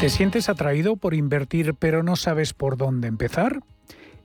¿Te 0.00 0.08
sientes 0.08 0.48
atraído 0.48 0.96
por 0.96 1.12
invertir 1.12 1.74
pero 1.74 2.02
no 2.02 2.16
sabes 2.16 2.54
por 2.54 2.78
dónde 2.78 3.06
empezar? 3.06 3.60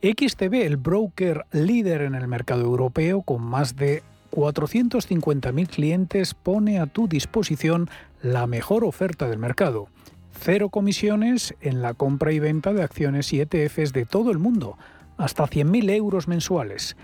XTB, 0.02 0.54
el 0.64 0.78
broker 0.78 1.46
líder 1.52 2.04
en 2.04 2.16
el 2.16 2.30
mercado 2.30 2.62
europeo 2.62 3.24
con 3.24 3.42
más 3.42 3.76
de 3.76 4.02
450.000 4.32 5.68
clientes, 5.68 6.34
pone 6.34 6.80
a 6.80 6.86
tu 6.86 7.10
disposición 7.10 7.90
la 8.22 8.48
mejor 8.48 8.86
oferta 8.86 9.28
del 9.28 9.38
mercado. 9.38 9.90
Cero 10.32 10.70
comisiones 10.70 11.54
en 11.60 11.82
la 11.82 11.94
compra 11.94 12.32
y 12.32 12.40
venta 12.40 12.72
de 12.72 12.82
acciones 12.82 13.34
y 13.34 13.42
ETFs 13.42 13.92
de 13.92 14.06
todo 14.06 14.32
el 14.32 14.40
mundo, 14.40 14.78
hasta 15.18 15.44
100.000 15.44 15.92
euros 15.92 16.30
mensuales. 16.30 16.96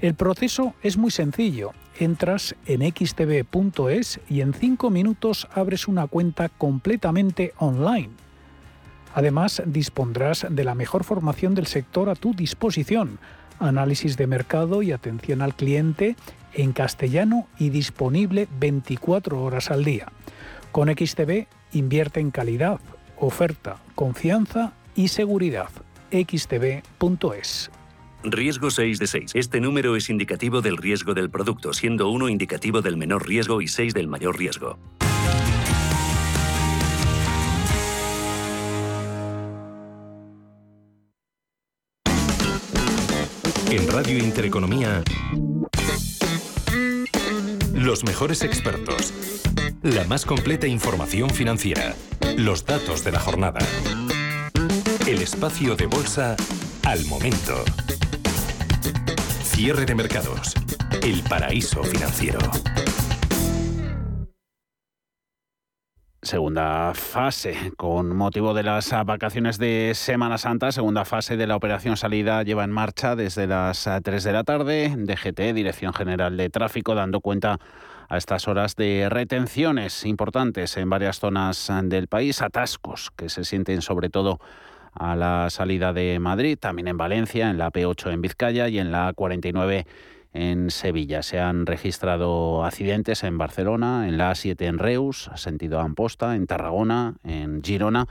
El 0.00 0.14
proceso 0.14 0.74
es 0.82 0.96
muy 0.96 1.10
sencillo. 1.10 1.72
Entras 1.98 2.54
en 2.66 2.82
xtb.es 2.82 4.20
y 4.28 4.40
en 4.42 4.54
5 4.54 4.90
minutos 4.90 5.48
abres 5.52 5.88
una 5.88 6.06
cuenta 6.06 6.48
completamente 6.48 7.52
online. 7.58 8.10
Además, 9.14 9.62
dispondrás 9.66 10.46
de 10.48 10.64
la 10.64 10.76
mejor 10.76 11.02
formación 11.02 11.56
del 11.56 11.66
sector 11.66 12.08
a 12.08 12.14
tu 12.14 12.34
disposición, 12.34 13.18
análisis 13.58 14.16
de 14.16 14.28
mercado 14.28 14.82
y 14.82 14.92
atención 14.92 15.42
al 15.42 15.56
cliente 15.56 16.14
en 16.54 16.72
castellano 16.72 17.48
y 17.58 17.70
disponible 17.70 18.46
24 18.60 19.42
horas 19.42 19.72
al 19.72 19.84
día. 19.84 20.12
Con 20.70 20.88
XTB 20.88 21.46
invierte 21.72 22.20
en 22.20 22.30
calidad, 22.30 22.78
oferta, 23.18 23.78
confianza 23.96 24.72
y 24.94 25.08
seguridad. 25.08 25.70
xtb.es. 26.12 27.70
Riesgo 28.24 28.70
6 28.70 28.98
de 28.98 29.06
6. 29.06 29.30
Este 29.34 29.60
número 29.60 29.94
es 29.96 30.10
indicativo 30.10 30.60
del 30.60 30.76
riesgo 30.76 31.14
del 31.14 31.30
producto, 31.30 31.72
siendo 31.72 32.08
1 32.08 32.28
indicativo 32.28 32.82
del 32.82 32.96
menor 32.96 33.28
riesgo 33.28 33.62
y 33.62 33.68
6 33.68 33.94
del 33.94 34.08
mayor 34.08 34.36
riesgo. 34.38 34.78
En 43.70 43.86
Radio 43.88 44.18
Intereconomía, 44.18 45.02
los 47.74 48.02
mejores 48.02 48.42
expertos, 48.42 49.12
la 49.82 50.04
más 50.04 50.24
completa 50.24 50.66
información 50.66 51.30
financiera, 51.30 51.94
los 52.36 52.64
datos 52.64 53.04
de 53.04 53.12
la 53.12 53.20
jornada, 53.20 53.60
el 55.06 55.20
espacio 55.20 55.76
de 55.76 55.86
bolsa 55.86 56.34
al 56.84 57.04
momento. 57.04 57.62
Cierre 59.58 59.86
de 59.86 59.94
mercados, 59.96 60.54
el 61.02 61.20
paraíso 61.24 61.82
financiero. 61.82 62.38
Segunda 66.22 66.92
fase, 66.94 67.72
con 67.76 68.16
motivo 68.16 68.54
de 68.54 68.62
las 68.62 68.92
vacaciones 69.04 69.58
de 69.58 69.94
Semana 69.96 70.38
Santa, 70.38 70.70
segunda 70.70 71.04
fase 71.04 71.36
de 71.36 71.48
la 71.48 71.56
operación 71.56 71.96
salida 71.96 72.44
lleva 72.44 72.62
en 72.62 72.70
marcha 72.70 73.16
desde 73.16 73.48
las 73.48 73.90
3 74.00 74.22
de 74.22 74.32
la 74.32 74.44
tarde. 74.44 74.94
DGT, 74.96 75.52
Dirección 75.52 75.92
General 75.92 76.36
de 76.36 76.50
Tráfico, 76.50 76.94
dando 76.94 77.20
cuenta 77.20 77.58
a 78.08 78.16
estas 78.16 78.46
horas 78.46 78.76
de 78.76 79.08
retenciones 79.10 80.04
importantes 80.04 80.76
en 80.76 80.88
varias 80.88 81.18
zonas 81.18 81.68
del 81.82 82.06
país, 82.06 82.42
atascos 82.42 83.10
que 83.16 83.28
se 83.28 83.42
sienten 83.42 83.82
sobre 83.82 84.08
todo 84.08 84.38
a 84.92 85.16
la 85.16 85.50
salida 85.50 85.92
de 85.92 86.18
Madrid, 86.18 86.58
también 86.58 86.88
en 86.88 86.96
Valencia, 86.96 87.50
en 87.50 87.58
la 87.58 87.70
P8 87.70 88.12
en 88.12 88.20
Vizcaya 88.20 88.68
y 88.68 88.78
en 88.78 88.92
la 88.92 89.14
A49 89.14 89.86
en 90.32 90.70
Sevilla. 90.70 91.22
Se 91.22 91.40
han 91.40 91.66
registrado 91.66 92.64
accidentes 92.64 93.24
en 93.24 93.38
Barcelona, 93.38 94.08
en 94.08 94.18
la 94.18 94.32
A7 94.32 94.62
en 94.66 94.78
Reus, 94.78 95.30
sentido 95.36 95.80
Amposta, 95.80 96.36
en 96.36 96.46
Tarragona, 96.46 97.14
en 97.24 97.62
Girona, 97.62 98.06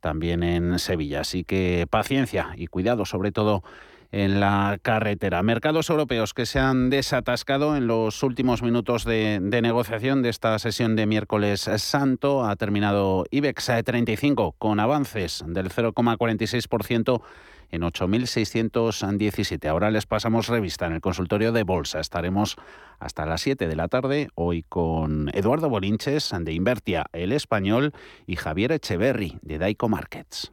también 0.00 0.42
en 0.42 0.78
Sevilla. 0.78 1.20
Así 1.20 1.44
que 1.44 1.86
paciencia 1.88 2.50
y 2.56 2.66
cuidado, 2.66 3.04
sobre 3.04 3.32
todo 3.32 3.62
en 4.12 4.40
la 4.40 4.78
carretera. 4.82 5.42
Mercados 5.42 5.90
europeos 5.90 6.34
que 6.34 6.46
se 6.46 6.58
han 6.58 6.90
desatascado 6.90 7.76
en 7.76 7.86
los 7.86 8.22
últimos 8.22 8.62
minutos 8.62 9.04
de, 9.04 9.40
negociación 9.40 10.22
de 10.22 10.30
esta 10.30 10.58
sesión 10.58 10.96
de 10.96 11.06
miércoles 11.06 11.70
santo. 11.76 12.44
Ha 12.44 12.56
terminado 12.56 13.24
IBEX 13.30 13.70
35 13.84 14.52
con 14.58 14.80
avances 14.80 15.44
del 15.46 15.70
0,46% 15.70 17.22
en 17.70 17.82
8.617. 17.82 19.68
Ahora 19.68 19.90
les 19.90 20.06
pasamos 20.06 20.48
revista 20.48 20.86
en 20.86 20.94
el 20.94 21.00
consultorio 21.00 21.52
de 21.52 21.62
Bolsa. 21.62 22.00
Estaremos 22.00 22.56
hasta 22.98 23.26
las 23.26 23.42
7 23.42 23.68
de 23.68 23.76
la 23.76 23.86
tarde, 23.88 24.28
hoy 24.34 24.64
con 24.68 25.30
Eduardo 25.34 25.68
Bolinches 25.68 26.34
de 26.40 26.52
Invertia, 26.52 27.06
el 27.12 27.32
español, 27.32 27.92
y 28.26 28.36
Javier 28.36 28.72
Echeverry 28.72 29.38
de 29.42 29.58
Daico 29.58 29.88
Markets. 29.88 30.52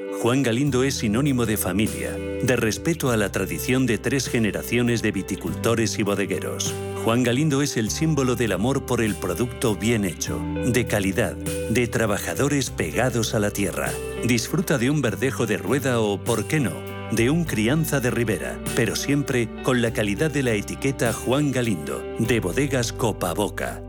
Juan 0.21 0.43
Galindo 0.43 0.83
es 0.83 0.99
sinónimo 0.99 1.47
de 1.47 1.57
familia, 1.57 2.11
de 2.11 2.55
respeto 2.55 3.09
a 3.09 3.17
la 3.17 3.31
tradición 3.31 3.87
de 3.87 3.97
tres 3.97 4.29
generaciones 4.29 5.01
de 5.01 5.11
viticultores 5.11 5.97
y 5.97 6.03
bodegueros. 6.03 6.75
Juan 7.03 7.23
Galindo 7.23 7.63
es 7.63 7.75
el 7.75 7.89
símbolo 7.89 8.35
del 8.35 8.51
amor 8.51 8.85
por 8.85 9.01
el 9.01 9.15
producto 9.15 9.75
bien 9.75 10.05
hecho, 10.05 10.39
de 10.63 10.85
calidad, 10.85 11.35
de 11.35 11.87
trabajadores 11.87 12.69
pegados 12.69 13.33
a 13.33 13.39
la 13.39 13.49
tierra. 13.49 13.89
Disfruta 14.23 14.77
de 14.77 14.91
un 14.91 15.01
verdejo 15.01 15.47
de 15.47 15.57
rueda 15.57 15.99
o, 15.99 16.23
por 16.23 16.45
qué 16.45 16.59
no, 16.59 16.75
de 17.11 17.31
un 17.31 17.43
crianza 17.43 17.99
de 17.99 18.11
ribera, 18.11 18.59
pero 18.75 18.95
siempre 18.95 19.49
con 19.63 19.81
la 19.81 19.91
calidad 19.91 20.29
de 20.29 20.43
la 20.43 20.53
etiqueta 20.53 21.13
Juan 21.13 21.51
Galindo, 21.51 21.99
de 22.19 22.39
bodegas 22.39 22.93
Copa 22.93 23.33
Boca. 23.33 23.81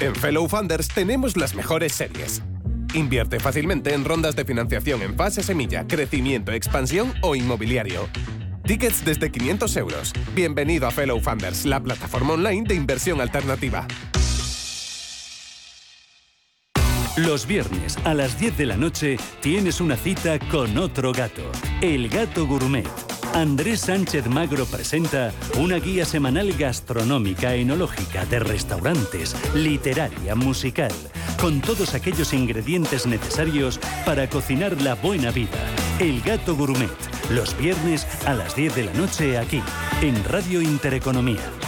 En 0.00 0.14
Fellow 0.14 0.46
Funders 0.46 0.88
tenemos 0.88 1.38
las 1.38 1.54
mejores 1.54 1.94
series. 1.94 2.42
Invierte 2.94 3.38
fácilmente 3.38 3.92
en 3.92 4.04
rondas 4.04 4.34
de 4.34 4.44
financiación 4.44 5.02
en 5.02 5.14
fase 5.14 5.42
semilla, 5.42 5.86
crecimiento, 5.86 6.52
expansión 6.52 7.12
o 7.22 7.34
inmobiliario. 7.34 8.08
Tickets 8.64 9.04
desde 9.04 9.30
500 9.30 9.76
euros. 9.76 10.12
Bienvenido 10.34 10.86
a 10.86 10.90
Fellow 10.90 11.20
Funders, 11.20 11.64
la 11.64 11.80
plataforma 11.80 12.34
online 12.34 12.66
de 12.66 12.74
inversión 12.74 13.20
alternativa. 13.20 13.86
Los 17.16 17.46
viernes 17.46 17.98
a 18.04 18.14
las 18.14 18.38
10 18.38 18.56
de 18.56 18.66
la 18.66 18.76
noche 18.76 19.16
tienes 19.40 19.80
una 19.80 19.96
cita 19.96 20.38
con 20.38 20.78
otro 20.78 21.12
gato, 21.12 21.50
el 21.80 22.08
gato 22.08 22.46
gourmet. 22.46 22.86
Andrés 23.34 23.80
Sánchez 23.80 24.26
Magro 24.28 24.66
presenta 24.66 25.32
una 25.58 25.76
guía 25.76 26.04
semanal 26.04 26.52
gastronómica, 26.52 27.54
enológica, 27.54 28.24
de 28.24 28.38
restaurantes, 28.38 29.36
literaria, 29.54 30.34
musical, 30.34 30.92
con 31.40 31.60
todos 31.60 31.94
aquellos 31.94 32.32
ingredientes 32.32 33.06
necesarios 33.06 33.78
para 34.04 34.28
cocinar 34.28 34.80
la 34.82 34.94
buena 34.94 35.30
vida. 35.30 35.58
El 35.98 36.20
gato 36.20 36.56
gourmet, 36.56 36.90
los 37.30 37.56
viernes 37.56 38.06
a 38.26 38.34
las 38.34 38.54
10 38.54 38.74
de 38.74 38.84
la 38.84 38.92
noche 38.94 39.38
aquí, 39.38 39.62
en 40.02 40.22
Radio 40.24 40.60
Intereconomía. 40.60 41.67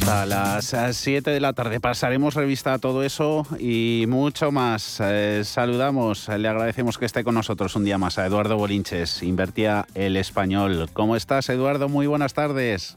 Hasta 0.00 0.26
las 0.26 0.96
7 0.96 1.30
de 1.30 1.40
la 1.40 1.52
tarde 1.52 1.78
pasaremos 1.78 2.34
revista 2.34 2.74
a 2.74 2.78
todo 2.78 3.02
eso 3.04 3.46
y 3.60 4.04
mucho 4.08 4.50
más. 4.50 4.98
Eh, 5.02 5.42
saludamos, 5.44 6.28
le 6.28 6.48
agradecemos 6.48 6.98
que 6.98 7.04
esté 7.04 7.22
con 7.22 7.34
nosotros 7.34 7.76
un 7.76 7.84
día 7.84 7.98
más 7.98 8.18
a 8.18 8.26
Eduardo 8.26 8.56
Bolinches, 8.56 9.22
Invertía 9.22 9.86
el 9.94 10.16
Español. 10.16 10.88
¿Cómo 10.92 11.14
estás, 11.14 11.48
Eduardo? 11.50 11.88
Muy 11.88 12.06
buenas 12.06 12.34
tardes. 12.34 12.96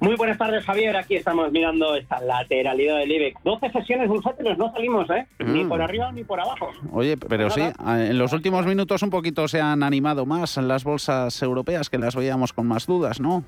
Muy 0.00 0.14
buenas 0.16 0.38
tardes, 0.38 0.64
Javier. 0.64 0.96
Aquí 0.96 1.16
estamos 1.16 1.50
mirando 1.50 1.94
esta 1.96 2.20
lateralidad 2.20 2.98
del 2.98 3.10
IBEX. 3.10 3.42
12 3.42 3.70
sesiones 3.72 4.08
bursátiles, 4.08 4.56
no 4.58 4.70
salimos, 4.72 5.08
¿eh? 5.10 5.26
Ni 5.40 5.64
Mm. 5.64 5.68
por 5.68 5.82
arriba 5.82 6.12
ni 6.12 6.22
por 6.22 6.38
abajo. 6.40 6.68
Oye, 6.92 7.16
pero 7.16 7.50
sí, 7.50 7.62
en 7.86 8.18
los 8.18 8.32
últimos 8.32 8.64
minutos 8.66 9.02
un 9.02 9.10
poquito 9.10 9.48
se 9.48 9.60
han 9.60 9.82
animado 9.82 10.24
más 10.26 10.56
las 10.58 10.84
bolsas 10.84 11.40
europeas, 11.42 11.88
que 11.90 11.98
las 11.98 12.14
veíamos 12.14 12.52
con 12.52 12.66
más 12.68 12.86
dudas, 12.86 13.18
¿no? 13.20 13.42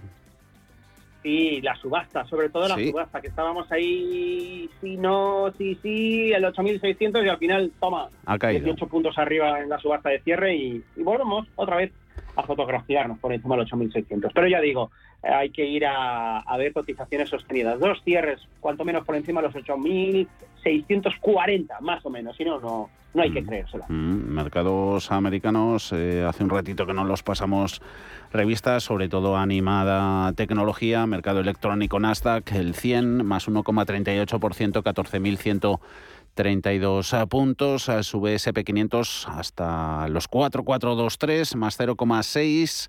Sí, 1.22 1.60
la 1.60 1.74
subasta, 1.76 2.24
sobre 2.24 2.48
todo 2.48 2.66
la 2.66 2.76
Sí. 2.76 2.90
subasta, 2.90 3.20
que 3.20 3.28
estábamos 3.28 3.70
ahí, 3.70 4.70
sí, 4.80 4.96
no, 4.96 5.52
sí, 5.58 5.78
sí, 5.82 6.32
el 6.32 6.44
8.600 6.44 7.24
y 7.24 7.28
al 7.28 7.36
final, 7.38 7.70
toma, 7.78 8.08
Ha 8.24 8.38
caído. 8.38 8.64
18 8.64 8.86
puntos 8.86 9.18
arriba 9.18 9.60
en 9.60 9.68
la 9.68 9.78
subasta 9.78 10.08
de 10.08 10.20
cierre 10.22 10.54
y, 10.54 10.82
y 10.96 11.02
volvemos 11.02 11.46
otra 11.56 11.76
vez 11.76 11.92
a 12.36 12.42
fotografiarnos 12.44 13.18
por 13.18 13.32
encima 13.34 13.56
del 13.56 13.66
8.600. 13.66 14.30
Pero 14.34 14.48
ya 14.48 14.60
digo, 14.60 14.90
hay 15.22 15.50
que 15.50 15.66
ir 15.66 15.84
a, 15.86 16.38
a 16.38 16.56
ver 16.56 16.72
cotizaciones 16.72 17.28
sostenidas. 17.28 17.78
Dos 17.78 18.00
cierres, 18.04 18.40
cuanto 18.60 18.84
menos 18.84 19.04
por 19.04 19.14
encima 19.16 19.42
de 19.42 19.48
los 19.48 19.56
8.640, 19.56 21.80
más 21.80 22.06
o 22.06 22.10
menos, 22.10 22.36
si 22.36 22.44
no, 22.44 22.60
no, 22.60 22.88
no 23.14 23.22
hay 23.22 23.32
que 23.32 23.42
creérselo. 23.44 23.84
Mm, 23.88 24.32
mercados 24.32 25.10
americanos, 25.10 25.92
eh, 25.92 26.24
hace 26.26 26.44
un 26.44 26.50
ratito 26.50 26.86
que 26.86 26.94
no 26.94 27.04
los 27.04 27.22
pasamos 27.22 27.82
revistas, 28.32 28.84
sobre 28.84 29.08
todo 29.08 29.36
animada 29.36 30.32
tecnología, 30.32 31.04
mercado 31.06 31.40
electrónico 31.40 31.98
Nasdaq, 31.98 32.52
el 32.52 32.74
100 32.74 33.26
más 33.26 33.48
1,38%, 33.48 34.82
14.132 34.82 37.26
puntos, 37.26 37.88
eh, 37.88 38.04
sube 38.04 38.36
SP500 38.36 39.26
hasta 39.28 40.06
los 40.08 40.28
4,423 40.28 41.56
más 41.56 41.76
0,6. 41.78 42.88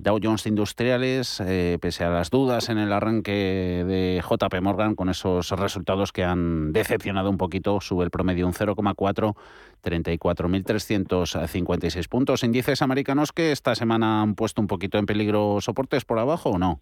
Dow 0.00 0.20
Jones 0.22 0.46
Industriales, 0.46 1.40
eh, 1.40 1.76
pese 1.80 2.04
a 2.04 2.10
las 2.10 2.30
dudas 2.30 2.68
en 2.68 2.78
el 2.78 2.92
arranque 2.92 3.82
de 3.84 4.22
JP 4.22 4.60
Morgan 4.62 4.94
con 4.94 5.08
esos 5.08 5.50
resultados 5.50 6.12
que 6.12 6.22
han 6.22 6.72
decepcionado 6.72 7.30
un 7.30 7.36
poquito, 7.36 7.80
sube 7.80 8.04
el 8.04 8.10
promedio 8.10 8.46
un 8.46 8.52
0,4, 8.52 9.34
34.356 9.82 12.08
puntos. 12.08 12.44
Índices 12.44 12.80
americanos 12.80 13.32
que 13.32 13.50
esta 13.50 13.74
semana 13.74 14.22
han 14.22 14.36
puesto 14.36 14.60
un 14.60 14.68
poquito 14.68 14.98
en 14.98 15.06
peligro 15.06 15.60
soportes 15.60 16.04
por 16.04 16.20
abajo 16.20 16.50
o 16.50 16.58
no? 16.58 16.80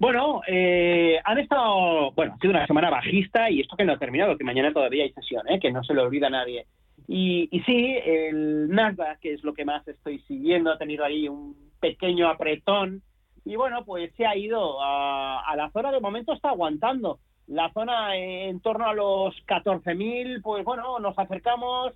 Bueno, 0.00 0.40
eh, 0.48 1.20
han 1.24 1.38
estado, 1.38 2.10
bueno, 2.12 2.34
ha 2.34 2.38
sido 2.38 2.50
una 2.50 2.66
semana 2.66 2.90
bajista 2.90 3.48
y 3.50 3.60
esto 3.60 3.76
que 3.76 3.84
no 3.84 3.92
ha 3.92 3.98
terminado, 3.98 4.36
que 4.36 4.42
mañana 4.42 4.72
todavía 4.72 5.04
hay 5.04 5.12
sesión, 5.12 5.48
¿eh? 5.48 5.60
que 5.60 5.70
no 5.70 5.84
se 5.84 5.94
lo 5.94 6.02
olvida 6.02 6.28
nadie. 6.28 6.66
Y, 7.06 7.48
y 7.50 7.60
sí, 7.60 7.98
el 8.04 8.68
Nasdaq, 8.70 9.20
que 9.20 9.34
es 9.34 9.44
lo 9.44 9.54
que 9.54 9.64
más 9.64 9.86
estoy 9.86 10.20
siguiendo, 10.20 10.70
ha 10.70 10.78
tenido 10.78 11.04
ahí 11.04 11.28
un 11.28 11.54
pequeño 11.80 12.28
apretón 12.28 13.02
y 13.44 13.56
bueno, 13.56 13.84
pues 13.84 14.12
se 14.16 14.26
ha 14.26 14.36
ido 14.36 14.82
a, 14.82 15.40
a 15.40 15.56
la 15.56 15.70
zona, 15.70 15.92
de 15.92 16.00
momento 16.00 16.32
está 16.32 16.48
aguantando. 16.48 17.18
La 17.46 17.70
zona 17.72 18.16
en 18.16 18.60
torno 18.60 18.86
a 18.86 18.94
los 18.94 19.34
14.000, 19.46 20.40
pues 20.42 20.64
bueno, 20.64 20.98
nos 20.98 21.18
acercamos 21.18 21.92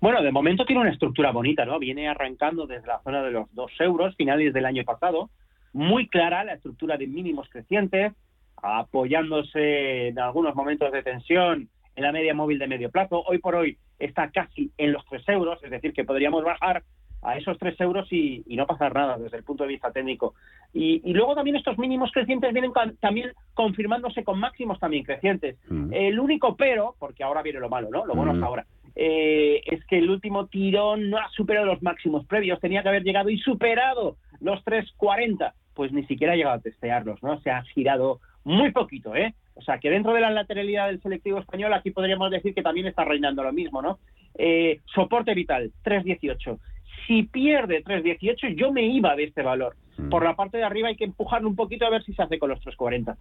Bueno, 0.00 0.22
de 0.22 0.32
momento 0.32 0.64
tiene 0.64 0.80
una 0.80 0.90
estructura 0.90 1.30
bonita, 1.30 1.66
¿no? 1.66 1.78
Viene 1.78 2.08
arrancando 2.08 2.66
desde 2.66 2.88
la 2.88 3.00
zona 3.02 3.22
de 3.22 3.30
los 3.30 3.54
dos 3.54 3.70
euros, 3.78 4.16
finales 4.16 4.54
del 4.54 4.64
año 4.64 4.84
pasado. 4.84 5.30
Muy 5.74 6.08
clara 6.08 6.42
la 6.44 6.54
estructura 6.54 6.96
de 6.96 7.06
mínimos 7.06 7.48
crecientes, 7.50 8.12
apoyándose 8.56 10.08
en 10.08 10.18
algunos 10.18 10.54
momentos 10.54 10.90
de 10.90 11.02
tensión 11.02 11.68
en 11.94 12.02
la 12.02 12.12
media 12.12 12.34
móvil 12.34 12.58
de 12.58 12.68
medio 12.68 12.90
plazo. 12.90 13.22
Hoy 13.26 13.38
por 13.38 13.54
hoy 13.54 13.76
está 13.98 14.30
casi 14.30 14.72
en 14.78 14.92
los 14.92 15.04
3 15.06 15.28
euros, 15.28 15.62
es 15.62 15.70
decir, 15.70 15.92
que 15.92 16.04
podríamos 16.04 16.42
bajar 16.42 16.82
a 17.22 17.36
esos 17.36 17.58
3 17.58 17.80
euros 17.80 18.10
y, 18.12 18.44
no 18.48 18.66
pasar 18.66 18.94
nada 18.94 19.18
desde 19.18 19.38
el 19.38 19.44
punto 19.44 19.64
de 19.64 19.70
vista 19.70 19.90
técnico. 19.92 20.34
Y, 20.72 21.12
luego 21.12 21.34
también 21.34 21.56
estos 21.56 21.78
mínimos 21.78 22.10
crecientes 22.12 22.52
vienen 22.52 22.72
también 23.00 23.32
confirmándose 23.54 24.24
con 24.24 24.38
máximos 24.38 24.78
también 24.78 25.04
crecientes. 25.04 25.56
Mm. 25.68 25.92
El 25.92 26.20
único 26.20 26.56
pero, 26.56 26.94
porque 26.98 27.24
ahora 27.24 27.42
viene 27.42 27.60
lo 27.60 27.68
malo, 27.68 27.88
¿no? 27.90 28.06
Lo 28.06 28.14
bueno 28.14 28.32
es 28.32 28.38
mm. 28.38 28.44
ahora. 28.44 28.66
Eh, 28.96 29.62
es 29.66 29.84
que 29.86 29.98
el 29.98 30.10
último 30.10 30.46
tirón 30.46 31.10
no 31.10 31.18
ha 31.18 31.28
superado 31.30 31.66
los 31.66 31.82
máximos 31.82 32.26
previos, 32.26 32.60
tenía 32.60 32.82
que 32.82 32.88
haber 32.88 33.04
llegado 33.04 33.30
y 33.30 33.38
superado 33.38 34.16
los 34.40 34.64
3.40, 34.64 35.52
pues 35.74 35.92
ni 35.92 36.04
siquiera 36.06 36.32
ha 36.32 36.36
llegado 36.36 36.56
a 36.56 36.60
testearlos, 36.60 37.22
¿no? 37.22 37.40
Se 37.40 37.50
ha 37.50 37.62
girado 37.62 38.20
muy 38.44 38.72
poquito, 38.72 39.14
¿eh? 39.14 39.34
O 39.54 39.62
sea, 39.62 39.78
que 39.78 39.90
dentro 39.90 40.14
de 40.14 40.20
la 40.20 40.30
lateralidad 40.30 40.86
del 40.86 41.02
selectivo 41.02 41.38
español, 41.38 41.72
aquí 41.74 41.90
podríamos 41.90 42.30
decir 42.30 42.54
que 42.54 42.62
también 42.62 42.86
está 42.86 43.04
reinando 43.04 43.42
lo 43.42 43.52
mismo, 43.52 43.82
¿no? 43.82 43.98
Eh, 44.34 44.80
soporte 44.86 45.34
vital, 45.34 45.70
3.18. 45.84 46.58
Si 47.06 47.24
pierde 47.24 47.82
3.18, 47.84 48.56
yo 48.56 48.72
me 48.72 48.86
iba 48.86 49.14
de 49.16 49.24
este 49.24 49.42
valor. 49.42 49.76
Mm. 49.96 50.08
Por 50.08 50.24
la 50.24 50.34
parte 50.36 50.58
de 50.58 50.64
arriba 50.64 50.88
hay 50.88 50.96
que 50.96 51.04
empujarlo 51.04 51.48
un 51.48 51.56
poquito 51.56 51.86
a 51.86 51.90
ver 51.90 52.02
si 52.04 52.12
se 52.12 52.22
hace 52.22 52.38
con 52.38 52.50
los 52.50 52.60
3.40. 52.60 53.16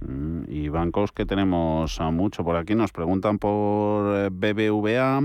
Mm, 0.00 0.44
y 0.48 0.68
bancos 0.68 1.12
que 1.12 1.26
tenemos 1.26 2.00
a 2.00 2.10
mucho 2.10 2.44
por 2.44 2.56
aquí. 2.56 2.74
Nos 2.74 2.92
preguntan 2.92 3.38
por 3.38 4.16
eh, 4.16 4.28
BBVA. 4.30 5.20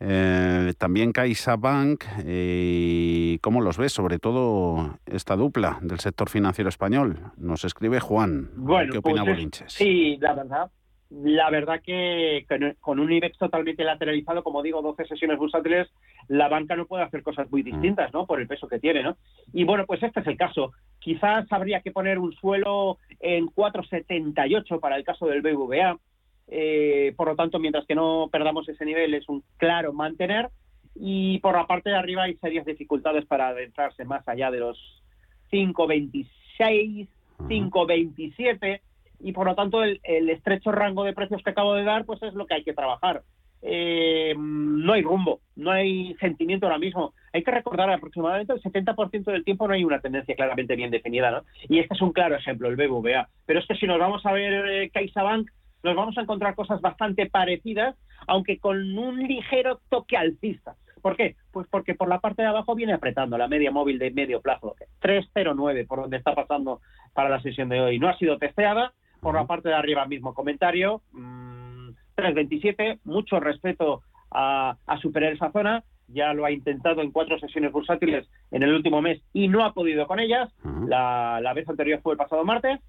Eh, 0.00 0.74
también 0.78 1.10
CaixaBank, 1.10 2.04
eh, 2.24 3.38
¿cómo 3.40 3.60
los 3.60 3.78
ves? 3.78 3.92
Sobre 3.92 4.20
todo 4.20 4.96
esta 5.06 5.34
dupla 5.34 5.78
del 5.82 5.98
sector 5.98 6.28
financiero 6.28 6.68
español. 6.68 7.18
Nos 7.36 7.64
escribe 7.64 7.98
Juan. 7.98 8.50
¿Qué 8.92 8.98
opina 8.98 9.24
pues 9.24 9.34
Bolinches? 9.34 9.72
Sí, 9.72 10.16
la 10.20 10.34
verdad. 10.34 10.70
La 11.10 11.48
verdad 11.50 11.80
que 11.82 12.44
con 12.80 12.98
un 12.98 13.10
IBEX 13.10 13.38
totalmente 13.38 13.82
lateralizado, 13.82 14.42
como 14.42 14.62
digo, 14.62 14.82
12 14.82 15.06
sesiones 15.06 15.38
bursátiles, 15.38 15.88
la 16.28 16.48
banca 16.48 16.76
no 16.76 16.86
puede 16.86 17.04
hacer 17.04 17.22
cosas 17.22 17.50
muy 17.50 17.62
distintas, 17.62 18.12
¿no? 18.12 18.26
Por 18.26 18.40
el 18.40 18.46
peso 18.46 18.68
que 18.68 18.78
tiene, 18.78 19.02
¿no? 19.02 19.16
Y 19.54 19.64
bueno, 19.64 19.86
pues 19.86 20.02
este 20.02 20.20
es 20.20 20.26
el 20.26 20.36
caso. 20.36 20.72
Quizás 20.98 21.50
habría 21.50 21.80
que 21.80 21.92
poner 21.92 22.18
un 22.18 22.32
suelo 22.34 22.98
en 23.20 23.46
4,78 23.46 24.80
para 24.80 24.96
el 24.96 25.04
caso 25.04 25.26
del 25.26 25.40
BVA 25.40 25.98
eh, 26.50 27.12
por 27.16 27.28
lo 27.28 27.36
tanto, 27.36 27.58
mientras 27.58 27.86
que 27.86 27.94
no 27.94 28.28
perdamos 28.32 28.68
ese 28.68 28.84
nivel, 28.84 29.14
es 29.14 29.28
un 29.28 29.44
claro 29.56 29.92
mantener. 29.92 30.48
Y 30.94 31.38
por 31.40 31.54
la 31.54 31.66
parte 31.66 31.90
de 31.90 31.96
arriba 31.96 32.24
hay 32.24 32.36
serias 32.36 32.64
dificultades 32.64 33.24
para 33.26 33.48
adentrarse 33.48 34.04
más 34.04 34.26
allá 34.26 34.50
de 34.50 34.60
los 34.60 35.02
5,26, 35.52 37.06
5,27. 37.38 38.80
Y 39.20 39.32
por 39.32 39.46
lo 39.46 39.54
tanto, 39.54 39.82
el, 39.82 40.00
estrecho 40.30 40.72
rango 40.72 41.04
de 41.04 41.12
precios 41.12 41.42
que 41.42 41.50
acabo 41.50 41.74
de 41.74 41.84
dar, 41.84 42.04
pues 42.04 42.22
es 42.22 42.34
lo 42.34 42.46
que 42.46 42.54
hay 42.54 42.64
que 42.64 42.74
trabajar. 42.74 43.22
Eh, 43.60 44.36
no 44.38 44.92
hay 44.92 45.02
rumbo, 45.02 45.40
no 45.56 45.72
hay 45.72 46.14
sentimiento 46.20 46.66
ahora 46.66 46.78
mismo. 46.78 47.12
Hay 47.32 47.42
que 47.42 47.50
recordar 47.50 47.90
aproximadamente 47.90 48.52
el 48.52 48.62
70% 48.62 49.24
del 49.24 49.44
tiempo 49.44 49.66
no 49.66 49.74
hay 49.74 49.82
una 49.82 50.00
tendencia 50.00 50.36
claramente 50.36 50.76
bien 50.76 50.92
definida, 50.92 51.30
¿no? 51.30 51.42
Y 51.68 51.80
este 51.80 51.94
es 51.94 52.02
un 52.02 52.12
claro 52.12 52.36
ejemplo, 52.36 52.68
el 52.68 52.76
BBVA. 52.76 53.28
Pero 53.46 53.58
es 53.58 53.66
que 53.66 53.74
si 53.74 53.86
nos 53.86 53.98
vamos 53.98 54.24
a 54.24 54.32
ver 54.32 54.68
eh, 54.68 54.90
CaixaBank, 54.90 55.48
nos 55.82 55.96
vamos 55.96 56.16
a 56.18 56.22
encontrar 56.22 56.54
cosas 56.54 56.80
bastante 56.80 57.26
parecidas, 57.26 57.96
aunque 58.26 58.58
con 58.58 58.96
un 58.96 59.18
ligero 59.18 59.80
toque 59.88 60.16
alcista. 60.16 60.76
¿Por 61.00 61.16
qué? 61.16 61.36
Pues 61.52 61.66
porque 61.70 61.94
por 61.94 62.08
la 62.08 62.20
parte 62.20 62.42
de 62.42 62.48
abajo 62.48 62.74
viene 62.74 62.92
apretando 62.92 63.38
la 63.38 63.48
media 63.48 63.70
móvil 63.70 63.98
de 63.98 64.10
medio 64.10 64.40
plazo, 64.40 64.74
309 65.00 65.86
por 65.86 66.00
donde 66.00 66.16
está 66.16 66.34
pasando 66.34 66.80
para 67.14 67.28
la 67.28 67.40
sesión 67.40 67.68
de 67.68 67.80
hoy. 67.80 67.98
No 67.98 68.08
ha 68.08 68.18
sido 68.18 68.38
testeada, 68.38 68.92
por 69.20 69.34
la 69.34 69.46
parte 69.46 69.68
de 69.68 69.74
arriba 69.74 70.06
mismo. 70.06 70.34
Comentario, 70.34 71.02
327, 72.14 72.94
mm, 73.02 73.10
mucho 73.10 73.40
respeto 73.40 74.02
a, 74.30 74.76
superar 75.00 75.32
esa 75.32 75.50
zona, 75.52 75.84
ya 76.08 76.32
lo 76.32 76.44
ha 76.44 76.50
intentado 76.50 77.02
en 77.02 77.12
cuatro 77.12 77.38
sesiones 77.38 77.72
bursátiles 77.72 78.28
en 78.50 78.62
el 78.62 78.72
último 78.72 79.02
mes 79.02 79.22
y 79.32 79.48
no 79.48 79.64
ha 79.64 79.72
podido 79.72 80.06
con 80.06 80.20
ellas, 80.20 80.50
la, 80.86 81.40
la 81.42 81.52
vez 81.52 81.68
anterior 81.68 82.00
fue 82.02 82.12
el 82.12 82.18
pasado 82.18 82.44
martes, 82.44 82.80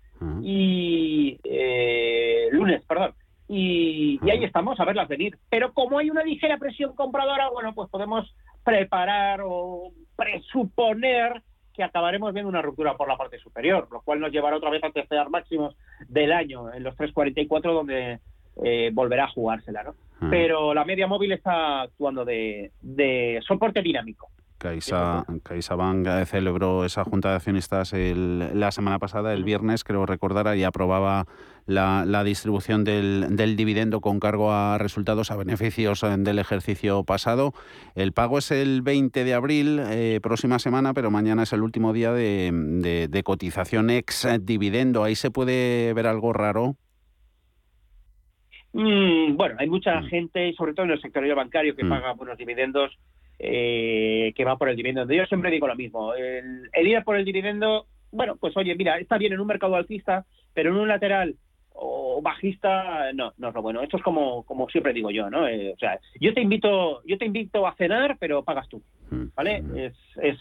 y 0.41 1.39
eh, 1.43 2.49
lunes, 2.51 2.83
perdón. 2.85 3.13
Y, 3.47 4.19
ahí 4.29 4.43
estamos 4.43 4.79
a 4.79 4.85
verlas 4.85 5.07
venir. 5.07 5.37
Pero 5.49 5.73
como 5.73 5.97
hay 5.97 6.09
una 6.09 6.23
ligera 6.23 6.57
presión 6.57 6.95
compradora, 6.95 7.49
bueno, 7.49 7.73
pues 7.73 7.89
podemos 7.89 8.33
preparar 8.63 9.41
o 9.43 9.91
presuponer 10.15 11.41
que 11.79 11.83
acabaremos 11.85 12.33
viendo 12.33 12.49
una 12.49 12.61
ruptura 12.61 12.97
por 12.97 13.07
la 13.07 13.15
parte 13.15 13.39
superior, 13.39 13.87
lo 13.89 14.01
cual 14.01 14.19
nos 14.19 14.33
llevará 14.33 14.57
otra 14.57 14.69
vez 14.69 14.83
a 14.83 14.91
testear 14.91 15.29
máximos 15.29 15.77
del 16.09 16.33
año 16.33 16.73
en 16.73 16.83
los 16.83 16.93
3.44 16.97 17.73
donde 17.73 18.19
eh, 18.65 18.89
volverá 18.91 19.23
a 19.23 19.31
jugársela, 19.31 19.83
¿no? 19.83 19.95
Pero 20.29 20.73
la 20.73 20.83
media 20.83 21.07
móvil 21.07 21.31
está 21.31 21.83
actuando 21.83 22.25
de 22.25 23.39
soporte 23.47 23.81
dinámico. 23.81 24.29
Caixa, 24.59 25.25
CaixaBank 25.43 26.05
eh, 26.05 26.25
celebró 26.25 26.85
esa 26.85 27.05
junta 27.05 27.29
de 27.29 27.35
accionistas 27.37 27.93
la 27.93 28.71
semana 28.71 28.99
pasada, 28.99 29.33
el 29.33 29.43
viernes, 29.45 29.83
creo 29.83 30.05
recordar, 30.05 30.55
y 30.57 30.63
aprobaba 30.63 31.25
la, 31.65 32.23
distribución 32.23 32.83
del, 32.83 33.55
dividendo 33.55 34.01
con 34.01 34.19
cargo 34.19 34.51
a 34.51 34.77
resultados 34.77 35.31
a 35.31 35.37
beneficios 35.37 36.03
eh, 36.03 36.15
del 36.17 36.39
ejercicio 36.39 37.03
pasado. 37.03 37.53
El 37.95 38.11
pago 38.11 38.37
es 38.37 38.51
el 38.51 38.81
20 38.81 39.23
de 39.23 39.33
abril, 39.33 39.79
eh, 39.81 40.19
próxima 40.21 40.59
semana, 40.59 40.93
pero 40.93 41.09
mañana 41.09 41.43
es 41.43 41.53
el 41.53 41.63
último 41.63 41.93
día 41.93 42.11
de, 42.11 43.21
cotización 43.23 43.89
ex 43.89 44.27
dividendo. 44.41 45.03
¿Ahí 45.03 45.15
se 45.15 45.31
puede 45.31 45.93
ver 45.93 46.05
algo 46.05 46.33
raro? 46.33 46.75
Mm, 48.73 49.35
bueno, 49.35 49.55
hay 49.57 49.69
mucha 49.69 50.01
mm. 50.01 50.05
gente, 50.07 50.53
sobre 50.53 50.73
todo 50.73 50.85
en 50.85 50.91
el 50.91 51.01
sector 51.01 51.23
bancario, 51.33 51.75
que 51.75 51.83
mm. 51.85 51.89
paga 51.89 52.13
buenos 52.13 52.37
dividendos 52.37 52.91
eh, 53.39 54.33
que 54.35 54.43
va 54.43 54.57
por 54.57 54.69
el 54.69 54.75
dividendo. 54.75 55.11
Yo 55.13 55.25
siempre 55.25 55.49
digo 55.49 55.67
lo 55.67 55.75
mismo, 55.75 56.13
el, 56.13 56.69
ir 56.87 57.03
por 57.03 57.15
el 57.15 57.25
dividendo, 57.25 57.85
bueno, 58.11 58.35
pues 58.35 58.55
oye, 58.57 58.75
mira, 58.75 58.97
está 58.99 59.17
bien 59.17 59.33
en 59.33 59.39
un 59.39 59.47
mercado 59.47 59.75
alcista, 59.75 60.25
pero 60.53 60.71
en 60.71 60.77
un 60.77 60.89
lateral 60.89 61.35
o 61.81 62.21
bajista 62.21 63.13
no 63.13 63.31
no 63.37 63.47
es 63.49 63.53
lo 63.53 63.61
bueno. 63.61 63.81
Esto 63.81 63.97
es 63.97 64.03
como 64.03 64.43
como 64.43 64.67
siempre 64.69 64.91
digo 64.91 65.11
yo 65.11 65.29
no 65.29 65.47
eh, 65.47 65.71
o 65.73 65.77
sea 65.77 65.97
yo 66.19 66.33
te 66.33 66.41
invito 66.41 67.01
yo 67.05 67.17
te 67.17 67.25
invito 67.25 67.65
a 67.65 67.75
cenar 67.75 68.17
pero 68.19 68.43
pagas 68.43 68.67
tú 68.67 68.81
mm, 69.11 69.27
vale 69.33 69.61
mm. 69.61 69.77
es, 69.77 69.93
es 70.21 70.37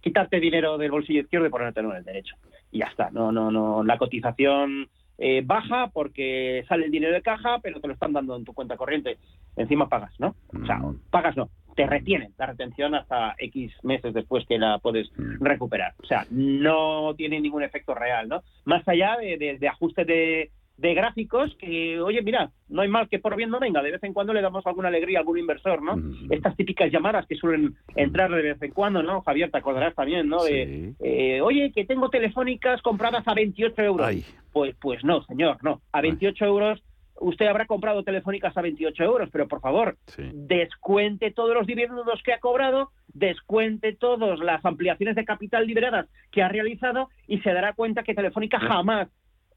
quitarte 0.00 0.40
dinero 0.40 0.78
del 0.78 0.90
bolsillo 0.90 1.20
izquierdo 1.20 1.46
y 1.46 1.50
ponértelo 1.50 1.90
en 1.90 1.98
el 1.98 2.04
derecho. 2.04 2.36
Y 2.70 2.78
ya 2.78 2.86
está 2.86 3.10
no 3.10 3.30
no 3.30 3.50
no 3.50 3.84
la 3.84 3.98
cotización 3.98 4.88
eh, 5.18 5.42
baja 5.44 5.90
porque 5.92 6.64
sale 6.66 6.86
el 6.86 6.90
dinero 6.90 7.12
de 7.12 7.20
caja 7.20 7.58
pero 7.62 7.80
te 7.80 7.88
lo 7.88 7.92
están 7.92 8.14
dando 8.14 8.34
en 8.34 8.44
tu 8.44 8.54
cuenta 8.54 8.78
corriente. 8.78 9.18
Encima 9.56 9.90
pagas 9.90 10.18
no 10.18 10.34
o 10.48 10.64
sea 10.64 10.78
mm. 10.78 10.98
pagas 11.10 11.36
no 11.36 11.50
te 11.74 11.86
retienen 11.86 12.32
la 12.38 12.46
retención 12.46 12.94
hasta 12.94 13.34
X 13.38 13.72
meses 13.82 14.12
después 14.14 14.46
que 14.46 14.58
la 14.58 14.78
puedes 14.78 15.10
recuperar. 15.40 15.94
O 16.02 16.06
sea, 16.06 16.26
no 16.30 17.14
tiene 17.16 17.40
ningún 17.40 17.62
efecto 17.62 17.94
real, 17.94 18.28
¿no? 18.28 18.42
Más 18.64 18.86
allá 18.86 19.16
de, 19.18 19.58
de, 19.58 19.68
ajuste 19.68 20.04
de, 20.04 20.50
gráficos 20.94 21.54
que, 21.56 22.00
oye, 22.00 22.22
mira, 22.22 22.50
no 22.68 22.82
hay 22.82 22.88
mal 22.88 23.08
que 23.08 23.20
por 23.20 23.36
bien 23.36 23.50
no 23.50 23.60
venga, 23.60 23.82
de 23.82 23.92
vez 23.92 24.02
en 24.02 24.12
cuando 24.12 24.32
le 24.32 24.42
damos 24.42 24.66
alguna 24.66 24.88
alegría 24.88 25.18
a 25.18 25.20
algún 25.20 25.38
inversor, 25.38 25.80
¿no? 25.82 25.96
Mm. 25.96 26.32
Estas 26.32 26.56
típicas 26.56 26.90
llamadas 26.90 27.26
que 27.26 27.36
suelen 27.36 27.76
entrar 27.94 28.30
de 28.30 28.42
vez 28.42 28.62
en 28.62 28.72
cuando, 28.72 29.02
¿no? 29.02 29.22
Javier, 29.22 29.50
te 29.50 29.58
acordarás 29.58 29.94
también, 29.94 30.28
¿no? 30.28 30.42
De, 30.42 30.92
eh, 31.00 31.40
oye, 31.40 31.72
que 31.72 31.84
tengo 31.84 32.10
telefónicas 32.10 32.82
compradas 32.82 33.26
a 33.26 33.34
28 33.34 33.82
euros. 33.82 34.36
Pues, 34.52 34.74
pues 34.80 35.04
no, 35.04 35.22
señor, 35.24 35.58
no. 35.62 35.80
A 35.92 36.00
28 36.00 36.44
euros 36.44 36.82
usted 37.20 37.46
habrá 37.46 37.66
comprado 37.66 38.02
telefónicas 38.02 38.56
a 38.56 38.62
28 38.62 39.02
euros, 39.02 39.28
pero 39.30 39.48
por 39.48 39.60
favor, 39.60 39.96
descuente 40.32 41.30
todos 41.30 41.54
los 41.54 41.66
dividendos 41.66 42.22
que 42.24 42.32
ha 42.32 42.40
cobrado, 42.40 42.90
descuente 43.08 43.94
todas 43.94 44.38
las 44.40 44.64
ampliaciones 44.64 45.16
de 45.16 45.24
capital 45.24 45.66
liberadas 45.66 46.08
que 46.30 46.42
ha 46.42 46.48
realizado 46.48 47.08
y 47.26 47.38
se 47.40 47.52
dará 47.52 47.72
cuenta 47.74 48.02
que 48.02 48.14
Telefónica 48.14 48.58
jamás, 48.58 49.08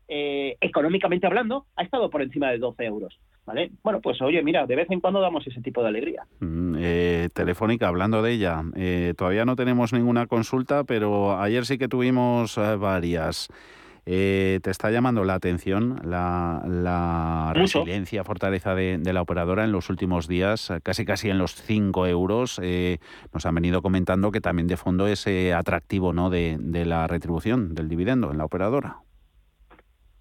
eh, 0.07 0.57
económicamente 0.61 1.27
hablando, 1.27 1.65
ha 1.75 1.83
estado 1.83 2.09
por 2.09 2.21
encima 2.21 2.51
de 2.51 2.59
12 2.59 2.85
euros. 2.85 3.19
¿Vale? 3.45 3.69
Bueno, 3.83 4.01
pues 4.01 4.19
oye, 4.23 4.41
mira, 4.41 4.65
de 4.65 4.75
vez 4.75 4.89
en 4.89 4.99
cuando 4.99 5.21
damos 5.21 5.45
ese 5.45 5.61
tipo 5.61 5.83
de 5.83 5.89
alegría. 5.89 6.23
Mm, 6.39 6.77
eh, 6.79 7.29
telefónica, 7.31 7.87
hablando 7.87 8.23
de 8.23 8.31
ella, 8.31 8.63
eh, 8.75 9.13
todavía 9.15 9.45
no 9.45 9.55
tenemos 9.55 9.93
ninguna 9.93 10.25
consulta, 10.25 10.83
pero 10.83 11.39
ayer 11.39 11.63
sí 11.67 11.77
que 11.77 11.87
tuvimos 11.87 12.55
varias. 12.79 13.47
Eh, 14.07 14.59
¿Te 14.61 14.69
está 14.69 14.91
llamando 14.91 15.23
la 15.23 15.33
atención 15.33 15.99
la, 16.03 17.51
resiliencia, 17.55 18.23
fortaleza 18.23 18.75
de, 18.75 18.99
la 19.11 19.21
operadora 19.21 19.63
en 19.63 19.71
los 19.71 19.89
últimos 19.89 20.27
días, 20.27 20.71
casi 20.83 21.05
casi 21.05 21.29
en 21.29 21.39
los 21.39 21.55
5 21.55 22.05
euros? 22.05 22.59
Eh, 22.61 22.99
nos 23.33 23.45
han 23.45 23.55
venido 23.55 23.81
comentando 23.81 24.31
que 24.31 24.41
también 24.41 24.67
de 24.67 24.77
fondo 24.77 25.07
es 25.07 25.25
atractivo 25.55 26.13
¿no? 26.13 26.29
de, 26.29 26.57
la 26.85 27.07
retribución 27.07 27.73
del 27.73 27.89
dividendo 27.89 28.31
en 28.31 28.37
la 28.37 28.45
operadora. 28.45 28.97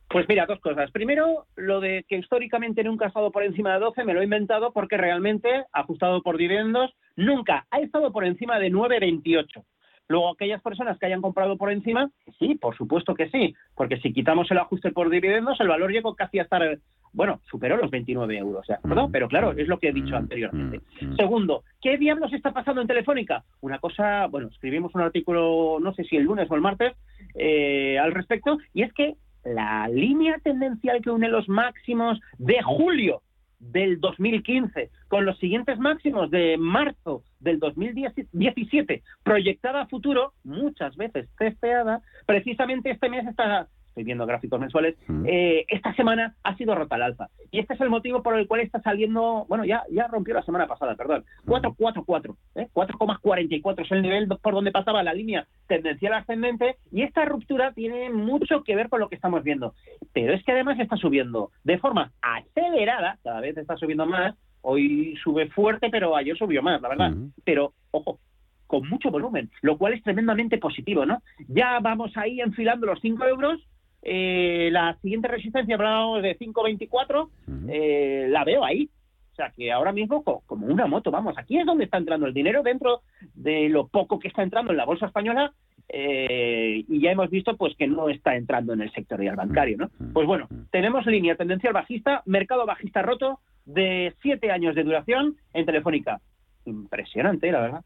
Pues 0.08 0.26
mira, 0.28 0.46
dos 0.46 0.60
cosas. 0.60 0.90
Primero, 0.92 1.46
lo 1.56 1.80
de 1.80 2.04
que 2.08 2.16
históricamente 2.16 2.84
nunca 2.84 3.06
ha 3.06 3.08
estado 3.08 3.32
por 3.32 3.42
encima 3.42 3.74
de 3.74 3.80
12, 3.80 4.04
me 4.04 4.14
lo 4.14 4.20
he 4.20 4.24
inventado 4.24 4.72
porque 4.72 4.96
realmente, 4.96 5.64
ajustado 5.72 6.22
por 6.22 6.36
dividendos, 6.36 6.94
nunca 7.16 7.66
ha 7.70 7.80
estado 7.80 8.12
por 8.12 8.24
encima 8.24 8.58
de 8.60 8.70
9,28. 8.70 9.64
Luego, 10.08 10.30
aquellas 10.30 10.60
personas 10.62 10.98
que 10.98 11.06
hayan 11.06 11.22
comprado 11.22 11.56
por 11.56 11.72
encima, 11.72 12.10
sí, 12.38 12.56
por 12.56 12.76
supuesto 12.76 13.14
que 13.14 13.30
sí, 13.30 13.54
porque 13.74 13.98
si 13.98 14.12
quitamos 14.12 14.50
el 14.50 14.58
ajuste 14.58 14.92
por 14.92 15.08
dividendos, 15.08 15.58
el 15.60 15.68
valor 15.68 15.90
llegó 15.90 16.14
casi 16.14 16.38
a 16.38 16.42
estar, 16.42 16.78
bueno, 17.12 17.40
superó 17.50 17.76
los 17.76 17.90
29 17.90 18.36
euros, 18.36 18.66
¿de 18.66 18.74
acuerdo? 18.74 19.08
Pero 19.10 19.28
claro, 19.28 19.52
es 19.52 19.66
lo 19.66 19.78
que 19.78 19.88
he 19.88 19.92
dicho 19.92 20.16
anteriormente. 20.16 20.80
Segundo, 21.16 21.64
¿qué 21.80 21.96
diablos 21.96 22.32
está 22.32 22.52
pasando 22.52 22.82
en 22.82 22.86
Telefónica? 22.86 23.44
Una 23.62 23.78
cosa, 23.78 24.26
bueno, 24.26 24.48
escribimos 24.48 24.94
un 24.94 25.00
artículo, 25.00 25.78
no 25.80 25.94
sé 25.94 26.04
si 26.04 26.16
el 26.16 26.24
lunes 26.24 26.50
o 26.50 26.54
el 26.54 26.60
martes, 26.60 26.94
eh, 27.34 27.98
al 27.98 28.12
respecto, 28.12 28.58
y 28.74 28.82
es 28.82 28.92
que 28.92 29.14
la 29.44 29.88
línea 29.88 30.38
tendencial 30.42 31.02
que 31.02 31.10
une 31.10 31.28
los 31.28 31.48
máximos 31.48 32.18
de 32.38 32.62
julio 32.62 33.22
del 33.70 34.00
2015 34.00 34.90
con 35.08 35.24
los 35.24 35.38
siguientes 35.38 35.78
máximos 35.78 36.30
de 36.30 36.56
marzo 36.58 37.22
del 37.40 37.58
2017 37.58 39.02
proyectada 39.22 39.82
a 39.82 39.86
futuro, 39.86 40.32
muchas 40.44 40.96
veces 40.96 41.28
testeada, 41.38 42.02
precisamente 42.26 42.90
este 42.90 43.08
mes 43.08 43.26
está 43.26 43.68
estoy 43.94 44.02
viendo 44.04 44.26
gráficos 44.26 44.58
mensuales, 44.58 44.96
eh, 45.24 45.64
esta 45.68 45.94
semana 45.94 46.34
ha 46.42 46.56
sido 46.56 46.74
rota 46.74 46.96
al 46.96 47.02
alza. 47.02 47.28
Y 47.52 47.60
este 47.60 47.74
es 47.74 47.80
el 47.80 47.90
motivo 47.90 48.24
por 48.24 48.36
el 48.36 48.48
cual 48.48 48.60
está 48.60 48.82
saliendo, 48.82 49.46
bueno, 49.48 49.64
ya, 49.64 49.84
ya 49.88 50.08
rompió 50.08 50.34
la 50.34 50.42
semana 50.42 50.66
pasada, 50.66 50.96
perdón, 50.96 51.24
444, 51.46 52.36
¿eh? 52.56 52.68
4,44 52.74 53.84
es 53.84 53.92
el 53.92 54.02
nivel 54.02 54.26
por 54.42 54.54
donde 54.54 54.72
pasaba 54.72 55.04
la 55.04 55.14
línea 55.14 55.46
tendencial 55.68 56.14
ascendente 56.14 56.74
y 56.90 57.02
esta 57.02 57.24
ruptura 57.24 57.72
tiene 57.72 58.10
mucho 58.10 58.64
que 58.64 58.74
ver 58.74 58.88
con 58.88 58.98
lo 58.98 59.08
que 59.08 59.14
estamos 59.14 59.44
viendo. 59.44 59.74
Pero 60.12 60.34
es 60.34 60.42
que 60.42 60.50
además 60.50 60.80
está 60.80 60.96
subiendo 60.96 61.52
de 61.62 61.78
forma 61.78 62.10
acelerada, 62.20 63.18
cada 63.22 63.40
vez 63.40 63.56
está 63.56 63.76
subiendo 63.76 64.06
más, 64.06 64.34
hoy 64.62 65.16
sube 65.22 65.48
fuerte, 65.50 65.88
pero 65.88 66.16
ayer 66.16 66.36
subió 66.36 66.62
más, 66.62 66.82
la 66.82 66.88
verdad. 66.88 67.12
Pero, 67.44 67.74
ojo, 67.92 68.18
con 68.66 68.88
mucho 68.88 69.12
volumen, 69.12 69.50
lo 69.62 69.78
cual 69.78 69.92
es 69.92 70.02
tremendamente 70.02 70.58
positivo, 70.58 71.06
¿no? 71.06 71.22
Ya 71.46 71.78
vamos 71.78 72.10
ahí 72.16 72.40
enfilando 72.40 72.86
los 72.86 73.00
5 73.00 73.24
euros 73.26 73.60
eh, 74.04 74.68
la 74.70 74.96
siguiente 75.00 75.28
resistencia, 75.28 75.74
hablamos 75.74 76.22
de 76.22 76.38
5.24, 76.38 77.28
eh, 77.68 78.26
la 78.28 78.44
veo 78.44 78.64
ahí. 78.64 78.90
O 79.32 79.34
sea, 79.34 79.50
que 79.50 79.72
ahora 79.72 79.90
mismo 79.90 80.22
como 80.22 80.66
una 80.66 80.86
moto, 80.86 81.10
vamos, 81.10 81.36
aquí 81.36 81.58
es 81.58 81.66
donde 81.66 81.84
está 81.84 81.96
entrando 81.96 82.26
el 82.26 82.34
dinero 82.34 82.62
dentro 82.62 83.00
de 83.34 83.68
lo 83.68 83.88
poco 83.88 84.20
que 84.20 84.28
está 84.28 84.44
entrando 84.44 84.70
en 84.70 84.76
la 84.76 84.84
bolsa 84.84 85.06
española 85.06 85.52
eh, 85.88 86.84
y 86.86 87.00
ya 87.00 87.10
hemos 87.10 87.30
visto 87.30 87.56
pues 87.56 87.74
que 87.76 87.88
no 87.88 88.08
está 88.08 88.36
entrando 88.36 88.74
en 88.74 88.82
el 88.82 88.92
sectorial 88.92 89.34
bancario, 89.34 89.76
¿no? 89.76 89.90
Pues 90.12 90.26
bueno, 90.26 90.46
tenemos 90.70 91.04
línea 91.06 91.34
tendencial 91.34 91.72
bajista, 91.72 92.22
mercado 92.26 92.64
bajista 92.64 93.02
roto 93.02 93.40
de 93.64 94.14
siete 94.22 94.52
años 94.52 94.76
de 94.76 94.84
duración 94.84 95.34
en 95.52 95.66
Telefónica. 95.66 96.20
Impresionante, 96.64 97.50
la 97.50 97.60
verdad. 97.60 97.84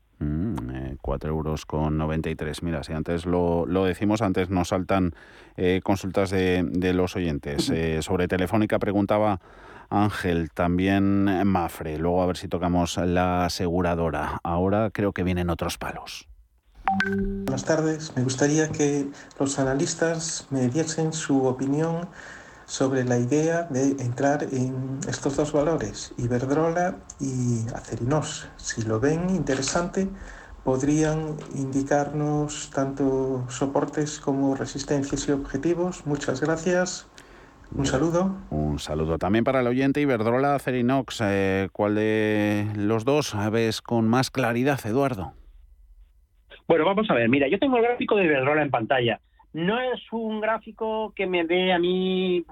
4 1.09 1.31
euros 1.31 1.65
con 1.65 1.97
93. 1.97 2.63
Mira, 2.63 2.83
si 2.85 2.93
antes 2.93 3.25
lo, 3.25 3.65
lo 3.65 3.87
decimos, 3.87 4.21
antes 4.21 4.51
nos 4.51 4.69
saltan 4.69 5.15
eh, 5.57 5.81
consultas 5.83 6.29
de, 6.29 6.63
de, 6.71 6.93
los 6.93 7.17
oyentes. 7.17 7.71
Eh, 7.71 8.03
sobre 8.03 8.29
Telefónica 8.29 8.79
preguntaba 8.79 9.41
Ángel, 9.89 10.51
también 10.51 11.25
Mafre. 11.49 11.97
Luego 11.97 12.23
a 12.23 12.27
ver 12.27 12.37
si 12.37 12.47
tocamos 12.47 12.99
la 12.99 13.47
aseguradora. 13.47 14.39
Ahora 14.43 14.91
creo 14.93 15.13
que 15.13 15.23
vienen 15.23 15.49
otros 15.49 15.79
palos. 15.79 16.29
Buenas 17.07 17.65
tardes. 17.65 18.13
Me 18.15 18.23
gustaría 18.23 18.69
que 18.69 19.07
los 19.41 19.59
analistas 19.59 20.47
me 20.51 20.69
diesen 20.69 21.15
su 21.15 21.47
opinión 21.47 22.07
sobre 22.67 23.03
la 23.05 23.17
idea 23.17 23.63
de 23.63 23.93
entrar 24.03 24.43
en 24.53 25.01
estos 25.09 25.37
dos 25.37 25.53
valores, 25.53 26.13
Iberdrola 26.19 26.97
y 27.19 27.67
Acerinos. 27.75 28.47
Si 28.59 28.83
lo 28.83 29.01
ven 29.01 29.31
interesante, 29.31 30.11
podrían 30.65 31.37
indicarnos 31.55 32.71
tanto 32.75 33.45
soportes 33.49 34.21
como 34.21 34.55
resistencias 34.55 35.29
y 35.29 35.33
objetivos. 35.33 36.07
Muchas 36.07 36.41
gracias. 36.41 37.11
Un 37.75 37.87
saludo. 37.87 38.37
Un 38.51 38.79
saludo 38.79 39.19
también 39.19 39.45
para 39.45 39.61
el 39.61 39.67
oyente 39.67 40.01
Iberdrola 40.01 40.59
Cerinox. 40.59 41.21
Eh, 41.23 41.69
¿Cuál 41.73 41.97
de 41.97 42.67
los 42.77 43.05
dos 43.05 43.37
ves 43.53 43.83
con 43.83 44.09
más 44.09 44.31
claridad, 44.31 44.81
Eduardo? 44.85 45.33
Bueno, 46.67 46.85
vamos 46.85 47.11
a 47.11 47.15
ver. 47.15 47.29
Mira, 47.29 47.49
yo 47.49 47.59
tengo 47.59 47.77
el 47.77 47.83
gráfico 47.83 48.17
de 48.17 48.25
Iberdrola 48.25 48.63
en 48.63 48.71
pantalla. 48.71 49.21
No 49.53 49.81
es 49.81 50.01
un 50.13 50.41
gráfico 50.41 51.13
que 51.15 51.27
me 51.27 51.45
dé 51.45 51.73
a 51.73 51.79
mí. 51.79 52.45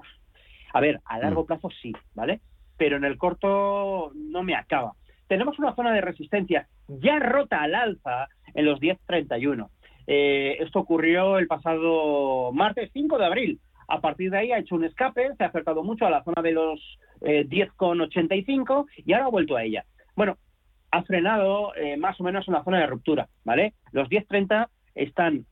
A 0.73 0.81
ver, 0.81 1.01
a 1.05 1.19
largo 1.19 1.43
mm. 1.43 1.47
plazo 1.47 1.69
sí, 1.81 1.93
¿vale? 2.13 2.41
Pero 2.77 2.97
en 2.97 3.05
el 3.05 3.17
corto 3.17 4.11
no 4.13 4.43
me 4.43 4.55
acaba 4.55 4.93
tenemos 5.27 5.59
una 5.59 5.75
zona 5.75 5.93
de 5.93 6.01
resistencia 6.01 6.67
ya 6.87 7.19
rota 7.19 7.61
al 7.61 7.75
alza 7.75 8.27
en 8.53 8.65
los 8.65 8.79
10.31. 8.79 9.69
Eh, 10.07 10.57
esto 10.61 10.79
ocurrió 10.79 11.37
el 11.37 11.47
pasado 11.47 12.51
martes 12.53 12.89
5 12.93 13.17
de 13.17 13.25
abril. 13.25 13.59
A 13.89 14.01
partir 14.01 14.31
de 14.31 14.37
ahí 14.37 14.51
ha 14.51 14.59
hecho 14.59 14.75
un 14.75 14.83
escape, 14.83 15.33
se 15.37 15.43
ha 15.43 15.47
acercado 15.47 15.83
mucho 15.83 16.05
a 16.05 16.09
la 16.09 16.23
zona 16.23 16.41
de 16.41 16.51
los 16.51 16.79
eh, 17.21 17.45
10,85 17.47 18.85
y 19.05 19.13
ahora 19.13 19.25
ha 19.25 19.29
vuelto 19.29 19.55
a 19.55 19.63
ella. 19.63 19.85
Bueno, 20.15 20.37
ha 20.91 21.03
frenado 21.03 21.75
eh, 21.75 21.97
más 21.97 22.19
o 22.19 22.23
menos 22.23 22.47
en 22.47 22.53
la 22.53 22.63
zona 22.63 22.79
de 22.79 22.87
ruptura, 22.87 23.27
¿vale? 23.43 23.73
Los 23.91 24.09
10.30 24.09 24.67
están 24.95 25.45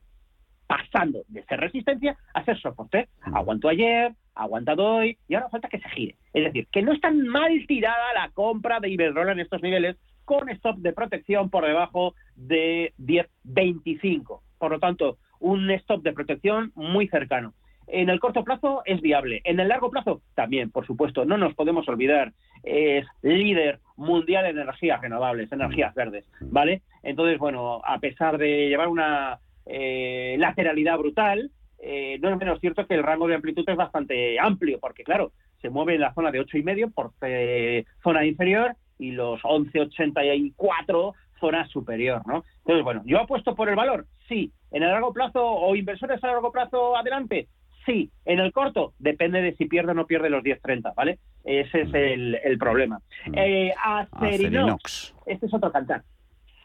pasando 0.66 1.22
de 1.28 1.44
ser 1.44 1.60
resistencia 1.60 2.16
a 2.34 2.44
ser 2.44 2.58
soporte. 2.60 3.08
Aguantó 3.20 3.68
ayer, 3.68 4.12
aguantado 4.36 4.84
hoy 4.84 5.18
y 5.28 5.34
ahora 5.34 5.48
falta 5.48 5.68
que 5.68 5.80
se 5.80 5.88
gire. 5.90 6.14
Es 6.32 6.44
decir, 6.44 6.68
que 6.70 6.82
no 6.82 6.92
está 6.92 7.10
mal 7.10 7.52
tirada 7.66 8.12
la 8.14 8.30
compra 8.30 8.78
de 8.80 8.90
Iberdrola 8.90 9.32
en 9.32 9.40
estos 9.40 9.62
niveles 9.62 9.96
con 10.24 10.48
stop 10.50 10.76
de 10.78 10.92
protección 10.92 11.50
por 11.50 11.64
debajo 11.66 12.14
de 12.34 12.92
10.25. 12.98 14.40
Por 14.58 14.70
lo 14.70 14.78
tanto, 14.78 15.18
un 15.40 15.70
stop 15.70 16.02
de 16.02 16.12
protección 16.12 16.72
muy 16.74 17.08
cercano. 17.08 17.54
En 17.86 18.10
el 18.10 18.18
corto 18.18 18.42
plazo 18.42 18.82
es 18.84 19.00
viable. 19.00 19.40
En 19.44 19.60
el 19.60 19.68
largo 19.68 19.90
plazo 19.90 20.20
también, 20.34 20.70
por 20.70 20.86
supuesto. 20.86 21.24
No 21.24 21.38
nos 21.38 21.54
podemos 21.54 21.88
olvidar. 21.88 22.32
Es 22.64 23.06
líder 23.22 23.78
mundial 23.96 24.46
en 24.46 24.58
energías 24.58 25.00
renovables, 25.00 25.52
energías 25.52 25.94
verdes. 25.94 26.28
¿Vale? 26.40 26.82
Entonces, 27.04 27.38
bueno, 27.38 27.80
a 27.84 28.00
pesar 28.00 28.38
de 28.38 28.68
llevar 28.68 28.88
una 28.88 29.38
eh, 29.66 30.36
lateralidad 30.38 30.98
brutal, 30.98 31.52
eh, 31.78 32.18
no 32.20 32.30
es 32.30 32.36
menos 32.38 32.60
cierto 32.60 32.86
que 32.86 32.94
el 32.94 33.02
rango 33.02 33.28
de 33.28 33.34
amplitud 33.34 33.68
es 33.68 33.76
bastante 33.76 34.38
amplio, 34.40 34.78
porque 34.80 35.04
claro, 35.04 35.32
se 35.60 35.70
mueve 35.70 35.94
en 35.94 36.00
la 36.00 36.14
zona 36.14 36.30
de 36.30 36.40
ocho 36.40 36.58
y 36.58 36.62
medio 36.62 36.90
por 36.90 37.12
eh, 37.22 37.84
zona 38.02 38.24
inferior 38.24 38.74
y 38.98 39.12
los 39.12 39.40
11,84 39.42 41.14
zona 41.40 41.66
superior, 41.68 42.22
¿no? 42.26 42.44
Entonces, 42.58 42.82
bueno, 42.82 43.02
¿yo 43.04 43.20
apuesto 43.20 43.54
por 43.54 43.68
el 43.68 43.76
valor? 43.76 44.06
Sí. 44.28 44.52
¿En 44.70 44.82
el 44.82 44.90
largo 44.90 45.12
plazo 45.12 45.44
o 45.44 45.76
inversores 45.76 46.22
a 46.24 46.28
largo 46.28 46.50
plazo 46.50 46.96
adelante? 46.96 47.48
Sí. 47.84 48.10
¿En 48.24 48.40
el 48.40 48.52
corto? 48.52 48.94
Depende 48.98 49.42
de 49.42 49.54
si 49.54 49.66
pierde 49.66 49.92
o 49.92 49.94
no 49.94 50.06
pierde 50.06 50.30
los 50.30 50.42
10-30, 50.42 50.94
¿vale? 50.94 51.18
Ese 51.44 51.82
es 51.82 51.94
el, 51.94 52.58
problema. 52.58 53.00
Mm. 53.26 53.34
Eh, 53.36 53.74
Acerinox. 53.80 55.14
Este 55.26 55.46
es 55.46 55.54
otro 55.54 55.70
cantar. 55.70 56.02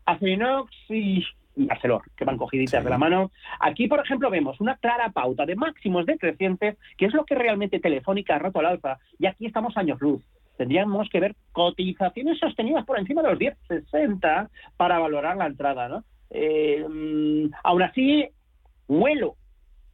Acerinox 0.05 0.71
y 0.89 1.23
y 1.55 1.69
Arcelor, 1.69 2.03
que 2.15 2.25
van 2.25 2.37
cogiditas 2.37 2.83
de 2.83 2.89
la 2.89 2.97
mano. 2.97 3.31
Aquí, 3.59 3.87
por 3.87 3.99
ejemplo, 3.99 4.29
vemos 4.29 4.59
una 4.61 4.77
clara 4.77 5.09
pauta 5.09 5.45
de 5.45 5.55
máximos 5.55 6.05
decrecientes, 6.05 6.77
que 6.97 7.05
es 7.05 7.13
lo 7.13 7.25
que 7.25 7.35
realmente 7.35 7.79
Telefónica 7.79 8.35
ha 8.35 8.39
roto 8.39 8.59
al 8.59 8.67
alza, 8.67 8.99
y 9.19 9.25
aquí 9.25 9.45
estamos 9.45 9.75
años 9.77 9.99
luz. 10.01 10.23
Tendríamos 10.57 11.09
que 11.09 11.19
ver 11.19 11.35
cotizaciones 11.51 12.37
sostenidas 12.39 12.85
por 12.85 12.99
encima 12.99 13.21
de 13.21 13.29
los 13.29 13.39
10,60 13.39 14.49
para 14.77 14.99
valorar 14.99 15.37
la 15.37 15.47
entrada, 15.47 15.89
¿no? 15.89 16.03
Eh, 16.29 16.85
mm, 16.87 17.51
aún 17.63 17.81
así, 17.81 18.29
huelo 18.87 19.35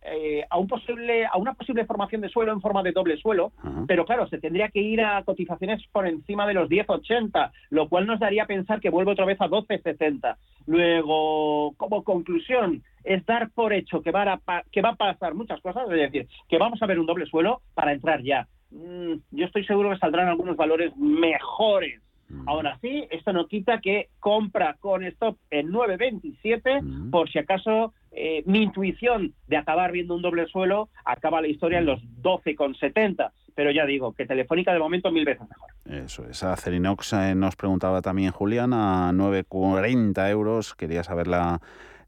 eh, 0.02 0.46
a, 0.50 0.58
un 0.58 0.68
posible, 0.68 1.26
a 1.26 1.38
una 1.38 1.54
posible 1.54 1.86
formación 1.86 2.22
de 2.22 2.30
suelo 2.30 2.52
en 2.52 2.62
forma 2.62 2.84
de 2.84 2.92
doble 2.92 3.18
suelo, 3.18 3.52
pero 3.88 4.06
claro, 4.06 4.28
se 4.28 4.38
tendría 4.38 4.70
que 4.70 4.80
ir 4.80 5.02
a 5.02 5.24
cotizaciones 5.24 5.82
por 5.92 6.08
encima 6.08 6.48
de 6.48 6.54
los 6.54 6.70
10,80, 6.70 7.52
lo 7.72 7.90
cual 7.90 8.08
nos 8.08 8.20
daría 8.20 8.44
a 8.44 8.48
pensar 8.48 8.80
que 8.80 8.90
vuelve 8.90 9.12
otra 9.12 9.26
vez 9.26 9.40
a 9.42 9.48
12,70. 9.48 10.38
Luego, 10.66 11.74
como 11.78 12.04
conclusión, 12.04 12.84
es 13.04 13.26
dar 13.26 13.50
por 13.52 13.74
hecho 13.74 14.02
que 14.02 14.12
va, 14.12 14.40
a, 14.46 14.64
que 14.72 14.82
va 14.82 14.90
a 14.90 14.96
pasar 14.96 15.34
muchas 15.34 15.62
cosas, 15.62 15.84
es 15.90 16.12
decir, 16.12 16.28
que 16.48 16.58
vamos 16.58 16.82
a 16.82 16.86
ver 16.86 17.00
un 17.00 17.06
doble 17.06 17.26
suelo 17.26 17.62
para 17.74 17.94
entrar 17.94 18.22
ya. 18.22 18.48
Mm, 18.72 19.14
yo 19.32 19.46
estoy 19.46 19.66
seguro 19.66 19.90
que 19.92 19.98
saldrán 19.98 20.28
algunos 20.28 20.58
valores 20.58 20.96
mejores 20.98 22.02
Aún 22.46 22.68
así, 22.68 23.08
esto 23.10 23.32
no 23.32 23.48
quita 23.48 23.80
que 23.80 24.10
compra 24.20 24.76
con 24.80 25.04
stop 25.04 25.38
en 25.50 25.72
9.27, 25.72 27.10
por 27.10 27.30
si 27.30 27.40
acaso 27.40 27.94
eh, 28.12 28.44
mi 28.46 28.64
intuición 28.64 29.34
de 29.48 29.58
acabar 29.58 29.92
viendo 29.92 30.16
un 30.16 30.22
doble 30.22 30.48
suelo 30.48 30.90
acaba 31.06 31.42
la 31.42 31.48
historia 31.48 31.80
en 31.80 31.86
los 31.86 32.02
12,70. 32.22 33.32
Pero 33.56 33.72
ya 33.72 33.86
digo, 33.86 34.14
que 34.14 34.26
Telefónica 34.26 34.72
de 34.72 34.80
momento 34.80 35.12
mil 35.12 35.26
veces 35.26 35.48
mejor. 35.50 36.06
Eso 36.06 36.26
es. 36.30 36.44
A 36.44 36.56
Cerinox 36.56 37.14
eh, 37.14 37.36
nos 37.36 37.56
preguntaba 37.56 38.02
también 38.02 38.32
Julián, 38.32 38.74
a 38.74 39.12
9,40 39.14 40.30
euros. 40.30 40.76
Quería 40.76 41.04
saber 41.04 41.28
la, 41.28 41.60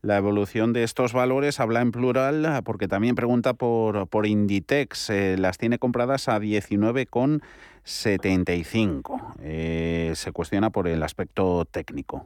la 0.01 0.17
evolución 0.17 0.73
de 0.73 0.83
estos 0.83 1.13
valores. 1.13 1.59
Habla 1.59 1.81
en 1.81 1.91
plural 1.91 2.61
porque 2.63 2.87
también 2.87 3.13
pregunta 3.15 3.53
por, 3.53 4.07
por 4.07 4.25
Inditex. 4.25 5.09
Eh, 5.09 5.35
las 5.37 5.57
tiene 5.57 5.77
compradas 5.79 6.29
a 6.29 6.39
19,75. 6.39 9.33
Eh, 9.41 10.13
se 10.15 10.31
cuestiona 10.31 10.69
por 10.69 10.87
el 10.87 11.03
aspecto 11.03 11.65
técnico 11.65 12.25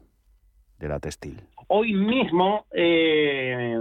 de 0.88 1.00
textil. 1.00 1.42
Hoy 1.68 1.94
mismo 1.94 2.66
eh, 2.72 3.78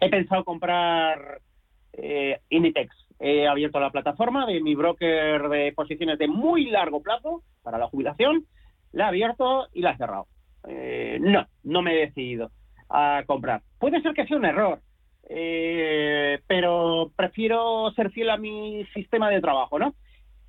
he 0.00 0.08
pensado 0.08 0.44
comprar 0.44 1.40
eh, 1.92 2.40
Inditex. 2.50 2.94
He 3.18 3.46
abierto 3.46 3.80
la 3.80 3.90
plataforma 3.90 4.46
de 4.46 4.60
mi 4.60 4.74
broker 4.74 5.48
de 5.48 5.72
posiciones 5.72 6.18
de 6.18 6.28
muy 6.28 6.66
largo 6.66 7.02
plazo 7.02 7.42
para 7.62 7.78
la 7.78 7.88
jubilación. 7.88 8.44
La 8.92 9.04
he 9.04 9.08
abierto 9.08 9.68
y 9.72 9.80
la 9.80 9.92
he 9.92 9.96
cerrado. 9.96 10.26
Eh, 10.68 11.18
no, 11.20 11.46
no 11.62 11.82
me 11.82 11.94
he 11.94 12.06
decidido 12.06 12.50
a 12.88 13.22
comprar. 13.26 13.62
Puede 13.78 14.00
ser 14.02 14.14
que 14.14 14.26
sea 14.26 14.36
un 14.36 14.44
error, 14.44 14.80
eh, 15.28 16.40
pero 16.46 17.10
prefiero 17.16 17.90
ser 17.92 18.10
fiel 18.10 18.30
a 18.30 18.36
mi 18.36 18.84
sistema 18.94 19.30
de 19.30 19.40
trabajo, 19.40 19.78
¿no? 19.78 19.94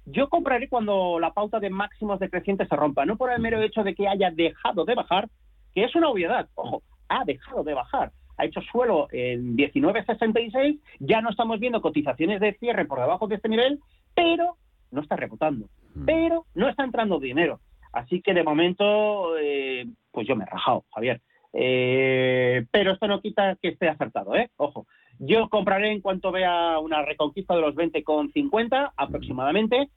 Yo 0.09 0.29
compraré 0.29 0.69
cuando 0.69 1.19
la 1.19 1.33
pauta 1.33 1.59
de 1.59 1.69
máximos 1.69 2.17
decrecientes 2.19 2.69
se 2.69 2.75
rompa, 2.77 3.05
no 3.05 3.17
por 3.17 3.29
el 3.29 3.41
mero 3.41 3.61
hecho 3.61 3.83
de 3.83 3.93
que 3.93 4.07
haya 4.07 4.31
dejado 4.31 4.85
de 4.85 4.95
bajar, 4.95 5.27
que 5.75 5.83
es 5.83 5.93
una 5.95 6.07
obviedad, 6.07 6.47
ojo, 6.55 6.81
ha 7.09 7.25
dejado 7.25 7.65
de 7.65 7.73
bajar, 7.73 8.13
ha 8.37 8.45
hecho 8.45 8.61
suelo 8.61 9.09
en 9.11 9.57
19.66, 9.57 10.79
ya 10.99 11.19
no 11.19 11.29
estamos 11.29 11.59
viendo 11.59 11.81
cotizaciones 11.81 12.39
de 12.39 12.53
cierre 12.53 12.85
por 12.85 13.01
debajo 13.01 13.27
de 13.27 13.35
este 13.35 13.49
nivel, 13.49 13.81
pero 14.15 14.55
no 14.91 15.01
está 15.01 15.17
rebotando, 15.17 15.67
pero 16.05 16.45
no 16.55 16.69
está 16.69 16.85
entrando 16.85 17.19
dinero. 17.19 17.59
Así 17.91 18.21
que 18.21 18.33
de 18.33 18.43
momento, 18.43 19.37
eh, 19.37 19.87
pues 20.11 20.25
yo 20.25 20.37
me 20.37 20.45
he 20.45 20.47
rajado, 20.47 20.85
Javier. 20.93 21.21
Eh, 21.59 22.67
pero 22.69 22.91
esto 22.91 23.07
no 23.07 23.19
quita 23.19 23.57
que 23.59 23.69
esté 23.69 23.89
acertado, 23.89 24.35
¿eh? 24.35 24.51
Ojo. 24.57 24.85
Yo 25.17 25.49
compraré 25.49 25.91
en 25.91 26.01
cuanto 26.01 26.31
vea 26.31 26.77
una 26.77 27.01
reconquista 27.01 27.55
de 27.55 27.61
los 27.61 27.73
20,50 27.73 28.91
aproximadamente. 28.95 29.89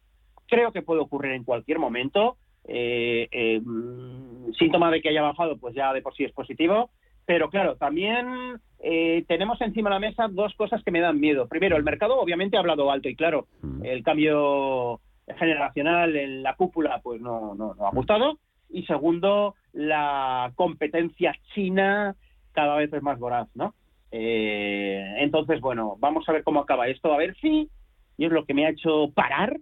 Creo 0.46 0.72
que 0.72 0.80
puede 0.80 1.02
ocurrir 1.02 1.32
en 1.32 1.44
cualquier 1.44 1.78
momento. 1.78 2.38
Eh, 2.64 3.28
eh, 3.30 3.60
mm, 3.60 4.52
síntoma 4.58 4.90
de 4.90 5.02
que 5.02 5.10
haya 5.10 5.20
bajado, 5.20 5.58
pues 5.58 5.74
ya 5.74 5.92
de 5.92 6.00
por 6.00 6.14
sí 6.14 6.24
es 6.24 6.32
positivo. 6.32 6.90
Pero 7.26 7.50
claro, 7.50 7.76
también 7.76 8.58
eh, 8.78 9.24
tenemos 9.28 9.60
encima 9.60 9.90
de 9.90 9.94
la 9.94 10.00
mesa 10.00 10.28
dos 10.28 10.54
cosas 10.54 10.82
que 10.82 10.90
me 10.90 11.00
dan 11.00 11.20
miedo. 11.20 11.46
Primero, 11.46 11.76
el 11.76 11.84
mercado 11.84 12.18
obviamente 12.18 12.56
ha 12.56 12.60
hablado 12.60 12.90
alto 12.90 13.10
y 13.10 13.14
claro, 13.14 13.46
el 13.84 14.02
cambio 14.02 15.00
generacional 15.38 16.16
en 16.16 16.42
la 16.42 16.56
cúpula 16.56 17.00
pues 17.02 17.20
no, 17.20 17.54
no, 17.54 17.74
no 17.74 17.86
ha 17.86 17.90
gustado. 17.90 18.38
Y 18.72 18.84
segundo, 18.84 19.54
la 19.72 20.52
competencia 20.54 21.34
china 21.54 22.14
cada 22.52 22.76
vez 22.76 22.92
es 22.92 23.02
más 23.02 23.18
voraz, 23.18 23.48
¿no? 23.54 23.74
Eh, 24.12 25.16
entonces, 25.18 25.60
bueno, 25.60 25.96
vamos 25.98 26.28
a 26.28 26.32
ver 26.32 26.42
cómo 26.42 26.60
acaba 26.60 26.88
esto, 26.88 27.12
a 27.12 27.18
ver 27.18 27.36
si, 27.40 27.68
y 28.16 28.24
es 28.24 28.32
lo 28.32 28.44
que 28.44 28.54
me 28.54 28.66
ha 28.66 28.70
hecho 28.70 29.10
parar, 29.14 29.56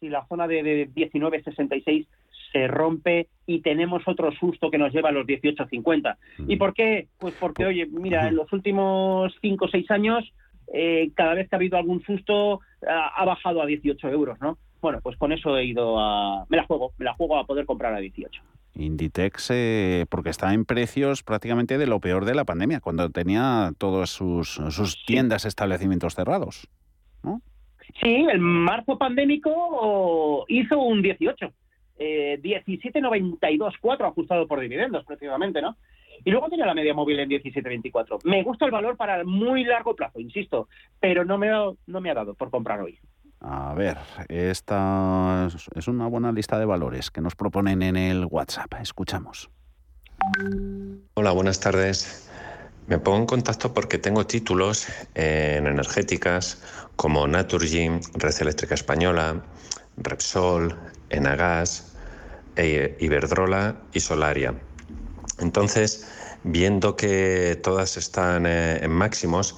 si 0.00 0.08
la 0.08 0.26
zona 0.26 0.46
de, 0.46 0.62
de 0.62 0.90
19.66 0.90 2.06
se 2.52 2.66
rompe 2.66 3.28
y 3.46 3.60
tenemos 3.60 4.02
otro 4.06 4.32
susto 4.32 4.70
que 4.70 4.78
nos 4.78 4.92
lleva 4.92 5.10
a 5.10 5.12
los 5.12 5.26
18.50. 5.26 6.16
¿Y 6.48 6.56
por 6.56 6.74
qué? 6.74 7.08
Pues 7.18 7.34
porque, 7.38 7.64
oye, 7.64 7.86
mira, 7.86 8.28
en 8.28 8.36
los 8.36 8.52
últimos 8.52 9.32
5 9.40 9.64
o 9.64 9.68
6 9.68 9.90
años, 9.90 10.32
eh, 10.72 11.10
cada 11.14 11.34
vez 11.34 11.48
que 11.48 11.56
ha 11.56 11.58
habido 11.58 11.78
algún 11.78 12.02
susto, 12.02 12.60
ha, 12.86 13.08
ha 13.08 13.24
bajado 13.24 13.62
a 13.62 13.66
18 13.66 14.08
euros, 14.08 14.40
¿no? 14.40 14.58
Bueno, 14.80 15.00
pues 15.02 15.16
con 15.16 15.32
eso 15.32 15.56
he 15.56 15.64
ido 15.64 15.98
a... 15.98 16.46
Me 16.48 16.56
la 16.56 16.64
juego, 16.64 16.92
me 16.98 17.04
la 17.04 17.14
juego 17.14 17.38
a 17.38 17.44
poder 17.44 17.66
comprar 17.66 17.94
a 17.94 17.98
18. 17.98 18.42
Inditex, 18.74 19.50
eh, 19.50 20.06
porque 20.08 20.30
está 20.30 20.54
en 20.54 20.64
precios 20.64 21.22
prácticamente 21.22 21.76
de 21.76 21.86
lo 21.86 22.00
peor 22.00 22.24
de 22.24 22.34
la 22.34 22.44
pandemia, 22.44 22.80
cuando 22.80 23.10
tenía 23.10 23.72
todas 23.78 24.10
sus, 24.10 24.60
sus 24.70 25.04
tiendas, 25.04 25.44
establecimientos 25.44 26.14
cerrados. 26.14 26.68
¿no? 27.22 27.42
Sí, 28.00 28.26
el 28.30 28.40
marzo 28.40 28.96
pandémico 28.96 30.44
hizo 30.48 30.78
un 30.78 31.02
18. 31.02 31.52
Eh, 32.02 32.40
17.92, 32.42 33.74
4 33.78 34.06
ajustado 34.06 34.46
por 34.46 34.60
dividendos, 34.60 35.04
precisamente, 35.04 35.60
¿no? 35.60 35.76
Y 36.24 36.30
luego 36.30 36.48
tenía 36.48 36.66
la 36.66 36.74
media 36.74 36.94
móvil 36.94 37.20
en 37.20 37.28
17.24. 37.28 38.20
Me 38.24 38.42
gusta 38.42 38.64
el 38.64 38.70
valor 38.70 38.96
para 38.96 39.16
el 39.16 39.26
muy 39.26 39.64
largo 39.64 39.94
plazo, 39.94 40.20
insisto, 40.20 40.68
pero 40.98 41.24
no 41.24 41.36
me, 41.36 41.50
ha, 41.50 41.70
no 41.86 42.00
me 42.00 42.10
ha 42.10 42.14
dado 42.14 42.34
por 42.34 42.50
comprar 42.50 42.80
hoy. 42.80 42.98
A 43.40 43.72
ver, 43.74 43.96
esta 44.28 45.48
es 45.74 45.88
una 45.88 46.06
buena 46.06 46.30
lista 46.30 46.58
de 46.58 46.66
valores 46.66 47.10
que 47.10 47.22
nos 47.22 47.34
proponen 47.34 47.82
en 47.82 47.96
el 47.96 48.26
WhatsApp. 48.26 48.74
Escuchamos. 48.82 49.50
Hola, 51.14 51.30
buenas 51.32 51.58
tardes. 51.58 52.28
Me 52.86 52.98
pongo 52.98 53.18
en 53.18 53.26
contacto 53.26 53.72
porque 53.72 53.98
tengo 53.98 54.26
títulos 54.26 54.86
en 55.14 55.66
energéticas 55.66 56.62
como 56.96 57.26
Naturgy, 57.26 57.88
Red 58.14 58.34
Eléctrica 58.40 58.74
Española, 58.74 59.42
Repsol, 59.96 60.76
Enagas, 61.08 61.90
e 62.56 62.96
Iberdrola 63.00 63.76
y 63.92 64.00
Solaria. 64.00 64.54
Entonces, 65.38 66.06
viendo 66.44 66.96
que 66.96 67.58
todas 67.62 67.96
están 67.96 68.44
eh, 68.46 68.80
en 68.82 68.90
máximos, 68.90 69.56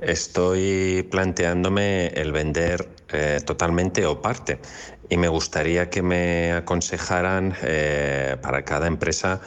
estoy 0.00 1.06
planteándome 1.10 2.08
el 2.08 2.32
vender 2.32 2.88
eh, 3.12 3.40
totalmente 3.44 4.06
o 4.06 4.20
parte. 4.20 4.60
Y 5.08 5.16
me 5.16 5.28
gustaría 5.28 5.90
que 5.90 6.02
me 6.02 6.52
aconsejaran 6.52 7.54
eh, 7.62 8.36
para 8.40 8.64
cada 8.64 8.86
empresa 8.86 9.40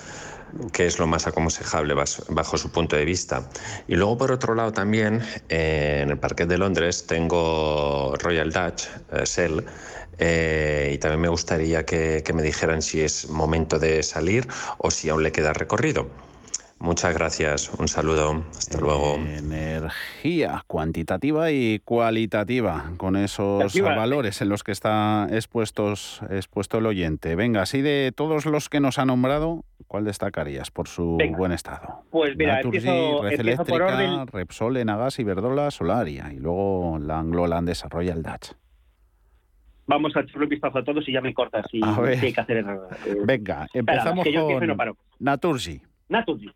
qué 0.71 0.85
es 0.85 0.99
lo 0.99 1.07
más 1.07 1.27
aconsejable 1.27 1.93
bajo 1.93 2.57
su 2.57 2.71
punto 2.71 2.95
de 2.95 3.03
vista. 3.03 3.49
Y 3.87 3.95
luego, 3.95 4.17
por 4.17 4.31
otro 4.31 4.55
lado, 4.55 4.71
también 4.71 5.21
eh, 5.49 6.01
en 6.03 6.11
el 6.11 6.17
Parque 6.17 6.45
de 6.45 6.57
Londres 6.57 7.07
tengo 7.07 8.13
Royal 8.19 8.51
Dutch, 8.51 8.87
Shell, 9.25 9.65
y 10.17 10.97
también 10.99 11.21
me 11.21 11.27
gustaría 11.27 11.85
que 11.85 12.31
me 12.33 12.41
dijeran 12.41 12.81
si 12.81 13.01
es 13.01 13.29
momento 13.29 13.79
de 13.79 14.01
salir 14.01 14.47
o 14.77 14.89
si 14.91 15.09
aún 15.09 15.23
le 15.23 15.33
queda 15.33 15.51
recorrido. 15.51 16.24
Muchas 16.85 17.15
gracias, 17.15 17.71
un 17.79 17.87
saludo, 17.87 18.43
hasta 18.51 18.79
luego. 18.79 19.15
Energía 19.15 20.63
cuantitativa 20.67 21.49
y 21.51 21.79
cualitativa, 21.79 22.91
con 22.97 23.15
esos 23.15 23.73
valores 23.81 24.39
en 24.43 24.49
los 24.49 24.63
que 24.63 24.71
está 24.71 25.27
expuestos, 25.31 26.21
expuesto 26.29 26.77
el 26.77 26.85
oyente. 26.85 27.35
Venga, 27.35 27.63
así 27.63 27.81
de 27.81 28.13
todos 28.15 28.45
los 28.45 28.69
que 28.69 28.79
nos 28.81 28.99
ha 28.99 29.05
nombrado, 29.05 29.65
¿cuál 29.87 30.05
destacarías 30.05 30.69
por 30.69 30.87
su 30.87 31.17
Venga. 31.17 31.35
buen 31.39 31.51
estado? 31.53 32.03
Pues 32.11 32.37
mira, 32.37 32.57
Naturgy, 32.57 32.77
empiezo, 32.77 33.23
Red 33.23 33.31
empiezo 33.39 33.65
por 33.65 33.81
Eléctrica, 33.81 34.13
orden. 34.13 34.27
Repsol, 34.27 34.77
Enagas, 34.77 35.17
Iberdrola, 35.17 35.71
Solaria 35.71 36.31
y 36.31 36.37
luego 36.37 36.99
la 37.01 37.17
Anglo-Holandesa 37.17 37.89
Royal 37.89 38.21
Dutch. 38.21 38.51
Vamos 39.87 40.15
a 40.15 40.19
echarle 40.19 40.43
un 40.43 40.49
vistazo 40.49 40.77
a 40.77 40.83
todos 40.83 41.09
y 41.09 41.13
ya 41.13 41.21
me 41.21 41.33
cortas 41.33 41.65
si, 41.71 41.79
si 41.81 42.25
hay 42.27 42.31
que 42.33 42.41
hacer... 42.41 42.57
eh, 42.57 43.15
Venga, 43.25 43.65
espera, 43.73 43.79
empezamos 43.79 44.23
que 44.23 44.31
yo 44.31 44.41
empiezo 44.41 44.63
y 44.65 44.67
no 44.67 44.73
con 44.73 44.77
paro. 44.77 44.97
Naturgy. 45.17 45.81
Naturgy. 46.09 46.51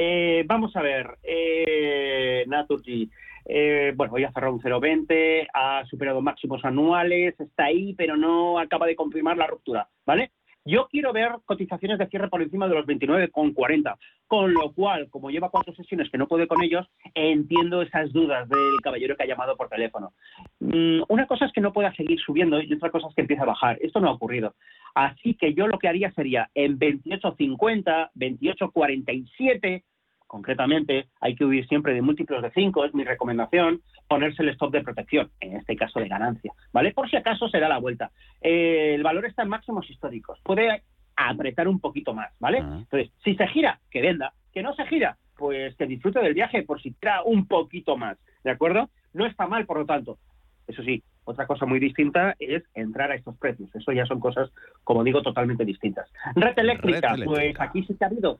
Eh, 0.00 0.44
vamos 0.46 0.76
a 0.76 0.80
ver, 0.80 1.18
eh, 1.24 2.44
Naturgy. 2.46 3.10
Eh, 3.44 3.92
bueno, 3.96 4.12
hoy 4.12 4.22
ha 4.22 4.30
cerrado 4.30 4.54
un 4.54 4.60
0,20, 4.60 5.48
ha 5.52 5.84
superado 5.86 6.20
máximos 6.20 6.64
anuales, 6.64 7.34
está 7.40 7.64
ahí, 7.64 7.94
pero 7.94 8.16
no 8.16 8.60
acaba 8.60 8.86
de 8.86 8.94
confirmar 8.94 9.36
la 9.36 9.48
ruptura, 9.48 9.88
¿vale? 10.06 10.30
Yo 10.68 10.86
quiero 10.90 11.14
ver 11.14 11.30
cotizaciones 11.46 11.98
de 11.98 12.08
cierre 12.08 12.28
por 12.28 12.42
encima 12.42 12.68
de 12.68 12.74
los 12.74 12.84
29,40, 12.84 13.96
con 14.26 14.52
lo 14.52 14.70
cual, 14.74 15.08
como 15.08 15.30
lleva 15.30 15.48
cuatro 15.48 15.74
sesiones 15.74 16.10
que 16.10 16.18
no 16.18 16.28
puede 16.28 16.46
con 16.46 16.62
ellos, 16.62 16.86
entiendo 17.14 17.80
esas 17.80 18.12
dudas 18.12 18.46
del 18.50 18.76
caballero 18.82 19.16
que 19.16 19.22
ha 19.22 19.26
llamado 19.26 19.56
por 19.56 19.70
teléfono. 19.70 20.12
Mm, 20.60 21.04
una 21.08 21.26
cosa 21.26 21.46
es 21.46 21.52
que 21.52 21.62
no 21.62 21.72
pueda 21.72 21.94
seguir 21.94 22.20
subiendo 22.20 22.60
y 22.60 22.70
otra 22.74 22.90
cosa 22.90 23.08
es 23.08 23.14
que 23.14 23.22
empiece 23.22 23.42
a 23.42 23.46
bajar. 23.46 23.78
Esto 23.80 23.98
no 23.98 24.08
ha 24.08 24.12
ocurrido. 24.12 24.56
Así 24.94 25.32
que 25.36 25.54
yo 25.54 25.68
lo 25.68 25.78
que 25.78 25.88
haría 25.88 26.12
sería 26.12 26.50
en 26.54 26.78
28.50, 26.78 28.10
28.47, 28.14 29.84
concretamente, 30.28 31.08
hay 31.20 31.34
que 31.34 31.44
huir 31.44 31.66
siempre 31.66 31.94
de 31.94 32.02
múltiplos 32.02 32.42
de 32.42 32.52
5, 32.52 32.84
es 32.84 32.94
mi 32.94 33.02
recomendación, 33.02 33.80
ponerse 34.06 34.42
el 34.42 34.50
stop 34.50 34.72
de 34.72 34.84
protección, 34.84 35.30
en 35.40 35.56
este 35.56 35.74
caso 35.74 35.98
de 35.98 36.06
ganancia, 36.06 36.52
¿vale? 36.72 36.92
Por 36.92 37.10
si 37.10 37.16
acaso 37.16 37.48
se 37.48 37.58
da 37.58 37.68
la 37.68 37.78
vuelta. 37.78 38.12
Eh, 38.40 38.92
el 38.94 39.02
valor 39.02 39.24
está 39.24 39.42
en 39.42 39.48
máximos 39.48 39.90
históricos, 39.90 40.38
puede 40.44 40.82
apretar 41.16 41.66
un 41.66 41.80
poquito 41.80 42.14
más, 42.14 42.32
¿vale? 42.38 42.58
Entonces, 42.58 43.10
si 43.24 43.34
se 43.34 43.48
gira, 43.48 43.80
que 43.90 44.02
venda, 44.02 44.32
que 44.52 44.62
no 44.62 44.74
se 44.74 44.86
gira, 44.86 45.16
pues 45.36 45.74
que 45.76 45.86
disfrute 45.86 46.20
del 46.20 46.34
viaje 46.34 46.62
por 46.62 46.80
si 46.80 46.92
trae 46.92 47.22
un 47.24 47.48
poquito 47.48 47.96
más, 47.96 48.18
¿de 48.44 48.50
acuerdo? 48.50 48.90
No 49.14 49.26
está 49.26 49.46
mal, 49.46 49.66
por 49.66 49.78
lo 49.78 49.86
tanto. 49.86 50.18
Eso 50.66 50.82
sí, 50.82 51.02
otra 51.24 51.46
cosa 51.46 51.64
muy 51.64 51.80
distinta 51.80 52.36
es 52.38 52.62
entrar 52.74 53.10
a 53.10 53.14
estos 53.14 53.36
precios. 53.38 53.74
Eso 53.74 53.92
ya 53.92 54.04
son 54.04 54.20
cosas, 54.20 54.50
como 54.84 55.02
digo, 55.02 55.22
totalmente 55.22 55.64
distintas. 55.64 56.10
Red 56.34 56.58
eléctrica, 56.58 57.16
Red 57.16 57.24
pues 57.24 57.38
eléctrica. 57.38 57.64
aquí 57.64 57.82
sí 57.84 57.96
que 57.96 58.04
ha 58.04 58.08
habido 58.08 58.38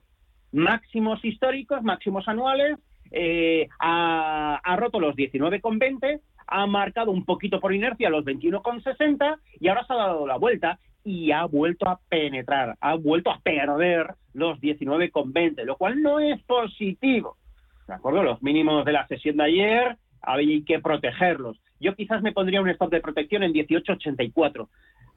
máximos 0.51 1.23
históricos, 1.23 1.83
máximos 1.83 2.27
anuales, 2.27 2.77
eh, 3.11 3.67
ha, 3.79 4.59
ha 4.63 4.75
roto 4.75 4.99
los 4.99 5.15
19,20, 5.15 6.19
ha 6.47 6.67
marcado 6.67 7.11
un 7.11 7.25
poquito 7.25 7.59
por 7.59 7.73
inercia 7.73 8.09
los 8.09 8.25
21,60 8.25 9.37
y 9.59 9.67
ahora 9.67 9.85
se 9.85 9.93
ha 9.93 9.97
dado 9.97 10.27
la 10.27 10.37
vuelta. 10.37 10.79
y 11.05 11.31
ha 11.31 11.45
vuelto 11.45 11.87
a 11.87 11.97
penetrar, 12.09 12.75
ha 12.81 12.95
vuelto 12.95 13.31
a 13.31 13.39
perder 13.39 14.15
los 14.33 14.59
19,20, 14.59 15.63
lo 15.63 15.77
cual 15.77 16.01
no 16.01 16.19
es 16.19 16.41
positivo. 16.43 17.37
¿De 17.87 17.93
acuerdo? 17.93 18.21
Los 18.21 18.43
mínimos 18.43 18.85
de 18.85 18.91
la 18.91 19.07
sesión 19.07 19.37
de 19.37 19.43
ayer 19.45 19.97
había 20.21 20.63
que 20.65 20.79
protegerlos. 20.79 21.59
Yo 21.79 21.95
quizás 21.95 22.21
me 22.21 22.33
pondría 22.33 22.61
un 22.61 22.69
stop 22.69 22.91
de 22.91 23.01
protección 23.01 23.43
en 23.43 23.53
18,84. 23.53 24.67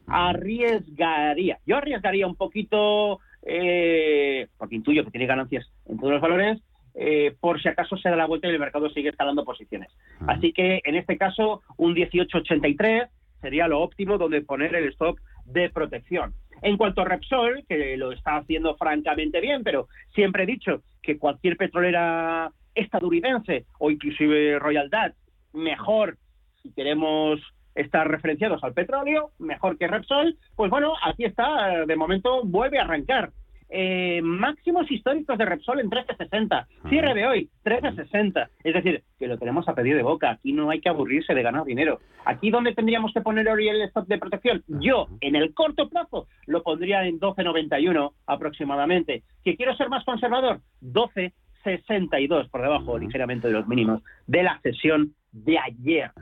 Arriesgaría. 0.07 1.59
Yo 1.67 1.77
arriesgaría 1.77 2.27
un 2.27 2.37
poquito, 2.37 3.21
eh, 3.43 4.49
porque 4.57 4.77
intuyo 4.77 5.05
que 5.05 5.11
tiene 5.11 5.27
ganancias 5.27 5.71
en 5.87 5.99
todos 5.99 6.13
los 6.13 6.23
valores, 6.23 6.61
eh, 6.95 7.35
por 7.41 7.61
si 7.63 7.69
acaso 7.69 7.97
se 7.97 8.11
da 8.11 8.17
la 8.17 8.27
vuelta 8.27 8.49
y 8.49 8.51
el 8.51 8.59
mercado 8.59 8.91
sigue 8.91 9.11
escalando 9.11 9.45
posiciones. 9.45 9.91
Así 10.27 10.53
que 10.53 10.81
en 10.85 10.97
este 10.97 11.17
caso, 11.17 11.63
un 11.77 11.95
18,83 11.95 13.09
sería 13.41 13.69
lo 13.69 13.81
óptimo 13.81 14.19
donde 14.19 14.43
poner 14.43 14.75
el 14.75 14.89
stop 14.89 15.19
de 15.47 15.71
protección. 15.71 16.35
En 16.61 16.77
cuanto 16.77 17.01
a 17.03 17.05
Repsol, 17.05 17.65
que 17.69 17.97
lo 17.97 18.13
está 18.13 18.37
haciendo 18.37 18.77
francamente 18.77 19.41
bien, 19.41 19.65
pero 19.65 19.89
siempre 20.15 20.45
he 20.45 20.47
dicho 20.47 20.83
que 21.03 21.19
cualquier 21.19 21.57
petrolera 21.57 22.53
estadounidense 22.75 23.67
o 23.79 23.91
inclusive 23.91 24.59
Royal 24.59 24.89
Dutch, 24.89 25.17
mejor 25.53 26.19
si 26.63 26.73
queremos 26.73 27.41
estar 27.75 28.09
referenciados 28.09 28.63
al 28.65 28.75
petróleo, 28.75 29.31
mejor 29.39 29.79
que 29.79 29.89
Repsol, 29.89 30.37
pues 30.57 30.71
bueno, 30.71 30.95
aquí 31.03 31.25
está, 31.25 31.85
de 31.87 31.97
momento 31.97 32.43
vuelve 32.45 32.79
a 32.79 32.83
arrancar. 32.83 33.33
Eh, 33.75 34.21
máximos 34.23 34.91
históricos 34.91 35.39
de 35.39 35.47
Repsol 35.47 35.81
en 35.81 35.89
13.60. 35.89 36.67
Cierre 36.91 37.15
de 37.15 37.27
hoy, 37.27 37.51
13.60. 37.65 38.49
Es 38.63 38.75
decir, 38.75 39.03
que 39.19 39.27
lo 39.27 39.39
tenemos 39.39 39.67
a 39.67 39.75
pedir 39.75 39.97
de 39.97 40.03
boca. 40.03 40.31
Aquí 40.31 40.53
no 40.53 40.69
hay 40.69 40.83
que 40.83 40.91
aburrirse 40.91 41.33
de 41.33 41.43
ganar 41.43 41.65
dinero. 41.65 41.99
Aquí 42.27 42.51
donde 42.51 42.75
tendríamos 42.75 43.15
que 43.15 43.23
poner 43.23 43.49
hoy 43.49 43.69
el 43.69 43.81
stop 43.83 44.07
de 44.09 44.19
protección, 44.19 44.63
yo 44.69 45.09
en 45.23 45.37
el 45.37 45.55
corto 45.55 45.89
plazo 45.89 46.27
lo 46.47 46.63
pondría 46.63 47.07
en 47.07 47.19
12.91 47.19 48.13
aproximadamente. 48.27 49.23
¿Que 49.43 49.57
quiero 49.57 49.75
ser 49.75 49.89
más 49.89 50.05
conservador? 50.05 50.61
12.62 50.83 52.51
por 52.51 52.61
debajo 52.61 52.99
ligeramente 52.99 53.49
de 53.49 53.55
los 53.55 53.67
mínimos 53.67 54.03
de 54.27 54.43
la 54.43 54.61
sesión 54.61 55.15
de 55.33 55.59
ayer. 55.59 56.13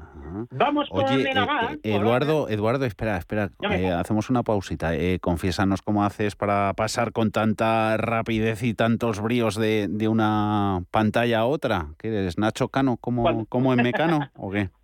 Vamos 0.52 0.88
con 0.88 1.04
Oye, 1.04 1.14
el 1.14 1.26
eh, 1.26 1.80
eh, 1.82 1.96
Eduardo, 1.96 2.48
Eduardo, 2.48 2.84
espera, 2.84 3.16
espera, 3.16 3.50
eh, 3.70 3.90
hacemos 3.90 4.30
una 4.30 4.42
pausita. 4.42 4.94
Eh, 4.94 5.18
confiésanos 5.20 5.82
cómo 5.82 6.04
haces 6.04 6.36
para 6.36 6.72
pasar 6.74 7.12
con 7.12 7.32
tanta 7.32 7.96
rapidez 7.96 8.62
y 8.62 8.74
tantos 8.74 9.20
bríos 9.20 9.56
de, 9.56 9.88
de 9.90 10.08
una 10.08 10.84
pantalla 10.90 11.40
a 11.40 11.46
otra. 11.46 11.88
¿Qué 11.98 12.08
eres, 12.08 12.38
Nacho 12.38 12.68
Cano, 12.68 12.96
como, 12.96 13.44
como 13.46 13.74
en 13.74 13.82
Mecano 13.82 14.30
o 14.36 14.50
qué? 14.50 14.70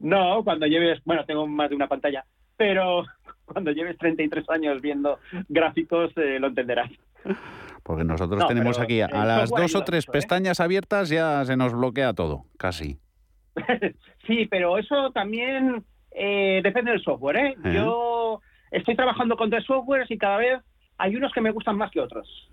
No, 0.00 0.44
cuando 0.44 0.66
lleves, 0.66 1.00
bueno, 1.06 1.24
tengo 1.24 1.46
más 1.46 1.70
de 1.70 1.76
una 1.76 1.88
pantalla, 1.88 2.26
pero 2.58 3.04
cuando 3.46 3.70
lleves 3.70 3.96
33 3.96 4.44
años 4.50 4.82
viendo 4.82 5.18
gráficos 5.48 6.12
lo 6.14 6.48
entenderás. 6.48 6.90
Porque 7.82 8.04
nosotros 8.04 8.40
No, 8.40 8.46
tenemos 8.46 8.78
aquí 8.78 9.00
a, 9.00 9.08
las 9.08 9.50
dos 9.50 9.74
o 9.74 9.82
tres 9.82 10.06
pestañas 10.06 10.60
abiertas 10.60 11.08
ya 11.08 11.44
se 11.44 11.56
nos 11.56 11.72
bloquea 11.72 12.12
todo, 12.12 12.44
casi. 12.58 12.98
Sí, 14.26 14.46
pero 14.50 14.78
eso 14.78 15.10
también 15.12 15.84
eh, 16.12 16.60
depende 16.62 16.92
del 16.92 17.02
software, 17.02 17.36
¿eh? 17.36 17.54
Eh. 17.64 17.72
Yo 17.74 18.40
estoy 18.70 18.94
trabajando 18.96 19.36
con 19.36 19.50
tres 19.50 19.64
softwares 19.64 20.10
y 20.10 20.16
cada 20.18 20.36
vez 20.38 20.60
hay 20.98 21.16
unos 21.16 21.32
que 21.32 21.40
me 21.40 21.50
gustan 21.50 21.76
más 21.76 21.90
que 21.90 22.00
otros. 22.00 22.48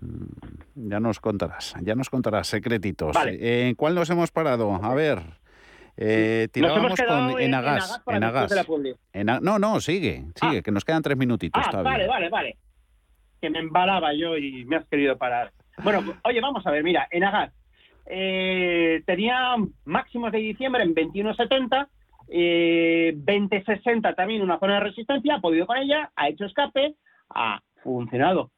Ya 0.74 0.98
nos 1.00 1.20
contarás, 1.20 1.74
ya 1.82 1.94
nos 1.94 2.10
contarás 2.10 2.48
secretitos. 2.48 3.14
Vale. 3.14 3.34
Eh, 3.40 3.68
¿En 3.68 3.74
cuál 3.76 3.94
nos 3.94 4.10
hemos 4.10 4.30
parado? 4.32 4.74
A 4.82 4.94
ver. 4.94 5.20
Eh, 5.96 6.48
tirábamos 6.52 6.94
con 6.98 7.30
en- 7.30 7.38
en 7.38 7.44
Enagas. 7.48 8.02
Enagas. 8.06 8.50
no, 9.42 9.58
no, 9.58 9.80
sigue, 9.80 10.24
sigue, 10.34 10.62
que 10.62 10.70
nos 10.72 10.84
quedan 10.84 11.02
tres 11.02 11.16
minutitos 11.18 11.62
Ah, 11.66 11.70
todavía. 11.70 11.90
vale, 11.92 12.06
vale, 12.08 12.28
vale. 12.30 12.56
Que 13.40 13.50
me 13.50 13.58
embalaba 13.58 14.12
yo 14.14 14.36
y 14.36 14.64
me 14.64 14.76
has 14.76 14.86
querido 14.88 15.16
parar. 15.18 15.52
Bueno, 15.82 16.02
oye, 16.24 16.40
vamos 16.40 16.66
a 16.66 16.70
ver, 16.70 16.82
mira, 16.82 17.06
en 17.10 17.24
Agas 17.24 17.52
eh, 18.10 19.02
tenía 19.06 19.54
máximos 19.84 20.32
de 20.32 20.38
diciembre 20.38 20.82
en 20.82 20.94
21.70, 20.94 21.88
eh, 22.28 23.14
20.60 23.16 24.14
también 24.14 24.42
una 24.42 24.58
zona 24.58 24.74
de 24.74 24.80
resistencia, 24.80 25.36
ha 25.36 25.40
podido 25.40 25.66
con 25.66 25.78
ella, 25.78 26.10
ha 26.16 26.28
hecho 26.28 26.44
escape, 26.44 26.94
ha 27.30 27.60
funcionado 27.82 28.50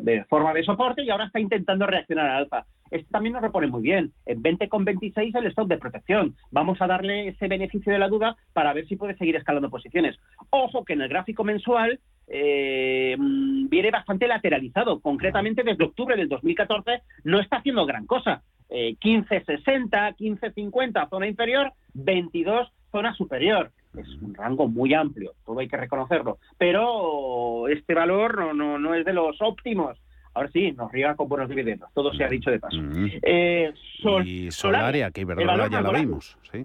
de 0.00 0.24
forma 0.24 0.52
de 0.52 0.64
soporte 0.64 1.04
y 1.04 1.10
ahora 1.10 1.26
está 1.26 1.38
intentando 1.38 1.86
reaccionar 1.86 2.26
al 2.26 2.36
alza. 2.44 2.66
Esto 2.90 3.08
también 3.10 3.32
nos 3.32 3.42
repone 3.42 3.66
muy 3.66 3.82
bien. 3.82 4.12
En 4.26 4.42
20,26 4.42 5.36
el 5.36 5.46
stop 5.46 5.68
de 5.68 5.78
protección. 5.78 6.36
Vamos 6.50 6.80
a 6.80 6.86
darle 6.86 7.28
ese 7.28 7.48
beneficio 7.48 7.92
de 7.92 7.98
la 7.98 8.08
duda 8.08 8.36
para 8.52 8.72
ver 8.72 8.86
si 8.86 8.96
puede 8.96 9.16
seguir 9.16 9.36
escalando 9.36 9.70
posiciones. 9.70 10.16
Ojo 10.50 10.84
que 10.84 10.92
en 10.92 11.02
el 11.02 11.08
gráfico 11.08 11.44
mensual 11.44 12.00
eh, 12.28 13.16
mm, 13.18 13.68
viene 13.68 13.90
bastante 13.90 14.26
lateralizado. 14.26 15.00
Concretamente 15.00 15.62
desde 15.62 15.84
octubre 15.84 16.16
del 16.16 16.28
2014 16.28 17.02
no 17.24 17.40
está 17.40 17.56
haciendo 17.58 17.86
gran 17.86 18.06
cosa. 18.06 18.42
Eh, 18.70 18.96
15,60, 19.00 20.16
15,50 20.16 21.08
zona 21.10 21.26
inferior, 21.26 21.72
22 21.94 22.68
zona 22.90 23.14
superior. 23.14 23.70
Es 23.98 24.08
un 24.22 24.34
rango 24.34 24.66
muy 24.68 24.94
amplio, 24.94 25.32
todo 25.44 25.60
hay 25.60 25.68
que 25.68 25.76
reconocerlo. 25.76 26.38
Pero 26.58 27.68
este 27.68 27.94
valor 27.94 28.38
no, 28.38 28.54
no, 28.54 28.78
no 28.78 28.94
es 28.94 29.04
de 29.04 29.12
los 29.12 29.36
óptimos. 29.40 29.98
Ahora 30.32 30.50
sí, 30.52 30.72
nos 30.72 30.90
riega 30.90 31.14
con 31.14 31.28
buenos 31.28 31.48
dividendos. 31.48 31.88
Todo 31.94 32.12
se 32.12 32.24
ha 32.24 32.28
dicho 32.28 32.50
de 32.50 32.58
paso. 32.58 32.76
Eh, 33.22 33.72
Sol- 34.02 34.26
y 34.26 34.50
Solaria, 34.50 35.10
que 35.12 35.20
Iberdrola 35.20 35.68
ya 35.68 35.80
la 35.80 35.92
vimos, 35.92 36.36
sí. 36.50 36.64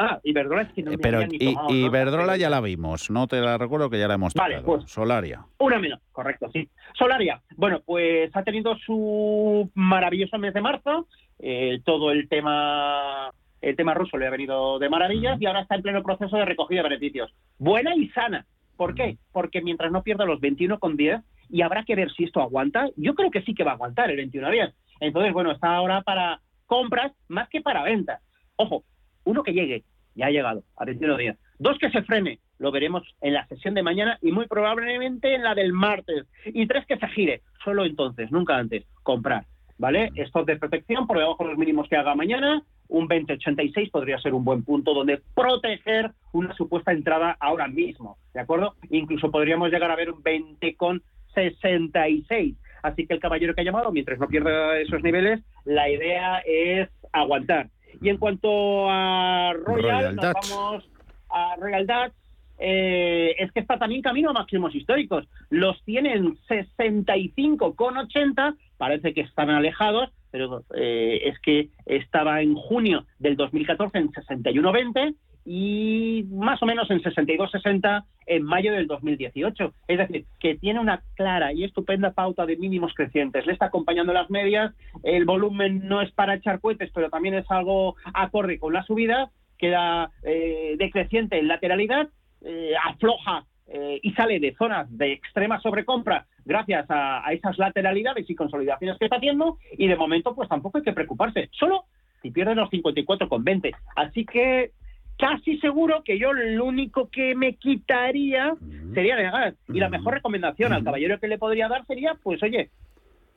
Ah, 0.00 0.20
Iberdrola 0.22 0.62
es 0.62 0.72
que 0.74 0.82
no 0.84 0.92
Eh, 0.92 0.96
me 0.96 1.02
Pero 1.02 1.16
había 1.16 1.26
ni 1.28 1.38
tomado 1.38 1.74
y 1.74 1.84
Iberdrola 1.86 2.36
ya 2.36 2.48
la 2.50 2.60
vimos, 2.60 3.10
no 3.10 3.26
te 3.26 3.40
la 3.40 3.58
recuerdo 3.58 3.90
que 3.90 3.98
ya 3.98 4.06
la 4.06 4.14
hemos 4.14 4.32
Vale, 4.34 4.58
tocado. 4.60 4.78
pues- 4.78 4.90
Solaria. 4.90 5.44
Una 5.58 5.80
menos, 5.80 6.00
correcto, 6.12 6.48
sí. 6.52 6.68
Solaria, 6.96 7.42
bueno, 7.56 7.80
pues 7.84 8.30
ha 8.36 8.44
tenido 8.44 8.76
su 8.78 9.68
maravilloso 9.74 10.38
mes 10.38 10.54
de 10.54 10.60
marzo. 10.60 11.06
eh, 11.40 11.80
todo 11.84 12.10
el 12.10 12.28
tema 12.28 13.30
el 13.60 13.76
tema 13.76 13.94
ruso 13.94 14.16
le 14.18 14.26
ha 14.26 14.30
venido 14.30 14.78
de 14.80 14.88
maravillas 14.88 15.40
y 15.40 15.46
ahora 15.46 15.60
está 15.62 15.74
en 15.76 15.82
pleno 15.82 16.02
proceso 16.02 16.36
de 16.36 16.44
recogida 16.44 16.82
de 16.82 16.88
beneficios. 16.90 17.32
Buena 17.58 17.94
y 17.96 18.08
sana. 18.10 18.44
¿Por 18.76 18.94
qué? 18.94 19.18
Porque 19.32 19.60
mientras 19.62 19.90
no 19.92 20.02
pierda 20.04 20.24
los 20.24 20.40
21,10 20.40 21.22
y 21.50 21.62
habrá 21.62 21.84
que 21.84 21.94
ver 21.96 22.10
si 22.12 22.24
esto 22.24 22.40
aguanta, 22.40 22.88
yo 22.96 23.14
creo 23.14 23.30
que 23.32 23.42
sí 23.42 23.54
que 23.54 23.64
va 23.64 23.72
a 23.72 23.74
aguantar 23.74 24.10
el 24.10 24.16
21,10. 24.18 24.72
Entonces, 25.00 25.32
bueno, 25.32 25.50
está 25.52 25.74
ahora 25.74 26.02
para 26.02 26.40
compras 26.66 27.12
más 27.28 27.48
que 27.48 27.60
para 27.60 27.82
ventas. 27.84 28.20
Ojo, 28.56 28.82
uno 29.28 29.42
que 29.42 29.52
llegue, 29.52 29.84
ya 30.14 30.26
ha 30.26 30.30
llegado 30.30 30.62
a 30.76 30.86
21,10. 30.86 31.36
Dos 31.58 31.78
que 31.78 31.90
se 31.90 32.02
frene, 32.02 32.38
lo 32.58 32.72
veremos 32.72 33.02
en 33.20 33.34
la 33.34 33.46
sesión 33.46 33.74
de 33.74 33.82
mañana 33.82 34.18
y 34.22 34.32
muy 34.32 34.46
probablemente 34.46 35.34
en 35.34 35.42
la 35.42 35.54
del 35.54 35.72
martes. 35.72 36.24
Y 36.46 36.66
tres 36.66 36.86
que 36.86 36.96
se 36.96 37.06
gire, 37.08 37.42
solo 37.62 37.84
entonces, 37.84 38.30
nunca 38.32 38.56
antes, 38.56 38.84
comprar. 39.02 39.44
¿Vale? 39.76 40.10
Stop 40.16 40.46
de 40.46 40.56
protección 40.56 41.06
por 41.06 41.18
debajo 41.18 41.44
de 41.44 41.50
los 41.50 41.58
mínimos 41.58 41.88
que 41.88 41.96
haga 41.96 42.14
mañana, 42.14 42.64
un 42.88 43.06
2086 43.06 43.90
podría 43.90 44.18
ser 44.18 44.32
un 44.34 44.44
buen 44.44 44.64
punto 44.64 44.94
donde 44.94 45.20
proteger 45.34 46.10
una 46.32 46.54
supuesta 46.54 46.90
entrada 46.90 47.36
ahora 47.38 47.68
mismo, 47.68 48.16
¿de 48.32 48.40
acuerdo? 48.40 48.74
Incluso 48.90 49.30
podríamos 49.30 49.70
llegar 49.70 49.90
a 49.90 49.96
ver 49.96 50.10
un 50.10 50.22
20 50.22 50.74
con 50.74 51.02
66. 51.34 52.56
Así 52.82 53.06
que 53.06 53.14
el 53.14 53.20
caballero 53.20 53.54
que 53.54 53.60
ha 53.60 53.64
llamado, 53.64 53.92
mientras 53.92 54.18
no 54.18 54.26
pierda 54.26 54.78
esos 54.78 55.02
niveles, 55.02 55.40
la 55.64 55.88
idea 55.90 56.38
es 56.46 56.88
aguantar. 57.12 57.68
Y 58.00 58.08
en 58.08 58.16
cuanto 58.18 58.88
a 58.90 59.52
Royal, 59.64 60.14
Royal 60.14 60.16
nos 60.16 60.32
vamos 60.50 60.88
a 61.30 61.56
Royal 61.56 61.86
Dutch, 61.86 62.12
eh, 62.58 63.36
es 63.38 63.52
que 63.52 63.60
está 63.60 63.78
también 63.78 64.02
camino 64.02 64.30
a 64.30 64.32
máximos 64.32 64.74
históricos. 64.74 65.28
Los 65.50 65.80
tienen 65.84 66.36
65,80, 66.48 68.56
parece 68.76 69.14
que 69.14 69.20
están 69.20 69.50
alejados, 69.50 70.10
pero 70.30 70.64
eh, 70.74 71.20
es 71.24 71.38
que 71.40 71.68
estaba 71.86 72.42
en 72.42 72.54
junio 72.54 73.06
del 73.18 73.36
2014 73.36 73.98
en 73.98 74.10
61,20 74.10 75.14
y 75.50 76.26
más 76.30 76.62
o 76.62 76.66
menos 76.66 76.90
en 76.90 77.00
62,60 77.00 78.04
en 78.26 78.42
mayo 78.42 78.70
del 78.70 78.86
2018. 78.86 79.72
Es 79.88 79.96
decir, 79.96 80.26
que 80.38 80.56
tiene 80.56 80.78
una 80.78 81.02
clara 81.14 81.54
y 81.54 81.64
estupenda 81.64 82.12
pauta 82.12 82.44
de 82.44 82.58
mínimos 82.58 82.92
crecientes. 82.92 83.46
Le 83.46 83.54
está 83.54 83.66
acompañando 83.66 84.12
las 84.12 84.28
medias, 84.28 84.74
el 85.04 85.24
volumen 85.24 85.88
no 85.88 86.02
es 86.02 86.12
para 86.12 86.34
echar 86.34 86.60
cohetes, 86.60 86.90
pero 86.92 87.08
también 87.08 87.34
es 87.34 87.50
algo 87.50 87.96
acorde 88.12 88.58
con 88.58 88.74
la 88.74 88.82
subida, 88.82 89.30
queda 89.56 90.10
eh, 90.22 90.76
decreciente 90.78 91.38
en 91.38 91.48
lateralidad, 91.48 92.10
eh, 92.42 92.74
afloja 92.84 93.46
eh, 93.68 94.00
y 94.02 94.12
sale 94.12 94.40
de 94.40 94.54
zonas 94.54 94.86
de 94.98 95.12
extrema 95.12 95.60
sobrecompra 95.60 96.26
gracias 96.44 96.84
a, 96.90 97.24
esas 97.32 97.56
lateralidades 97.56 98.28
y 98.28 98.34
consolidaciones 98.34 98.98
que 98.98 99.06
está 99.06 99.16
haciendo 99.16 99.56
y 99.78 99.88
de 99.88 99.96
momento 99.96 100.34
pues 100.34 100.48
tampoco 100.50 100.76
hay 100.76 100.84
que 100.84 100.92
preocuparse, 100.92 101.48
solo 101.52 101.84
si 102.20 102.30
pierden 102.30 102.58
los 102.58 102.68
54,20. 102.70 103.74
Así 103.96 104.26
que 104.26 104.72
casi 105.18 105.58
seguro 105.58 106.02
que 106.04 106.18
yo 106.18 106.32
lo 106.32 106.64
único 106.64 107.08
que 107.08 107.34
me 107.34 107.54
quitaría 107.56 108.54
sería 108.94 109.16
de 109.16 109.24
gas. 109.24 109.54
Y 109.68 109.80
la 109.80 109.88
mejor 109.88 110.14
recomendación 110.14 110.72
al 110.72 110.84
caballero 110.84 111.18
que 111.18 111.28
le 111.28 111.38
podría 111.38 111.68
dar 111.68 111.84
sería, 111.86 112.14
pues 112.22 112.42
oye, 112.42 112.70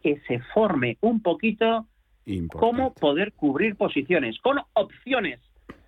que 0.01 0.21
se 0.27 0.39
forme 0.53 0.97
un 1.01 1.21
poquito 1.21 1.87
cómo 2.51 2.93
poder 2.93 3.33
cubrir 3.33 3.75
posiciones 3.75 4.37
con 4.39 4.59
opciones. 4.73 5.39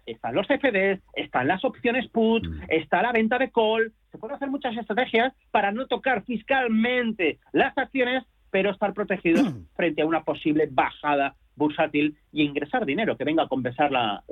Están 0.06 0.36
los 0.36 0.48
CFDs, 0.48 1.00
están 1.14 1.48
las 1.48 1.64
opciones 1.64 2.10
put, 2.10 2.46
está 2.68 3.02
la 3.02 3.14
venta 3.14 3.38
de 3.38 3.52
call, 3.52 3.94
se 4.12 4.18
puede 4.18 4.34
hacer 4.34 4.50
muchas 4.50 4.76
estrategias 4.76 5.34
para 5.52 5.72
no 5.72 5.88
tocar 5.88 6.24
fiscalmente 6.26 7.40
las 7.54 7.78
acciones, 7.78 8.24
pero 8.52 8.72
estar 8.72 8.94
protegidos 8.94 9.54
frente 9.76 10.02
a 10.02 10.06
una 10.06 10.24
posible 10.24 10.68
bajada 10.70 11.36
bursátil 11.56 12.18
y 12.32 12.44
ingresar 12.44 12.86
dinero 12.86 13.16
que 13.18 13.24
venga 13.24 13.44
a 13.44 13.48
compensar 13.48 13.92
la, 13.92 14.24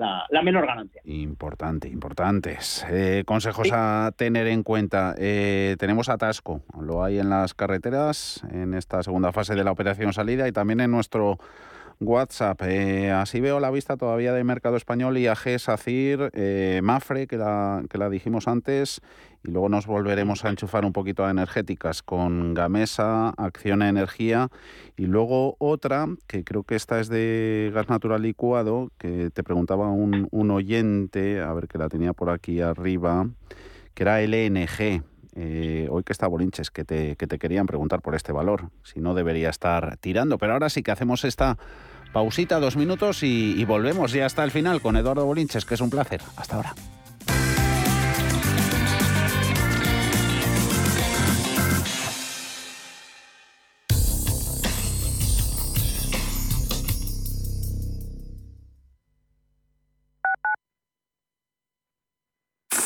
menor 0.43 0.65
ganancia. 0.65 1.01
Importante, 1.05 1.87
importantes. 1.87 2.85
Eh, 2.89 3.23
consejos 3.25 3.69
a 3.71 4.11
tener 4.15 4.47
en 4.47 4.63
cuenta. 4.63 5.15
Eh, 5.17 5.75
tenemos 5.79 6.09
atasco, 6.09 6.61
lo 6.79 7.03
hay 7.03 7.19
en 7.19 7.29
las 7.29 7.53
carreteras 7.53 8.43
en 8.51 8.73
esta 8.73 9.03
segunda 9.03 9.31
fase 9.31 9.55
de 9.55 9.63
la 9.63 9.71
operación 9.71 10.13
salida 10.13 10.47
y 10.47 10.51
también 10.51 10.79
en 10.79 10.91
nuestro 10.91 11.37
WhatsApp. 12.01 12.61
Eh, 12.63 13.11
así 13.11 13.39
veo 13.39 13.59
la 13.59 13.71
vista 13.71 13.95
todavía 13.95 14.33
del 14.33 14.43
mercado 14.43 14.75
español, 14.75 15.17
IAG, 15.17 15.59
SACIR, 15.59 16.31
eh, 16.33 16.81
Mafre, 16.83 17.27
que 17.27 17.37
la, 17.37 17.83
que 17.89 17.97
la 17.97 18.09
dijimos 18.09 18.47
antes, 18.47 19.01
y 19.43 19.51
luego 19.51 19.69
nos 19.69 19.85
volveremos 19.85 20.43
a 20.43 20.49
enchufar 20.49 20.85
un 20.85 20.93
poquito 20.93 21.25
a 21.25 21.31
energéticas 21.31 22.01
con 22.01 22.53
Gamesa, 22.53 23.29
Acción 23.29 23.81
Energía, 23.81 24.49
y 24.97 25.05
luego 25.05 25.55
otra, 25.59 26.07
que 26.27 26.43
creo 26.43 26.63
que 26.63 26.75
esta 26.75 26.99
es 26.99 27.07
de 27.07 27.71
gas 27.73 27.89
natural 27.89 28.21
licuado, 28.21 28.91
que 28.97 29.29
te 29.29 29.43
preguntaba 29.43 29.89
un, 29.89 30.27
un 30.31 30.51
oyente, 30.51 31.39
a 31.41 31.53
ver 31.53 31.67
que 31.67 31.77
la 31.77 31.89
tenía 31.89 32.13
por 32.13 32.29
aquí 32.29 32.61
arriba, 32.61 33.27
que 33.93 34.03
era 34.03 34.21
LNG. 34.21 35.10
Eh, 35.35 35.87
hoy 35.89 36.03
que 36.03 36.11
está 36.13 36.27
Bolinches, 36.27 36.71
que 36.71 36.83
te, 36.83 37.15
que 37.15 37.27
te 37.27 37.39
querían 37.39 37.65
preguntar 37.65 38.01
por 38.01 38.15
este 38.15 38.31
valor, 38.31 38.69
si 38.83 38.99
no 38.99 39.13
debería 39.13 39.49
estar 39.49 39.97
tirando, 39.97 40.37
pero 40.37 40.53
ahora 40.53 40.69
sí 40.69 40.83
que 40.83 40.91
hacemos 40.91 41.23
esta 41.23 41.57
Pausita, 42.11 42.59
dos 42.59 42.75
minutos 42.75 43.23
y, 43.23 43.53
y 43.57 43.63
volvemos 43.63 44.11
ya 44.11 44.25
hasta 44.25 44.43
el 44.43 44.51
final 44.51 44.81
con 44.81 44.97
Eduardo 44.97 45.25
Bolinches, 45.25 45.65
que 45.65 45.75
es 45.75 45.81
un 45.81 45.89
placer. 45.89 46.21
Hasta 46.35 46.57
ahora. 46.57 46.75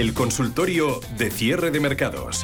El 0.00 0.14
consultorio 0.14 0.98
de 1.18 1.30
cierre 1.30 1.70
de 1.70 1.78
mercados. 1.78 2.42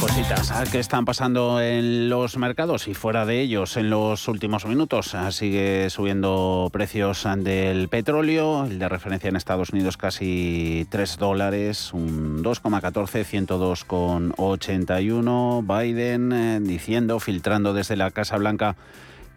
Cositas 0.00 0.50
que 0.70 0.78
están 0.78 1.04
pasando 1.04 1.60
en 1.60 2.08
los 2.08 2.38
mercados 2.38 2.88
y 2.88 2.94
fuera 2.94 3.26
de 3.26 3.42
ellos 3.42 3.76
en 3.76 3.90
los 3.90 4.26
últimos 4.26 4.64
minutos. 4.64 5.14
Sigue 5.32 5.90
subiendo 5.90 6.70
precios 6.72 7.28
del 7.36 7.90
petróleo, 7.90 8.64
el 8.64 8.78
de 8.78 8.88
referencia 8.88 9.28
en 9.28 9.36
Estados 9.36 9.68
Unidos 9.68 9.98
casi 9.98 10.86
3 10.88 11.18
dólares, 11.18 11.92
un 11.92 12.42
2,14, 12.42 13.46
102,81. 13.86 15.84
Biden 15.84 16.32
eh, 16.32 16.58
diciendo, 16.62 17.20
filtrando 17.20 17.74
desde 17.74 17.96
la 17.96 18.10
Casa 18.10 18.38
Blanca 18.38 18.76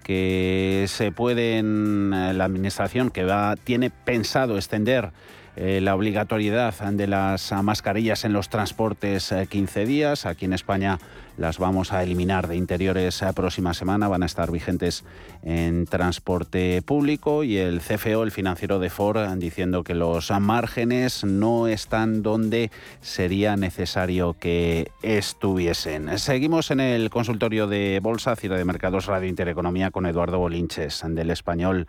que 0.03 0.85
se 0.87 1.11
pueden, 1.11 2.13
eh, 2.13 2.33
la 2.33 2.45
administración 2.45 3.09
que 3.09 3.25
va, 3.25 3.57
tiene 3.57 3.89
pensado 3.89 4.55
extender 4.55 5.11
eh, 5.55 5.79
la 5.81 5.95
obligatoriedad 5.95 6.73
de 6.91 7.07
las 7.07 7.51
mascarillas 7.51 8.25
en 8.25 8.33
los 8.33 8.49
transportes 8.49 9.33
15 9.49 9.81
eh, 9.81 9.85
días. 9.85 10.25
Aquí 10.25 10.45
en 10.45 10.53
España 10.53 10.99
las 11.37 11.59
vamos 11.59 11.93
a 11.93 12.03
eliminar 12.03 12.47
de 12.47 12.55
interiores 12.55 13.21
la 13.21 13.33
próxima 13.33 13.73
semana, 13.73 14.07
van 14.07 14.23
a 14.23 14.25
estar 14.25 14.51
vigentes 14.51 15.03
en 15.43 15.85
transporte 15.85 16.81
público 16.81 17.43
y 17.43 17.57
el 17.57 17.81
CFO, 17.81 18.23
el 18.23 18.31
financiero 18.31 18.79
de 18.79 18.89
Ford, 18.89 19.27
diciendo 19.37 19.83
que 19.83 19.93
los 19.93 20.31
márgenes 20.39 21.23
no 21.23 21.67
están 21.67 22.23
donde 22.23 22.71
sería 23.01 23.55
necesario 23.55 24.35
que 24.39 24.91
estuviesen. 25.01 26.17
Seguimos 26.17 26.71
en 26.71 26.79
el 26.79 27.09
consultorio 27.09 27.67
de 27.67 27.99
Bolsa, 28.01 28.35
Cira 28.35 28.57
de 28.57 28.65
Mercados 28.65 29.05
Radio 29.05 29.29
Intereconomía 29.29 29.91
con 29.91 30.05
Eduardo 30.05 30.39
Bolinches 30.39 31.03
del 31.07 31.31
español 31.31 31.87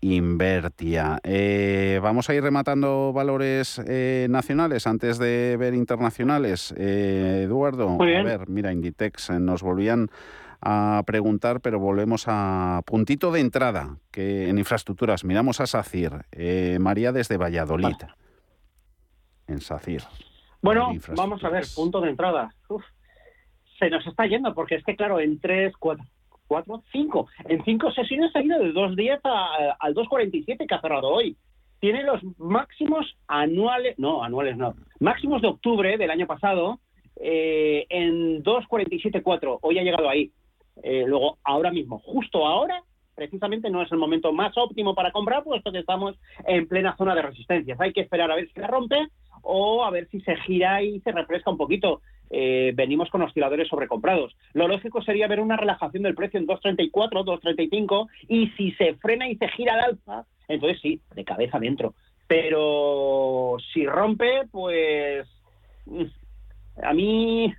Invertia. 0.00 1.20
Eh, 1.22 2.00
vamos 2.02 2.28
a 2.28 2.34
ir 2.34 2.42
rematando 2.42 3.12
valores 3.12 3.80
eh, 3.86 4.26
nacionales 4.30 4.86
antes 4.86 5.18
de 5.18 5.56
ver 5.58 5.74
internacionales. 5.74 6.74
Eh, 6.76 7.42
Eduardo, 7.44 7.98
a 8.00 8.04
ver, 8.04 8.48
mira, 8.48 8.72
Inditex 8.84 9.30
eh, 9.30 9.40
nos 9.40 9.62
volvían 9.62 10.08
a 10.60 11.02
preguntar, 11.06 11.60
pero 11.60 11.78
volvemos 11.78 12.24
a 12.26 12.82
puntito 12.86 13.32
de 13.32 13.40
entrada, 13.40 13.98
que 14.10 14.48
en 14.48 14.58
infraestructuras 14.58 15.24
miramos 15.24 15.60
a 15.60 15.66
SACIR. 15.66 16.26
Eh, 16.32 16.78
María 16.80 17.12
desde 17.12 17.36
Valladolid, 17.36 17.96
en 19.46 19.60
SACIR. 19.60 20.02
Bueno, 20.62 20.92
vamos 21.16 21.44
a 21.44 21.50
ver, 21.50 21.64
punto 21.74 22.00
de 22.00 22.10
entrada. 22.10 22.54
se 23.78 23.90
nos 23.90 24.06
está 24.06 24.26
yendo, 24.26 24.54
porque 24.54 24.76
es 24.76 24.84
que, 24.84 24.96
claro, 24.96 25.20
en 25.20 25.38
tres, 25.38 25.74
cuatro, 25.78 26.04
cuatro, 26.46 26.82
cinco, 26.90 27.28
en 27.46 27.62
cinco 27.64 27.90
sesiones 27.92 28.34
ha 28.34 28.42
ido 28.42 28.58
de 28.58 28.72
2.10 28.72 29.20
al 29.78 29.94
2.47 29.94 30.66
que 30.66 30.74
ha 30.74 30.80
cerrado 30.80 31.08
hoy. 31.08 31.36
Tiene 31.80 32.02
los 32.02 32.22
máximos 32.38 33.18
anuales, 33.26 33.98
no, 33.98 34.24
anuales 34.24 34.56
no, 34.56 34.74
máximos 35.00 35.42
de 35.42 35.48
octubre 35.48 35.98
del 35.98 36.10
año 36.10 36.26
pasado, 36.26 36.80
eh, 37.16 37.86
en 37.88 38.42
2.47.4. 38.42 39.58
Hoy 39.62 39.78
ha 39.78 39.82
llegado 39.82 40.08
ahí. 40.08 40.30
Eh, 40.82 41.04
luego, 41.06 41.38
ahora 41.44 41.70
mismo, 41.70 41.98
justo 42.00 42.46
ahora, 42.46 42.82
precisamente 43.14 43.70
no 43.70 43.82
es 43.82 43.92
el 43.92 43.98
momento 43.98 44.32
más 44.32 44.56
óptimo 44.56 44.94
para 44.94 45.12
comprar, 45.12 45.44
puesto 45.44 45.70
que 45.70 45.78
estamos 45.78 46.16
en 46.46 46.66
plena 46.66 46.96
zona 46.96 47.14
de 47.14 47.22
resistencias. 47.22 47.80
Hay 47.80 47.92
que 47.92 48.00
esperar 48.00 48.30
a 48.30 48.36
ver 48.36 48.50
si 48.52 48.60
la 48.60 48.66
rompe 48.66 49.08
o 49.42 49.84
a 49.84 49.90
ver 49.90 50.08
si 50.08 50.20
se 50.20 50.36
gira 50.36 50.82
y 50.82 51.00
se 51.00 51.12
refresca 51.12 51.50
un 51.50 51.58
poquito. 51.58 52.00
Eh, 52.30 52.72
venimos 52.74 53.10
con 53.10 53.22
osciladores 53.22 53.68
sobrecomprados. 53.68 54.34
Lo 54.54 54.66
lógico 54.66 55.02
sería 55.02 55.28
ver 55.28 55.40
una 55.40 55.56
relajación 55.56 56.02
del 56.02 56.14
precio 56.14 56.40
en 56.40 56.46
2.34, 56.46 56.90
2.35 56.90 58.08
y 58.28 58.48
si 58.56 58.72
se 58.72 58.94
frena 58.94 59.28
y 59.28 59.36
se 59.36 59.48
gira 59.48 59.74
al 59.74 59.80
alza, 59.80 60.26
entonces 60.48 60.80
sí, 60.80 61.00
de 61.14 61.24
cabeza 61.24 61.58
dentro. 61.58 61.94
Pero 62.26 63.56
si 63.72 63.86
rompe, 63.86 64.48
pues 64.50 65.28
a 66.82 66.92
mí 66.92 67.54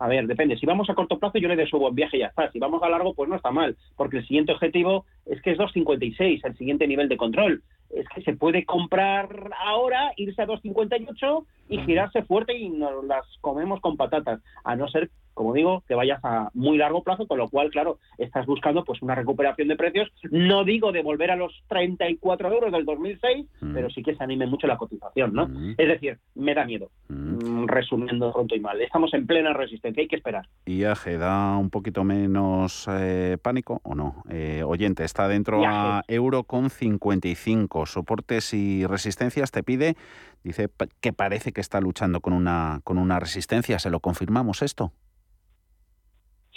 a 0.00 0.06
ver, 0.06 0.26
depende. 0.26 0.56
Si 0.56 0.66
vamos 0.66 0.88
a 0.88 0.94
corto 0.94 1.18
plazo, 1.18 1.38
yo 1.38 1.48
le 1.48 1.66
su 1.66 1.78
buen 1.78 1.94
viaje 1.94 2.16
y 2.16 2.20
ya 2.20 2.26
está. 2.26 2.50
Si 2.52 2.58
vamos 2.58 2.82
a 2.82 2.88
largo, 2.88 3.14
pues 3.14 3.28
no 3.28 3.36
está 3.36 3.50
mal, 3.50 3.76
porque 3.96 4.18
el 4.18 4.26
siguiente 4.26 4.52
objetivo 4.52 5.04
es 5.26 5.42
que 5.42 5.52
es 5.52 5.58
2.56, 5.58 6.40
el 6.44 6.56
siguiente 6.56 6.86
nivel 6.86 7.08
de 7.08 7.16
control. 7.16 7.62
Es 7.90 8.06
que 8.14 8.22
se 8.22 8.34
puede 8.34 8.64
comprar 8.64 9.50
ahora, 9.58 10.12
irse 10.16 10.42
a 10.42 10.46
2.58 10.46 11.44
y 11.70 11.78
girarse 11.78 12.22
fuerte 12.22 12.56
y 12.56 12.68
nos 12.68 13.04
las 13.04 13.26
comemos 13.40 13.80
con 13.80 13.96
patatas, 13.96 14.40
a 14.62 14.76
no 14.76 14.88
ser 14.88 15.10
como 15.38 15.54
digo, 15.54 15.84
que 15.86 15.94
vayas 15.94 16.18
a 16.24 16.50
muy 16.52 16.76
largo 16.78 17.04
plazo, 17.04 17.28
con 17.28 17.38
lo 17.38 17.48
cual, 17.48 17.70
claro, 17.70 18.00
estás 18.18 18.44
buscando 18.44 18.84
pues 18.84 19.00
una 19.02 19.14
recuperación 19.14 19.68
de 19.68 19.76
precios. 19.76 20.10
No 20.32 20.64
digo 20.64 20.90
de 20.90 21.00
volver 21.00 21.30
a 21.30 21.36
los 21.36 21.52
34 21.68 22.52
euros 22.52 22.72
del 22.72 22.84
2006, 22.84 23.46
mm. 23.60 23.72
pero 23.72 23.88
sí 23.88 24.02
que 24.02 24.16
se 24.16 24.24
anime 24.24 24.48
mucho 24.48 24.66
la 24.66 24.76
cotización, 24.76 25.32
¿no? 25.32 25.46
Mm. 25.46 25.74
Es 25.78 25.86
decir, 25.86 26.18
me 26.34 26.56
da 26.56 26.64
miedo. 26.64 26.90
Mm. 27.06 27.66
Resumiendo 27.68 28.32
pronto 28.32 28.56
y 28.56 28.60
mal, 28.60 28.80
estamos 28.80 29.14
en 29.14 29.28
plena 29.28 29.52
resistencia, 29.52 30.00
hay 30.00 30.08
que 30.08 30.16
esperar. 30.16 30.48
¿Y 30.66 30.82
AGE 30.82 31.18
da 31.18 31.56
un 31.56 31.70
poquito 31.70 32.02
menos 32.02 32.88
eh, 32.90 33.38
pánico 33.40 33.80
o 33.84 33.94
no? 33.94 34.24
Eh, 34.28 34.64
oyente, 34.66 35.04
está 35.04 35.28
dentro 35.28 35.62
a 35.64 36.02
euro 36.08 36.42
con 36.42 36.68
55. 36.68 37.86
Soportes 37.86 38.52
y 38.54 38.84
resistencias 38.86 39.52
te 39.52 39.62
pide, 39.62 39.94
dice 40.42 40.68
que 41.00 41.12
parece 41.12 41.52
que 41.52 41.60
está 41.60 41.80
luchando 41.80 42.20
con 42.20 42.32
una, 42.32 42.80
con 42.82 42.98
una 42.98 43.20
resistencia. 43.20 43.78
¿Se 43.78 43.88
lo 43.88 44.00
confirmamos 44.00 44.62
esto? 44.62 44.92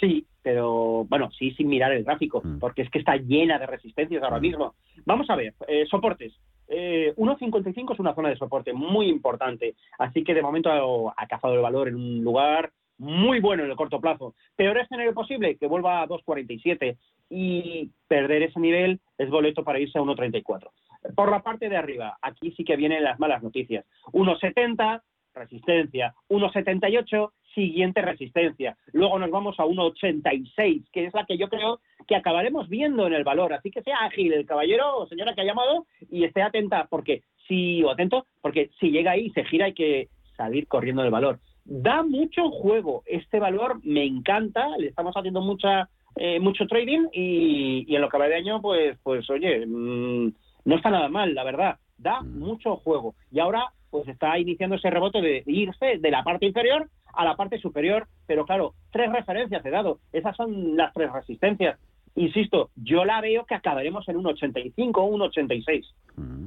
Sí, 0.02 0.26
pero 0.42 1.04
bueno, 1.04 1.30
sí 1.30 1.52
sin 1.52 1.68
mirar 1.68 1.92
el 1.92 2.02
gráfico, 2.02 2.42
mm. 2.42 2.58
porque 2.58 2.82
es 2.82 2.90
que 2.90 2.98
está 2.98 3.16
llena 3.16 3.56
de 3.60 3.66
resistencias 3.66 4.20
ahora 4.20 4.38
mm. 4.38 4.42
mismo. 4.42 4.74
Vamos 5.06 5.30
a 5.30 5.36
ver, 5.36 5.54
eh, 5.68 5.86
soportes. 5.88 6.32
Eh, 6.66 7.14
1.55 7.16 7.92
es 7.92 8.00
una 8.00 8.14
zona 8.14 8.30
de 8.30 8.36
soporte 8.36 8.72
muy 8.72 9.06
importante, 9.08 9.76
así 10.00 10.24
que 10.24 10.34
de 10.34 10.42
momento 10.42 10.70
ha, 11.16 11.26
cazado 11.28 11.54
el 11.54 11.60
valor 11.60 11.86
en 11.86 11.94
un 11.94 12.24
lugar 12.24 12.72
muy 12.98 13.38
bueno 13.38 13.62
en 13.62 13.70
el 13.70 13.76
corto 13.76 14.00
plazo. 14.00 14.34
Peor 14.56 14.76
escenario 14.78 15.14
posible, 15.14 15.56
que 15.56 15.68
vuelva 15.68 16.02
a 16.02 16.08
2.47 16.08 16.96
y 17.30 17.90
perder 18.08 18.42
ese 18.42 18.58
nivel 18.58 19.00
es 19.18 19.30
boleto 19.30 19.62
para 19.62 19.78
irse 19.78 19.98
a 19.98 20.02
1.34. 20.02 20.68
Por 21.14 21.30
la 21.30 21.42
parte 21.42 21.68
de 21.68 21.76
arriba, 21.76 22.18
aquí 22.20 22.52
sí 22.56 22.64
que 22.64 22.76
vienen 22.76 23.04
las 23.04 23.20
malas 23.20 23.40
noticias. 23.40 23.84
1.70, 24.12 25.00
resistencia. 25.32 26.14
1.78, 26.28 27.30
siguiente 27.54 28.02
resistencia. 28.02 28.76
Luego 28.92 29.18
nos 29.18 29.30
vamos 29.30 29.58
a 29.58 29.64
1,86, 29.64 30.84
que 30.92 31.06
es 31.06 31.14
la 31.14 31.24
que 31.24 31.38
yo 31.38 31.48
creo 31.48 31.80
que 32.06 32.16
acabaremos 32.16 32.68
viendo 32.68 33.06
en 33.06 33.12
el 33.12 33.24
valor. 33.24 33.52
Así 33.52 33.70
que 33.70 33.82
sea 33.82 34.04
ágil 34.04 34.32
el 34.32 34.46
caballero 34.46 34.98
o 34.98 35.06
señora 35.06 35.34
que 35.34 35.42
ha 35.42 35.46
llamado 35.46 35.86
y 36.10 36.24
esté 36.24 36.42
atenta, 36.42 36.86
porque 36.90 37.22
si, 37.46 37.82
o 37.82 37.90
atento, 37.90 38.26
porque 38.40 38.70
si 38.80 38.90
llega 38.90 39.12
ahí 39.12 39.26
y 39.26 39.30
se 39.30 39.44
gira 39.44 39.66
hay 39.66 39.74
que 39.74 40.08
salir 40.36 40.66
corriendo 40.66 41.02
del 41.02 41.10
valor. 41.10 41.38
Da 41.64 42.02
mucho 42.02 42.50
juego. 42.50 43.02
Este 43.06 43.38
valor 43.38 43.80
me 43.84 44.04
encanta, 44.04 44.76
le 44.78 44.88
estamos 44.88 45.14
haciendo 45.14 45.40
mucha 45.40 45.88
eh, 46.16 46.40
mucho 46.40 46.66
trading 46.66 47.08
y, 47.12 47.94
en 47.94 48.00
lo 48.00 48.08
que 48.08 48.18
va 48.18 48.28
de 48.28 48.34
año, 48.34 48.60
pues, 48.60 48.98
pues 49.02 49.28
oye, 49.30 49.64
mm, 49.66 50.32
no 50.64 50.76
está 50.76 50.90
nada 50.90 51.08
mal, 51.08 51.34
la 51.34 51.44
verdad. 51.44 51.78
Da 51.96 52.20
mm. 52.20 52.38
mucho 52.38 52.76
juego. 52.76 53.14
Y 53.30 53.40
ahora 53.40 53.72
pues 53.90 54.08
está 54.08 54.38
iniciando 54.38 54.76
ese 54.76 54.88
rebote 54.88 55.20
de 55.20 55.42
irse 55.46 55.98
de 55.98 56.10
la 56.10 56.24
parte 56.24 56.46
inferior 56.46 56.88
a 57.12 57.24
la 57.24 57.36
parte 57.36 57.58
superior, 57.58 58.08
pero 58.26 58.44
claro, 58.44 58.74
tres 58.90 59.10
referencias 59.12 59.64
he 59.64 59.70
dado, 59.70 60.00
esas 60.12 60.36
son 60.36 60.76
las 60.76 60.92
tres 60.92 61.12
resistencias. 61.12 61.78
Insisto, 62.14 62.70
yo 62.76 63.04
la 63.04 63.20
veo 63.20 63.46
que 63.46 63.54
acabaremos 63.54 64.06
en 64.08 64.16
un 64.16 64.26
85 64.26 65.00
o 65.00 65.06
un 65.06 65.22
86. 65.22 65.86
Mm. 66.16 66.46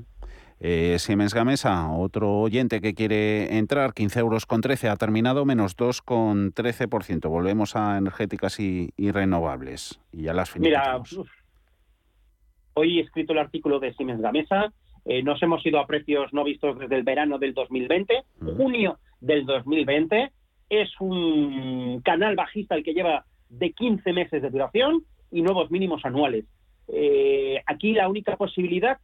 Eh, 0.59 0.97
Siemens 0.99 1.33
Gamesa, 1.33 1.91
otro 1.91 2.39
oyente 2.39 2.79
que 2.81 2.93
quiere 2.93 3.57
entrar, 3.57 3.93
15 3.93 4.19
euros 4.19 4.45
con 4.45 4.61
13, 4.61 4.89
ha 4.89 4.95
terminado 4.95 5.43
menos 5.43 5.75
2 5.75 6.01
con 6.01 6.53
13%. 6.53 7.27
Volvemos 7.29 7.75
a 7.75 7.97
energéticas 7.97 8.59
y, 8.59 8.89
renovables. 8.97 9.99
Y 10.11 10.23
ya 10.23 10.33
las 10.33 10.55
Mira, 10.57 11.01
hoy 12.73 12.99
he 12.99 13.01
escrito 13.01 13.33
el 13.33 13.39
artículo 13.39 13.79
de 13.79 13.93
Siemens 13.93 14.21
Gamesa, 14.21 14.71
eh, 15.05 15.21
nos 15.21 15.41
hemos 15.43 15.63
ido 15.65 15.79
a 15.79 15.85
precios 15.85 16.33
no 16.33 16.43
vistos 16.43 16.79
desde 16.79 16.95
el 16.95 17.03
verano 17.03 17.37
del 17.37 17.53
2020, 17.53 18.23
junio 18.57 18.97
del 19.19 19.45
2020. 19.45 20.31
Es 20.69 20.89
un 20.99 22.01
canal 22.03 22.35
bajista 22.35 22.75
el 22.75 22.83
que 22.83 22.93
lleva 22.93 23.25
de 23.49 23.71
15 23.71 24.13
meses 24.13 24.41
de 24.41 24.49
duración 24.49 25.03
y 25.31 25.41
nuevos 25.41 25.69
mínimos 25.71 26.03
anuales. 26.05 26.45
Eh, 26.87 27.61
aquí 27.65 27.93
la 27.93 28.09
única 28.09 28.35
posibilidad, 28.35 28.97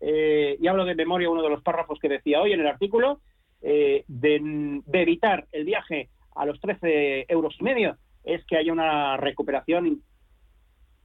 eh, 0.00 0.56
y 0.60 0.66
hablo 0.66 0.84
de 0.84 0.94
memoria 0.94 1.30
uno 1.30 1.42
de 1.42 1.50
los 1.50 1.62
párrafos 1.62 1.98
que 1.98 2.08
decía 2.08 2.40
hoy 2.40 2.52
en 2.52 2.60
el 2.60 2.66
artículo, 2.66 3.20
de, 3.60 4.04
de, 4.08 5.02
evitar 5.02 5.46
el 5.52 5.64
viaje 5.64 6.08
a 6.34 6.44
los 6.44 6.60
13 6.60 7.26
euros 7.28 7.54
y 7.60 7.62
medio, 7.62 7.96
es 8.24 8.44
que 8.46 8.56
haya 8.56 8.72
una 8.72 9.16
recuperación 9.16 10.02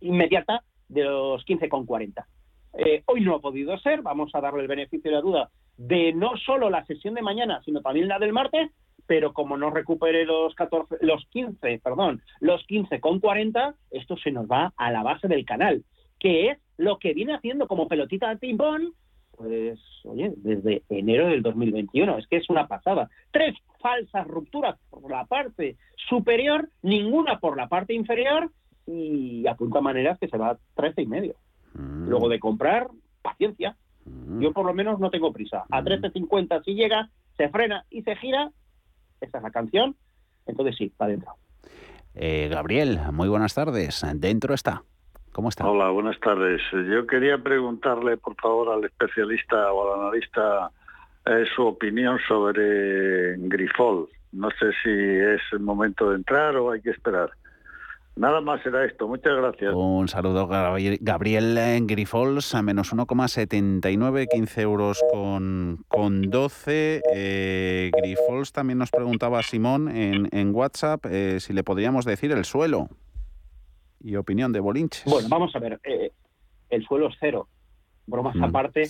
inmediata 0.02 0.64
de 0.88 1.04
los 1.04 1.46
15,40. 1.46 2.26
Eh, 2.74 3.04
hoy 3.06 3.22
no 3.22 3.36
ha 3.36 3.42
podido 3.42 3.78
ser, 3.80 4.02
vamos 4.02 4.34
a 4.34 4.42
darle 4.42 4.62
el 4.62 4.68
beneficio 4.68 5.10
de 5.10 5.16
la 5.16 5.22
duda 5.22 5.50
de 5.78 6.14
no 6.14 6.36
solo 6.38 6.70
la 6.70 6.86
sesión 6.86 7.14
de 7.14 7.22
mañana, 7.22 7.62
sino 7.64 7.82
también 7.82 8.08
la 8.08 8.20
del 8.20 8.34
martes, 8.34 8.72
pero 9.08 9.34
como 9.34 9.58
no 9.58 9.70
recupere 9.70 10.26
los 10.26 10.54
14, 10.56 10.98
los 11.02 11.26
15, 11.32 11.80
perdón, 11.84 12.22
los 12.40 12.64
15 12.68 13.00
con 13.00 13.20
40, 13.20 13.76
esto 13.92 14.18
se 14.18 14.32
nos 14.32 14.46
va 14.46 14.74
a 14.78 14.92
la 14.92 15.02
base 15.02 15.28
del 15.28 15.46
canal, 15.46 15.84
que 16.20 16.50
es 16.50 16.58
lo 16.78 17.00
que 17.00 17.14
viene 17.14 17.34
haciendo 17.34 17.68
como 17.68 17.88
pelotita 17.88 18.30
de 18.30 18.38
ping-pong, 18.38 18.92
pues, 19.38 19.80
oye, 20.04 20.34
desde 20.38 20.82
enero 20.90 21.28
del 21.28 21.44
2021, 21.44 22.18
es 22.18 22.28
que 22.28 22.38
es 22.38 22.50
una 22.50 22.68
pasada. 22.68 23.08
Tres 23.32 23.56
falsas 23.80 24.26
rupturas 24.26 24.80
por 24.90 25.10
la 25.12 25.26
parte 25.26 25.78
superior, 26.10 26.70
ninguna 26.82 27.40
por 27.40 27.56
la 27.56 27.68
parte 27.68 27.94
inferior, 27.94 28.52
y 28.88 29.46
apunta 29.46 29.80
maneras 29.80 30.18
que 30.18 30.28
se 30.28 30.38
va 30.38 30.52
a 30.52 30.58
13 30.76 31.04
y 31.04 31.06
medio. 31.06 31.36
Mm. 31.76 32.10
Luego 32.10 32.30
de 32.30 32.40
comprar, 32.40 32.88
paciencia. 33.22 33.78
Mm. 34.06 34.42
Yo 34.42 34.54
por 34.54 34.66
lo 34.66 34.74
menos 34.74 35.00
no 35.00 35.12
tengo 35.12 35.32
prisa. 35.32 35.66
A 35.70 35.84
13.50 35.84 36.60
mm. 36.60 36.64
si 36.64 36.74
llega, 36.74 37.10
se 37.36 37.50
frena 37.50 37.86
y 37.92 38.02
se 38.02 38.16
gira, 38.16 38.52
esa 39.22 39.38
es 39.38 39.44
la 39.44 39.52
canción, 39.52 39.96
entonces 40.46 40.76
sí, 40.78 40.92
para 40.96 41.10
adentro. 41.10 41.34
Eh, 42.16 42.48
Gabriel, 42.50 43.00
muy 43.14 43.30
buenas 43.30 43.54
tardes. 43.54 44.04
Dentro 44.16 44.54
está. 44.54 44.84
¿Cómo 45.32 45.50
está? 45.50 45.68
Hola, 45.68 45.90
buenas 45.90 46.20
tardes. 46.20 46.62
Yo 46.72 47.06
quería 47.06 47.38
preguntarle, 47.38 48.18
por 48.18 48.36
favor, 48.42 48.70
al 48.70 48.84
especialista 48.86 49.72
o 49.72 49.94
al 49.94 50.02
analista 50.02 50.72
eh, 51.28 51.46
su 51.56 51.64
opinión 51.68 52.18
sobre 52.28 53.38
Grifol. 53.38 54.10
No 54.32 54.50
sé 54.50 54.72
si 54.84 54.90
es 54.90 55.42
el 55.52 55.60
momento 55.60 56.10
de 56.10 56.16
entrar 56.16 56.56
o 56.56 56.72
hay 56.72 56.82
que 56.82 56.90
esperar. 56.90 57.30
Nada 58.18 58.42
más 58.42 58.64
será 58.64 58.84
esto. 58.84 59.08
Muchas 59.08 59.36
gracias. 59.36 59.74
Un 59.76 60.08
saludo, 60.08 60.48
Gabriel 60.48 61.86
Grifols, 61.86 62.56
a 62.56 62.64
menos 62.64 62.92
1,79, 62.92 64.28
15 64.28 64.62
euros 64.62 65.04
con, 65.12 65.86
con 65.88 66.24
12. 66.24 67.04
Eh, 67.14 67.92
Grifols 67.96 68.52
también 68.52 68.80
nos 68.80 68.90
preguntaba 68.90 69.40
a 69.40 69.44
Simón 69.44 69.88
en, 69.96 70.28
en 70.32 70.56
WhatsApp 70.56 71.06
eh, 71.06 71.40
si 71.40 71.54
le 71.54 71.64
podríamos 71.64 72.06
decir 72.06 72.32
el 72.32 72.44
suelo 72.44 72.90
y 74.02 74.16
opinión 74.16 74.52
de 74.52 74.62
Bolinches. 74.62 75.06
Bueno, 75.06 75.28
vamos 75.30 75.56
a 75.56 75.60
ver. 75.60 75.80
Eh, 75.84 76.12
el 76.72 76.84
suelo 76.86 77.10
es 77.10 77.16
cero. 77.20 77.48
Bromas 78.08 78.36
mm, 78.36 78.44
aparte. 78.44 78.84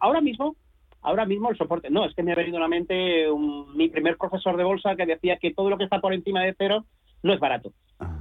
ahora 0.00 0.22
mismo, 0.22 0.56
ahora 1.02 1.26
mismo 1.26 1.50
el 1.50 1.58
soporte. 1.58 1.90
No, 1.90 2.06
es 2.06 2.14
que 2.14 2.22
me 2.22 2.32
ha 2.32 2.36
venido 2.36 2.56
a 2.56 2.60
la 2.60 2.68
mente 2.68 3.26
mi 3.74 3.90
primer 3.90 4.16
profesor 4.16 4.56
de 4.56 4.64
bolsa 4.64 4.96
que 4.96 5.04
decía 5.04 5.36
que 5.36 5.52
todo 5.52 5.68
lo 5.68 5.76
que 5.76 5.84
está 5.84 6.00
por 6.00 6.14
encima 6.14 6.42
de 6.42 6.54
cero 6.56 6.86
no 7.22 7.32
es 7.32 7.40
barato. 7.40 7.72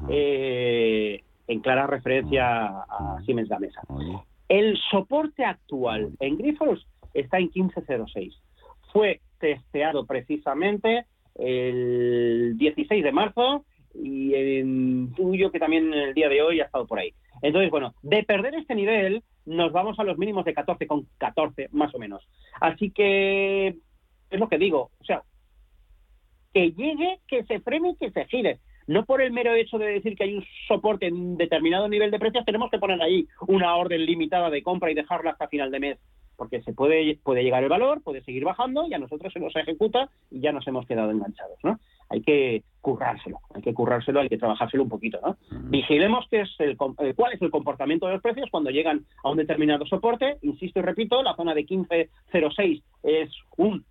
Eh, 0.10 1.24
en 1.48 1.60
clara 1.62 1.88
referencia 1.88 2.68
a 2.68 3.22
Siemens 3.26 3.50
Gamesa. 3.50 3.82
El 4.50 4.78
soporte 4.90 5.46
actual 5.46 6.12
en 6.20 6.38
Grifols 6.38 6.86
está 7.14 7.38
en 7.38 7.52
1506. 7.54 8.36
Fue 8.92 9.22
testeado 9.40 10.06
precisamente 10.06 11.06
el 11.36 12.58
16 12.58 13.04
de 13.04 13.12
marzo 13.12 13.66
y 13.94 14.34
en 14.34 15.14
tuyo 15.16 15.52
que 15.52 15.60
también 15.60 15.94
el 15.94 16.14
día 16.14 16.30
de 16.30 16.42
hoy 16.42 16.60
ha 16.60 16.66
estado 16.66 16.86
por 16.86 17.00
ahí. 17.00 17.14
Entonces, 17.42 17.70
bueno, 17.70 17.94
de 18.02 18.24
perder 18.24 18.56
este 18.56 18.76
nivel 18.76 19.24
nos 19.46 19.72
vamos 19.72 19.98
a 20.00 20.04
los 20.04 20.18
mínimos 20.18 20.46
de 20.46 20.54
14 20.54 20.88
con 20.88 21.08
14 21.18 21.70
más 21.72 21.94
o 21.96 22.00
menos. 22.00 22.28
Así 22.60 22.92
que 22.92 23.68
es 24.30 24.40
lo 24.40 24.50
que 24.50 24.58
digo, 24.58 24.92
o 25.00 25.06
sea, 25.06 25.24
que 26.54 26.72
llegue, 26.72 27.20
que 27.28 27.44
se 27.44 27.60
frene 27.60 27.92
y 27.92 27.96
que 27.96 28.12
se 28.12 28.26
gire. 28.26 28.60
No 28.88 29.06
por 29.06 29.22
el 29.22 29.32
mero 29.32 29.54
hecho 29.54 29.78
de 29.78 29.88
decir 29.88 30.16
que 30.16 30.24
hay 30.24 30.36
un 30.36 30.46
soporte 30.68 31.08
en 31.08 31.38
determinado 31.38 31.88
nivel 31.88 32.10
de 32.10 32.20
precios, 32.20 32.46
tenemos 32.46 32.72
que 32.72 32.80
poner 32.80 33.02
ahí 33.02 33.28
una 33.48 33.76
orden 33.76 34.06
limitada 34.06 34.50
de 34.50 34.64
compra 34.64 34.90
y 34.92 34.96
dejarla 34.96 35.32
hasta 35.32 35.48
final 35.48 35.72
de 35.72 35.80
mes 35.80 36.00
porque 36.38 36.62
se 36.62 36.72
puede, 36.72 37.18
puede 37.24 37.44
llegar 37.44 37.64
el 37.64 37.70
valor, 37.70 38.02
puede 38.04 38.24
seguir 38.24 38.46
bajando 38.46 38.88
y 38.88 38.94
a 38.94 39.00
nosotros 39.00 39.34
se 39.34 39.40
nos 39.40 39.56
ejecuta 39.56 40.10
y 40.30 40.40
ya 40.40 40.52
nos 40.52 40.66
hemos 40.68 40.86
quedado 40.86 41.12
enganchados, 41.12 41.58
¿no? 41.64 41.80
Hay 42.10 42.22
que 42.22 42.64
currárselo, 42.80 43.40
hay 43.54 43.62
que 43.64 43.74
currárselo, 43.74 44.22
hay 44.22 44.30
que 44.30 44.38
trabajárselo 44.38 44.84
un 44.84 44.90
poquito, 44.90 45.20
¿no? 45.22 45.36
Vigilemos 45.70 46.26
qué 46.30 46.42
es 46.42 46.56
el, 46.60 46.78
eh, 47.00 47.14
cuál 47.16 47.34
es 47.34 47.42
el 47.42 47.52
comportamiento 47.52 48.06
de 48.06 48.14
los 48.14 48.22
precios 48.22 48.50
cuando 48.52 48.70
llegan 48.70 49.04
a 49.24 49.32
un 49.32 49.38
determinado 49.38 49.86
soporte. 49.88 50.38
Insisto 50.44 50.80
y 50.80 50.84
repito, 50.84 51.22
la 51.24 51.36
zona 51.36 51.54
de 51.54 51.66
15.06 51.66 52.84
es 53.04 53.30
un 53.58 53.84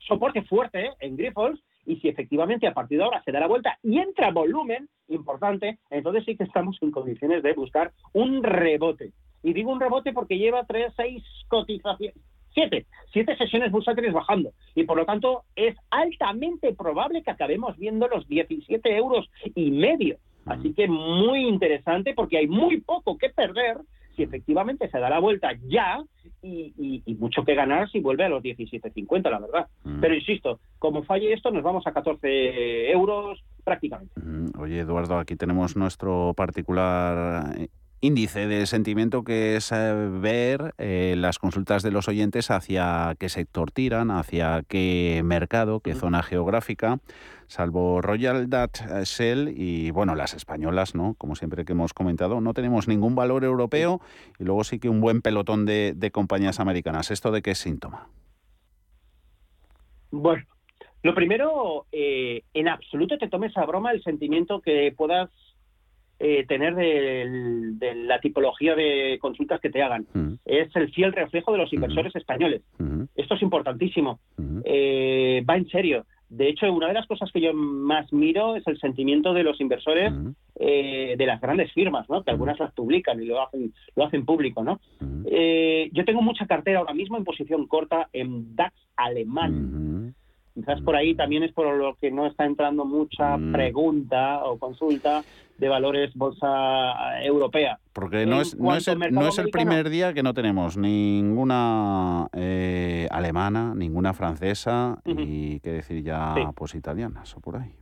soporte 0.00 0.42
fuerte 0.42 0.86
¿eh? 0.86 0.90
en 1.00 1.16
Grifols 1.16 1.62
y 1.86 1.96
si 1.96 2.08
efectivamente 2.08 2.66
a 2.66 2.74
partir 2.74 2.98
de 2.98 3.04
ahora 3.04 3.22
se 3.24 3.32
da 3.32 3.40
la 3.40 3.48
vuelta 3.48 3.78
y 3.82 3.98
entra 3.98 4.30
volumen 4.30 4.88
importante, 5.08 5.78
entonces 5.90 6.24
sí 6.24 6.36
que 6.36 6.44
estamos 6.44 6.78
en 6.80 6.90
condiciones 6.90 7.42
de 7.42 7.52
buscar 7.54 7.92
un 8.12 8.42
rebote. 8.42 9.12
Y 9.42 9.52
digo 9.52 9.72
un 9.72 9.80
rebote 9.80 10.12
porque 10.12 10.38
lleva 10.38 10.64
tres, 10.64 10.92
seis 10.96 11.22
cotizaciones, 11.48 12.16
siete, 12.54 12.86
siete 13.12 13.36
sesiones 13.36 13.72
bursátiles 13.72 14.12
bajando. 14.12 14.52
Y 14.74 14.84
por 14.84 14.96
lo 14.96 15.04
tanto 15.04 15.44
es 15.56 15.76
altamente 15.90 16.72
probable 16.74 17.22
que 17.22 17.30
acabemos 17.30 17.76
viendo 17.76 18.06
los 18.08 18.28
17 18.28 18.96
euros 18.96 19.28
y 19.54 19.70
medio. 19.70 20.18
Así 20.46 20.72
que 20.74 20.88
muy 20.88 21.46
interesante 21.46 22.14
porque 22.14 22.38
hay 22.38 22.48
muy 22.48 22.80
poco 22.80 23.16
que 23.16 23.30
perder 23.30 23.78
si 24.16 24.22
efectivamente 24.22 24.88
se 24.88 24.98
da 24.98 25.10
la 25.10 25.18
vuelta 25.18 25.50
ya 25.68 26.02
y, 26.42 27.02
mucho 27.18 27.44
que 27.44 27.54
ganar 27.54 27.88
si 27.90 28.00
vuelve 28.00 28.24
a 28.24 28.28
los 28.28 28.42
17.50, 28.42 29.30
la 29.30 29.38
verdad. 29.38 29.66
Pero 30.00 30.14
insisto, 30.14 30.60
como 30.78 31.04
falle 31.04 31.32
esto, 31.32 31.50
nos 31.50 31.62
vamos 31.62 31.86
a 31.86 31.92
14 31.92 32.90
euros 32.90 33.42
prácticamente. 33.64 34.12
Oye, 34.58 34.80
Eduardo, 34.80 35.18
aquí 35.18 35.36
tenemos 35.36 35.76
nuestro 35.76 36.34
particular 36.34 37.54
eh, 37.58 37.68
índice 38.02 38.48
de 38.48 38.66
sentimiento 38.66 39.22
que 39.22 39.54
es 39.54 39.70
eh, 39.70 39.94
ver 39.94 40.74
eh, 40.76 41.14
las 41.16 41.38
consultas 41.38 41.84
de 41.84 41.92
los 41.92 42.08
oyentes 42.08 42.50
hacia 42.50 43.14
qué 43.18 43.28
sector 43.28 43.70
tiran, 43.70 44.10
hacia 44.10 44.64
qué 44.66 45.22
mercado, 45.24 45.78
qué 45.78 45.94
zona 45.94 46.24
geográfica, 46.24 46.98
salvo 47.46 48.02
Royal 48.02 48.50
Dutch 48.50 48.80
eh, 48.80 49.04
Shell 49.04 49.54
y 49.56 49.92
bueno, 49.92 50.16
las 50.16 50.34
españolas, 50.34 50.96
¿no? 50.96 51.14
Como 51.16 51.36
siempre 51.36 51.64
que 51.64 51.72
hemos 51.72 51.94
comentado, 51.94 52.40
no 52.40 52.54
tenemos 52.54 52.88
ningún 52.88 53.14
valor 53.14 53.44
europeo 53.44 54.00
y 54.36 54.44
luego 54.44 54.64
sí 54.64 54.80
que 54.80 54.88
un 54.88 55.00
buen 55.00 55.22
pelotón 55.22 55.64
de, 55.64 55.94
de 55.94 56.10
compañías 56.10 56.58
americanas. 56.58 57.12
¿Esto 57.12 57.30
de 57.30 57.40
qué 57.40 57.52
es 57.52 57.58
síntoma? 57.58 58.08
Bueno, 60.10 60.44
lo 61.04 61.14
primero, 61.14 61.86
en 61.92 62.68
absoluto 62.68 63.16
te 63.16 63.28
tomes 63.28 63.56
a 63.56 63.64
broma 63.64 63.92
el 63.92 64.02
sentimiento 64.02 64.60
que 64.60 64.92
puedas 64.94 65.30
eh, 66.24 66.46
tener 66.46 66.76
de, 66.76 67.94
la 68.06 68.20
tipología 68.20 68.76
de 68.76 69.18
consultas 69.20 69.60
que 69.60 69.70
te 69.70 69.82
hagan. 69.82 70.06
Es 70.44 70.68
el 70.76 70.92
fiel 70.92 71.12
reflejo 71.12 71.50
de 71.50 71.58
los 71.58 71.72
inversores 71.72 72.14
españoles. 72.14 72.62
Esto 73.16 73.34
es 73.34 73.42
importantísimo. 73.42 74.20
Eh, 74.64 75.44
va 75.48 75.56
en 75.56 75.68
serio. 75.68 76.06
De 76.28 76.48
hecho, 76.48 76.72
una 76.72 76.86
de 76.86 76.94
las 76.94 77.08
cosas 77.08 77.28
que 77.32 77.40
yo 77.40 77.52
más 77.52 78.12
miro 78.12 78.54
es 78.54 78.64
el 78.68 78.78
sentimiento 78.78 79.34
de 79.34 79.42
los 79.42 79.60
inversores 79.60 80.12
eh, 80.60 81.16
de 81.18 81.26
las 81.26 81.40
grandes 81.40 81.72
firmas, 81.72 82.08
¿no? 82.08 82.22
que 82.22 82.30
algunas 82.30 82.56
las 82.60 82.72
publican 82.72 83.20
y 83.20 83.26
lo 83.26 83.42
hacen, 83.42 83.74
lo 83.96 84.04
hacen 84.04 84.24
público. 84.24 84.62
¿no? 84.62 84.78
yo 85.00 86.04
tengo 86.04 86.22
mucha 86.22 86.46
cartera 86.46 86.78
ahora 86.78 86.94
mismo 86.94 87.16
en 87.16 87.24
posición 87.24 87.66
corta 87.66 88.08
en 88.12 88.54
DAX 88.54 88.76
alemán. 88.94 90.14
Quizás 90.54 90.80
por 90.82 90.96
ahí 90.96 91.14
también 91.14 91.42
es 91.42 91.52
por 91.52 91.74
lo 91.74 91.96
que 91.96 92.10
no 92.10 92.26
está 92.26 92.44
entrando 92.44 92.84
mucha 92.84 93.36
mm. 93.36 93.52
pregunta 93.52 94.44
o 94.44 94.58
consulta 94.58 95.22
de 95.56 95.68
valores 95.68 96.12
bolsa 96.14 97.22
europea. 97.22 97.78
Porque 97.92 98.26
no 98.26 98.40
es, 98.40 98.56
no 98.58 98.74
es, 98.74 98.88
el, 98.88 98.98
no 99.12 99.28
es 99.28 99.38
el 99.38 99.50
primer 99.50 99.90
día 99.90 100.12
que 100.12 100.22
no 100.22 100.34
tenemos 100.34 100.76
ninguna 100.76 102.28
eh, 102.32 103.06
alemana, 103.10 103.74
ninguna 103.74 104.12
francesa 104.12 105.00
y 105.04 105.60
qué 105.60 105.70
decir 105.70 106.02
ya 106.02 106.34
pues 106.54 106.74
italianas 106.74 107.36
o 107.36 107.40
por 107.40 107.56
ahí. 107.56 107.74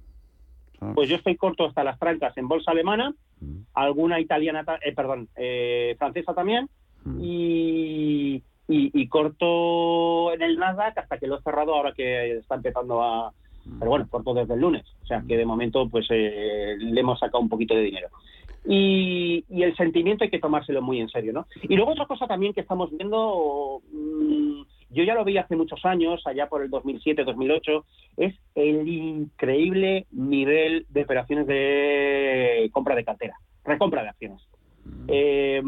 Pues 0.95 1.09
yo 1.11 1.17
estoy 1.17 1.37
corto 1.37 1.67
hasta 1.67 1.85
las 1.85 1.99
trancas 1.99 2.37
en 2.39 2.49
bolsa 2.49 2.71
alemana, 2.71 3.15
mm. 3.41 3.59
alguna 3.75 4.19
italiana, 4.19 4.65
eh, 4.83 4.95
perdón, 4.95 5.29
eh, 5.37 5.95
francesa 5.99 6.33
también 6.33 6.69
mm. 7.05 7.19
y 7.21 8.43
y, 8.73 9.09
corto 9.09 10.33
en 10.33 10.43
el 10.43 10.59
Nasdaq 10.59 10.99
hasta 10.99 11.19
que 11.19 11.27
lo 11.27 11.39
he 11.39 11.43
cerrado 11.43 11.75
ahora 11.75 11.93
que 11.93 12.39
está 12.39 12.55
empezando 12.55 13.03
a... 13.03 13.33
Pero 13.79 13.91
bueno, 13.91 14.07
corto 14.09 14.33
desde 14.33 14.55
el 14.55 14.61
lunes, 14.61 14.85
o 15.03 15.07
sea 15.07 15.23
que 15.27 15.37
de 15.37 15.45
momento 15.45 15.89
pues 15.89 16.07
eh, 16.11 16.77
le 16.79 17.01
hemos 17.01 17.19
sacado 17.19 17.41
un 17.41 17.49
poquito 17.49 17.75
de 17.75 17.83
dinero. 17.83 18.09
Y, 18.65 19.45
el 19.51 19.77
sentimiento 19.77 20.25
hay 20.25 20.31
que 20.31 20.39
tomárselo 20.39 20.83
muy 20.83 21.01
en 21.01 21.09
serio, 21.09 21.33
¿no? 21.33 21.47
Y 21.63 21.77
luego 21.77 21.93
otra 21.93 22.07
cosa 22.07 22.27
también 22.27 22.53
que 22.53 22.61
estamos 22.61 22.91
viendo, 22.91 23.81
mm, 23.93 24.63
yo 24.91 25.05
ya 25.05 25.15
lo 25.15 25.25
vi 25.25 25.37
hace 25.39 25.57
muchos 25.57 25.85
años, 25.85 26.27
allá 26.27 26.49
por 26.49 26.63
el 26.63 26.71
2007-2008, 26.71 27.85
es 28.17 28.35
el 28.55 28.89
increíble 28.89 30.07
nivel 30.11 30.87
de 30.89 31.03
operaciones 31.03 31.47
de 31.47 32.71
compra 32.73 32.95
de 32.95 33.05
cartera, 33.05 33.35
recompra 33.65 34.03
de 34.03 34.09
acciones. 34.09 34.43
Eh, 35.09 35.61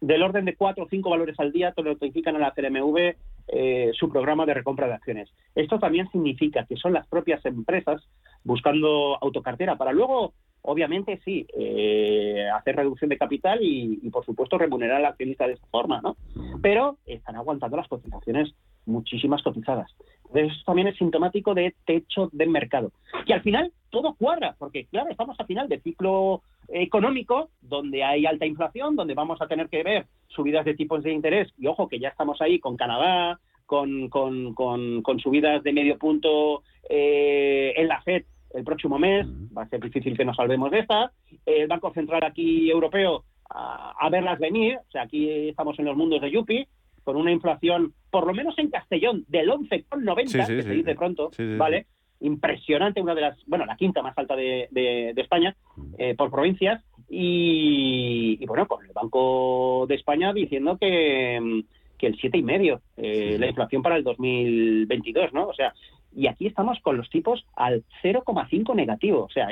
del 0.00 0.22
orden 0.22 0.44
de 0.44 0.56
cuatro 0.56 0.84
o 0.84 0.88
cinco 0.88 1.10
valores 1.10 1.38
al 1.38 1.52
día 1.52 1.72
te 1.72 1.82
notifican 1.82 2.36
a 2.36 2.38
la 2.38 2.52
CMV 2.52 3.16
eh, 3.48 3.90
su 3.94 4.08
programa 4.08 4.46
de 4.46 4.54
recompra 4.54 4.86
de 4.86 4.94
acciones. 4.94 5.30
Esto 5.54 5.78
también 5.78 6.08
significa 6.10 6.64
que 6.66 6.76
son 6.76 6.92
las 6.92 7.06
propias 7.08 7.44
empresas 7.46 8.02
buscando 8.44 9.18
autocartera 9.20 9.76
para 9.76 9.92
luego, 9.92 10.34
obviamente, 10.62 11.20
sí, 11.24 11.46
eh, 11.58 12.46
hacer 12.54 12.76
reducción 12.76 13.08
de 13.08 13.18
capital 13.18 13.58
y, 13.62 14.08
por 14.10 14.24
supuesto, 14.24 14.58
remunerar 14.58 14.98
al 14.98 15.06
accionista 15.06 15.46
de 15.46 15.54
esta 15.54 15.66
forma, 15.68 16.00
¿no? 16.02 16.16
Pero 16.62 16.98
están 17.06 17.36
aguantando 17.36 17.76
las 17.76 17.88
cotizaciones, 17.88 18.54
muchísimas 18.86 19.42
cotizadas. 19.42 19.90
Eso 20.34 20.62
también 20.66 20.88
es 20.88 20.96
sintomático 20.96 21.54
de 21.54 21.74
techo 21.84 22.28
de 22.32 22.46
mercado. 22.46 22.92
Y 23.26 23.32
al 23.32 23.42
final 23.42 23.72
todo 23.90 24.14
cuadra, 24.14 24.54
porque 24.58 24.84
claro, 24.86 25.10
estamos 25.10 25.38
a 25.40 25.44
final 25.44 25.68
de 25.68 25.80
ciclo 25.80 26.42
económico 26.68 27.50
donde 27.60 28.04
hay 28.04 28.26
alta 28.26 28.46
inflación, 28.46 28.96
donde 28.96 29.14
vamos 29.14 29.40
a 29.40 29.46
tener 29.46 29.68
que 29.68 29.82
ver 29.82 30.06
subidas 30.28 30.64
de 30.64 30.74
tipos 30.74 31.02
de 31.02 31.12
interés, 31.12 31.48
y 31.56 31.66
ojo 31.66 31.88
que 31.88 31.98
ya 31.98 32.08
estamos 32.08 32.40
ahí 32.42 32.58
con 32.60 32.76
Canadá, 32.76 33.40
con, 33.64 34.08
con, 34.08 34.54
con, 34.54 35.20
subidas 35.20 35.62
de 35.62 35.72
medio 35.72 35.98
punto 35.98 36.62
eh, 36.88 37.74
en 37.76 37.88
la 37.88 38.00
FED 38.02 38.24
el 38.54 38.64
próximo 38.64 38.98
mes, 38.98 39.26
va 39.56 39.62
a 39.62 39.68
ser 39.68 39.80
difícil 39.80 40.16
que 40.16 40.24
nos 40.24 40.36
salvemos 40.36 40.70
de 40.70 40.80
esta, 40.80 41.12
el 41.44 41.68
Banco 41.68 41.92
Central 41.92 42.24
aquí 42.24 42.70
europeo 42.70 43.24
a, 43.50 44.08
verlas 44.10 44.38
venir, 44.38 44.78
o 44.78 44.90
sea, 44.90 45.02
aquí 45.02 45.48
estamos 45.48 45.78
en 45.78 45.86
los 45.86 45.96
mundos 45.96 46.20
de 46.20 46.30
Yupi, 46.30 46.66
con 47.08 47.16
una 47.16 47.32
inflación, 47.32 47.94
por 48.10 48.26
lo 48.26 48.34
menos 48.34 48.58
en 48.58 48.68
Castellón, 48.68 49.24
del 49.28 49.48
11,90, 49.48 50.46
que 50.46 50.62
se 50.62 50.70
dice 50.70 50.94
pronto, 50.94 51.30
¿vale? 51.56 51.86
impresionante, 52.20 53.00
una 53.00 53.14
de 53.14 53.22
las, 53.22 53.38
bueno, 53.46 53.64
la 53.64 53.76
quinta 53.76 54.02
más 54.02 54.12
alta 54.18 54.36
de, 54.36 54.68
de, 54.70 55.14
España 55.16 55.56
eh, 55.96 56.14
por 56.14 56.30
provincias 56.30 56.84
y, 57.08 58.44
bueno, 58.44 58.66
con 58.68 58.84
el 58.84 58.92
Banco 58.92 59.86
de 59.88 59.94
España 59.94 60.34
diciendo 60.34 60.76
que, 60.76 61.62
que 61.96 62.08
el 62.08 62.18
siete 62.20 62.36
y 62.36 62.42
medio 62.42 62.82
eh, 62.98 63.38
la 63.40 63.46
inflación 63.46 63.80
para 63.80 63.96
el 63.96 64.04
2022, 64.04 65.32
¿no? 65.32 65.48
O 65.48 65.54
sea, 65.54 65.72
y 66.14 66.26
aquí 66.26 66.46
estamos 66.46 66.78
con 66.80 66.98
los 66.98 67.08
tipos 67.08 67.46
al 67.56 67.84
0,5 68.02 68.74
negativo, 68.74 69.24
o 69.24 69.30
sea, 69.30 69.48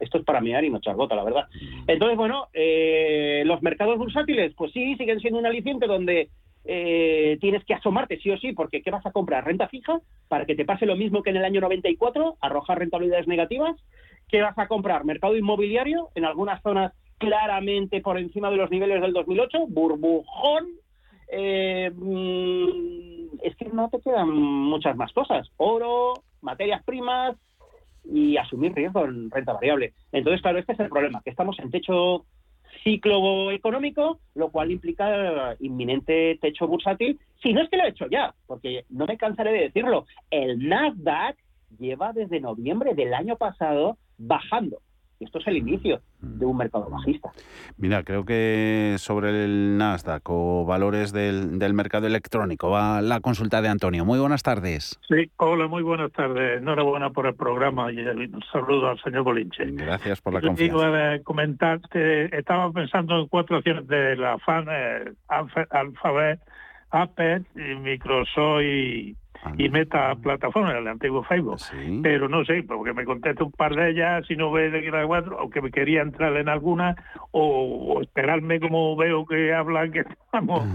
esto 0.00 0.18
es 0.18 0.24
para 0.24 0.40
mirar 0.40 0.64
y 0.64 0.70
no 0.70 0.78
echar 0.78 0.96
gota, 0.96 1.14
la 1.14 1.22
verdad. 1.22 1.46
Entonces, 1.86 2.16
bueno, 2.16 2.48
eh, 2.52 3.44
los 3.46 3.62
mercados 3.62 3.98
bursátiles, 3.98 4.52
pues 4.56 4.72
sí, 4.72 4.96
siguen 4.96 5.20
siendo 5.20 5.38
un 5.38 5.46
aliciente 5.46 5.86
donde 5.86 6.28
eh, 6.64 7.38
tienes 7.40 7.64
que 7.64 7.74
asomarte 7.74 8.18
sí 8.18 8.30
o 8.30 8.38
sí, 8.38 8.52
porque 8.52 8.82
¿qué 8.82 8.90
vas 8.90 9.04
a 9.04 9.12
comprar? 9.12 9.44
¿Renta 9.44 9.68
fija? 9.68 10.00
Para 10.28 10.46
que 10.46 10.54
te 10.54 10.64
pase 10.64 10.86
lo 10.86 10.96
mismo 10.96 11.22
que 11.22 11.30
en 11.30 11.36
el 11.36 11.44
año 11.44 11.60
94, 11.60 12.36
arrojar 12.40 12.78
rentabilidades 12.78 13.26
negativas. 13.26 13.76
¿Qué 14.28 14.40
vas 14.40 14.56
a 14.58 14.68
comprar? 14.68 15.04
¿Mercado 15.04 15.36
inmobiliario? 15.36 16.10
En 16.14 16.24
algunas 16.24 16.62
zonas 16.62 16.92
claramente 17.18 18.00
por 18.00 18.18
encima 18.18 18.50
de 18.50 18.56
los 18.56 18.70
niveles 18.70 19.00
del 19.00 19.12
2008, 19.12 19.66
burbujón. 19.68 20.66
Eh, 21.28 21.90
mm, 21.94 23.38
es 23.42 23.56
que 23.56 23.66
no 23.66 23.88
te 23.88 24.00
quedan 24.00 24.30
muchas 24.30 24.96
más 24.96 25.12
cosas. 25.12 25.48
Oro, 25.56 26.14
materias 26.40 26.82
primas 26.84 27.36
y 28.04 28.36
asumir 28.36 28.74
riesgo 28.74 29.04
en 29.04 29.30
renta 29.30 29.52
variable. 29.52 29.94
Entonces, 30.10 30.42
claro, 30.42 30.58
este 30.58 30.72
es 30.72 30.80
el 30.80 30.88
problema, 30.88 31.22
que 31.22 31.30
estamos 31.30 31.58
en 31.58 31.70
techo 31.70 32.24
ciclo 32.82 33.50
económico, 33.50 34.20
lo 34.34 34.50
cual 34.50 34.70
implica 34.70 35.56
inminente 35.60 36.38
techo 36.40 36.66
bursátil, 36.66 37.18
si 37.42 37.52
no 37.52 37.62
es 37.62 37.68
que 37.68 37.76
lo 37.76 37.84
he 37.84 37.88
hecho 37.88 38.06
ya, 38.08 38.34
porque 38.46 38.84
no 38.90 39.06
me 39.06 39.16
cansaré 39.16 39.52
de 39.52 39.60
decirlo, 39.62 40.06
el 40.30 40.68
Nasdaq 40.68 41.36
lleva 41.78 42.12
desde 42.12 42.40
noviembre 42.40 42.94
del 42.94 43.14
año 43.14 43.36
pasado 43.36 43.98
bajando. 44.18 44.78
Esto 45.24 45.38
es 45.38 45.46
el 45.46 45.56
inicio 45.56 46.00
de 46.20 46.44
un 46.46 46.56
mercado 46.56 46.88
bajista. 46.90 47.30
Mira, 47.76 48.02
creo 48.02 48.24
que 48.24 48.96
sobre 48.98 49.44
el 49.44 49.76
Nasdaq 49.78 50.22
o 50.28 50.64
valores 50.64 51.12
del, 51.12 51.58
del 51.58 51.74
mercado 51.74 52.06
electrónico 52.06 52.70
va 52.70 53.00
la 53.02 53.20
consulta 53.20 53.62
de 53.62 53.68
Antonio. 53.68 54.04
Muy 54.04 54.18
buenas 54.18 54.42
tardes. 54.42 54.98
Sí, 55.08 55.30
hola, 55.36 55.66
muy 55.66 55.82
buenas 55.82 56.12
tardes. 56.12 56.58
Enhorabuena 56.60 57.10
por 57.10 57.26
el 57.26 57.34
programa 57.34 57.92
y 57.92 57.98
un 58.00 58.42
saludo 58.52 58.88
al 58.90 59.00
señor 59.00 59.22
Bolinche. 59.22 59.64
Gracias 59.72 60.20
por 60.20 60.32
la 60.34 60.40
Yo 60.40 60.48
confianza. 60.48 60.76
iba 60.76 61.12
a 61.14 61.18
comentarte, 61.20 62.36
estaba 62.36 62.70
pensando 62.72 63.20
en 63.20 63.28
cuatro 63.28 63.56
acciones 63.58 63.86
de 63.86 64.16
la 64.16 64.38
FAN, 64.38 64.66
eh, 64.70 65.12
Alphabet, 65.70 66.40
Apple, 66.90 67.42
y 67.56 67.74
Microsoft 67.76 68.62
y, 68.62 69.16
y 69.58 69.68
Meta 69.68 70.14
Plataforma, 70.16 70.76
el 70.76 70.86
antiguo 70.86 71.22
Facebook. 71.24 71.60
Pero 72.02 72.28
no 72.28 72.44
sé, 72.44 72.62
porque 72.62 72.92
me 72.92 73.04
conteste 73.04 73.42
un 73.42 73.52
par 73.52 73.74
de 73.74 73.90
ellas, 73.90 74.24
si 74.26 74.36
no 74.36 74.50
ve 74.50 74.70
de 74.70 74.90
las 74.90 75.06
cuatro, 75.06 75.36
o 75.42 75.50
que 75.50 75.60
me 75.60 75.70
quería 75.70 76.02
entrar 76.02 76.36
en 76.36 76.48
alguna, 76.48 76.96
o, 77.30 77.94
o 77.94 78.02
esperarme 78.02 78.60
como 78.60 78.96
veo 78.96 79.26
que 79.26 79.52
hablan 79.52 79.92
que 79.92 80.00
estamos. 80.24 80.66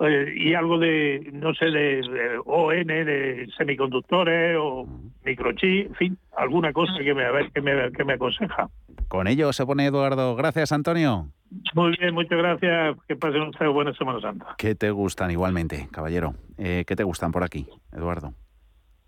Eh, 0.00 0.32
y 0.36 0.54
algo 0.54 0.78
de, 0.78 1.30
no 1.32 1.54
sé, 1.54 1.66
de, 1.66 2.02
de 2.02 2.40
ON, 2.44 2.86
de 2.86 3.48
semiconductores 3.56 4.56
o 4.58 4.86
microchip, 5.24 5.86
en 5.88 5.94
fin, 5.94 6.18
alguna 6.36 6.72
cosa 6.72 6.92
que 7.02 7.14
me, 7.14 7.24
a 7.24 7.32
ver, 7.32 7.50
que 7.52 7.60
me, 7.60 7.90
que 7.92 8.04
me 8.04 8.14
aconseja. 8.14 8.68
Con 9.08 9.26
ello 9.26 9.52
se 9.52 9.64
pone 9.64 9.86
Eduardo. 9.86 10.36
Gracias, 10.36 10.72
Antonio. 10.72 11.28
Muy 11.74 11.96
bien, 11.98 12.14
muchas 12.14 12.38
gracias. 12.38 12.96
Que 13.08 13.16
pasen 13.16 13.42
ustedes 13.42 13.72
buena 13.72 13.94
Semana 13.94 14.20
Santa. 14.20 14.54
¿Qué 14.58 14.74
te 14.74 14.90
gustan 14.90 15.30
igualmente, 15.30 15.88
caballero? 15.90 16.34
Eh, 16.58 16.84
¿Qué 16.86 16.94
te 16.94 17.04
gustan 17.04 17.32
por 17.32 17.42
aquí, 17.42 17.66
Eduardo? 17.92 18.34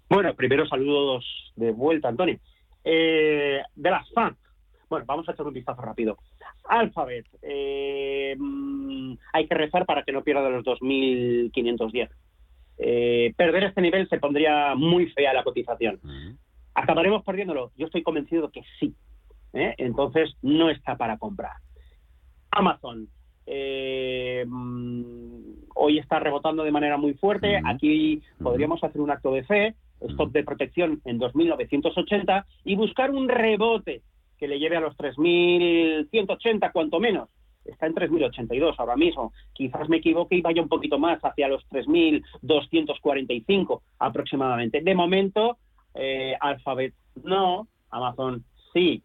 Bueno, 0.08 0.34
primero 0.34 0.66
saludos 0.66 1.52
de 1.56 1.70
vuelta, 1.70 2.08
Antonio. 2.08 2.38
Eh, 2.82 3.60
de 3.76 3.90
las 3.90 4.10
FAN. 4.12 4.36
Bueno, 4.90 5.06
vamos 5.06 5.28
a 5.28 5.32
echar 5.32 5.46
un 5.46 5.54
vistazo 5.54 5.80
rápido. 5.80 6.18
Alphabet. 6.68 7.24
eh, 7.42 8.34
mm, 8.36 9.14
hay 9.32 9.46
que 9.46 9.54
rezar 9.54 9.86
para 9.86 10.02
que 10.02 10.10
no 10.10 10.24
pierda 10.24 10.50
los 10.50 10.64
2.510. 10.64 12.10
Eh, 12.78 13.32
perder 13.36 13.64
este 13.64 13.82
nivel 13.82 14.08
se 14.08 14.18
pondría 14.18 14.74
muy 14.74 15.06
fea 15.10 15.32
la 15.32 15.44
cotización. 15.44 16.00
¿Acabaremos 16.74 17.22
perdiéndolo? 17.22 17.70
Yo 17.76 17.86
estoy 17.86 18.02
convencido 18.02 18.50
que 18.50 18.62
sí. 18.80 18.94
¿eh? 19.52 19.74
Entonces, 19.78 20.34
no 20.42 20.70
está 20.70 20.96
para 20.96 21.18
comprar. 21.18 21.52
Amazon. 22.50 23.08
eh, 23.46 24.44
mm, 24.46 25.40
hoy 25.76 25.98
está 25.98 26.18
rebotando 26.18 26.64
de 26.64 26.72
manera 26.72 26.96
muy 26.96 27.14
fuerte. 27.14 27.60
Aquí 27.64 28.22
podríamos 28.42 28.82
hacer 28.82 29.00
un 29.00 29.10
acto 29.10 29.32
de 29.32 29.44
fe, 29.44 29.74
stop 30.00 30.32
de 30.32 30.42
protección 30.42 31.00
en 31.04 31.20
2.980 31.20 32.44
y 32.64 32.74
buscar 32.74 33.12
un 33.12 33.28
rebote 33.28 34.02
que 34.40 34.48
le 34.48 34.58
lleve 34.58 34.78
a 34.78 34.80
los 34.80 34.96
3.180 34.96 36.72
cuanto 36.72 36.98
menos. 36.98 37.28
Está 37.64 37.86
en 37.86 37.94
3.082 37.94 38.74
ahora 38.78 38.96
mismo. 38.96 39.34
Quizás 39.52 39.88
me 39.90 39.98
equivoque 39.98 40.34
y 40.34 40.40
vaya 40.40 40.62
un 40.62 40.68
poquito 40.68 40.98
más 40.98 41.20
hacia 41.22 41.46
los 41.46 41.62
3.245 41.68 43.82
aproximadamente. 43.98 44.80
De 44.80 44.94
momento, 44.94 45.58
eh, 45.94 46.34
Alphabet 46.40 46.94
no, 47.22 47.68
Amazon 47.90 48.42
sí. 48.72 49.02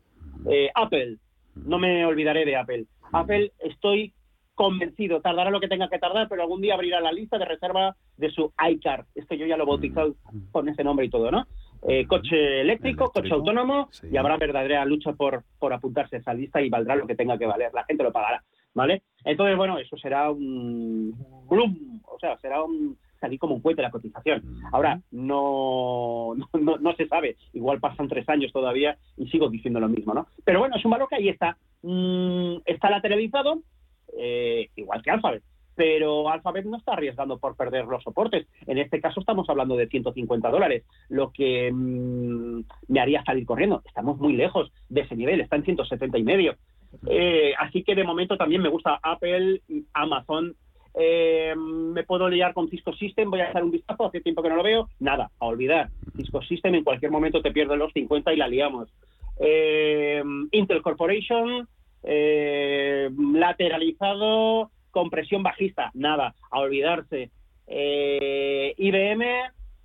Eh, 0.49 0.69
Apple, 0.73 1.17
no 1.55 1.77
me 1.77 2.05
olvidaré 2.05 2.45
de 2.45 2.55
Apple. 2.55 2.85
Apple 3.11 3.51
estoy 3.59 4.13
convencido, 4.55 5.19
tardará 5.19 5.51
lo 5.51 5.59
que 5.59 5.67
tenga 5.67 5.89
que 5.89 5.99
tardar, 5.99 6.29
pero 6.29 6.41
algún 6.41 6.61
día 6.61 6.75
abrirá 6.75 7.01
la 7.01 7.11
lista 7.11 7.37
de 7.37 7.45
reserva 7.45 7.95
de 8.17 8.31
su 8.31 8.53
iCar. 8.69 9.05
Esto 9.13 9.35
yo 9.35 9.45
ya 9.45 9.57
lo 9.57 9.63
he 9.63 9.67
bautizado 9.67 10.15
con 10.51 10.69
ese 10.69 10.83
nombre 10.83 11.05
y 11.05 11.09
todo, 11.09 11.29
¿no? 11.29 11.45
Eh, 11.87 12.07
coche 12.07 12.61
eléctrico, 12.61 13.11
coche 13.11 13.31
autónomo, 13.31 13.89
y 14.11 14.17
habrá 14.17 14.37
verdadera 14.37 14.83
lucha 14.85 15.13
por, 15.13 15.43
por 15.59 15.71
apuntarse 15.71 16.15
a 16.15 16.19
esa 16.19 16.33
lista 16.33 16.59
y 16.61 16.69
valdrá 16.69 16.95
lo 16.95 17.05
que 17.05 17.15
tenga 17.15 17.37
que 17.37 17.45
valer. 17.45 17.71
La 17.73 17.83
gente 17.83 18.03
lo 18.03 18.11
pagará, 18.11 18.43
¿vale? 18.73 19.03
Entonces, 19.23 19.55
bueno, 19.55 19.77
eso 19.77 19.95
será 19.97 20.31
un 20.31 21.13
boom, 21.47 22.01
o 22.05 22.19
sea, 22.19 22.37
será 22.39 22.63
un 22.63 22.97
salir 23.19 23.39
como 23.39 23.55
un 23.55 23.61
cohete 23.61 23.81
la 23.81 23.91
cotización. 23.91 24.43
Ahora, 24.71 24.99
no, 25.11 26.33
no, 26.35 26.49
no, 26.59 26.77
no 26.77 26.95
se 26.95 27.07
sabe, 27.07 27.37
igual 27.53 27.79
pasan 27.79 28.07
tres 28.07 28.27
años 28.29 28.51
todavía 28.51 28.97
y 29.17 29.27
sigo 29.27 29.49
diciendo 29.49 29.79
lo 29.79 29.87
mismo, 29.87 30.13
¿no? 30.13 30.27
Pero 30.43 30.59
bueno, 30.59 30.75
es 30.77 30.85
un 30.85 30.91
valor 30.91 31.07
que 31.07 31.15
ahí 31.15 31.29
está. 31.29 31.57
Mm, 31.83 32.57
está 32.65 32.89
lateralizado, 32.89 33.59
eh, 34.17 34.69
igual 34.75 35.03
que 35.03 35.11
Alphabet. 35.11 35.43
Pero 35.75 36.29
Alphabet 36.29 36.65
no 36.65 36.77
está 36.77 36.93
arriesgando 36.93 37.37
por 37.37 37.55
perder 37.55 37.85
los 37.85 38.01
soportes. 38.03 38.47
En 38.65 38.77
este 38.77 39.01
caso 39.01 39.19
estamos 39.19 39.49
hablando 39.49 39.75
de 39.75 39.87
150 39.87 40.49
dólares, 40.49 40.83
lo 41.09 41.31
que 41.31 41.71
mm, 41.71 42.61
me 42.87 42.99
haría 42.99 43.23
salir 43.23 43.45
corriendo. 43.45 43.81
Estamos 43.85 44.17
muy 44.17 44.33
lejos 44.33 44.71
de 44.89 45.01
ese 45.01 45.15
nivel, 45.15 45.41
está 45.41 45.57
en 45.57 45.65
170 45.65 46.17
y 46.17 46.23
medio. 46.23 46.55
Eh, 47.07 47.53
así 47.57 47.83
que 47.83 47.95
de 47.95 48.03
momento 48.03 48.37
también 48.37 48.61
me 48.61 48.69
gusta 48.69 48.99
Apple, 49.01 49.61
Amazon. 49.93 50.55
Eh, 50.97 51.53
me 51.57 52.03
puedo 52.03 52.29
liar 52.29 52.53
con 52.53 52.69
Cisco 52.69 52.93
System, 52.93 53.29
voy 53.29 53.41
a 53.41 53.49
echar 53.49 53.65
un 53.65 53.71
vistazo, 53.71 54.05
hace 54.05 54.21
tiempo 54.21 54.41
que 54.41 54.49
no 54.49 54.55
lo 54.55 54.63
veo. 54.63 54.87
Nada, 54.99 55.29
a 55.39 55.45
olvidar. 55.45 55.89
Cisco 56.15 56.41
System 56.41 56.75
en 56.75 56.85
cualquier 56.85 57.11
momento 57.11 57.41
te 57.41 57.51
pierdes 57.51 57.77
los 57.77 57.91
50 57.93 58.33
y 58.33 58.37
la 58.37 58.47
liamos. 58.47 58.87
Eh, 59.39 60.23
Intel 60.51 60.81
Corporation, 60.81 61.67
lateralizado, 63.33 64.71
con 64.95 65.09
presión 65.09 65.43
bajista, 65.43 65.91
nada, 65.93 66.33
a 66.49 66.59
olvidarse. 66.61 67.29
Eh, 67.67 68.73
IBM, 68.77 69.25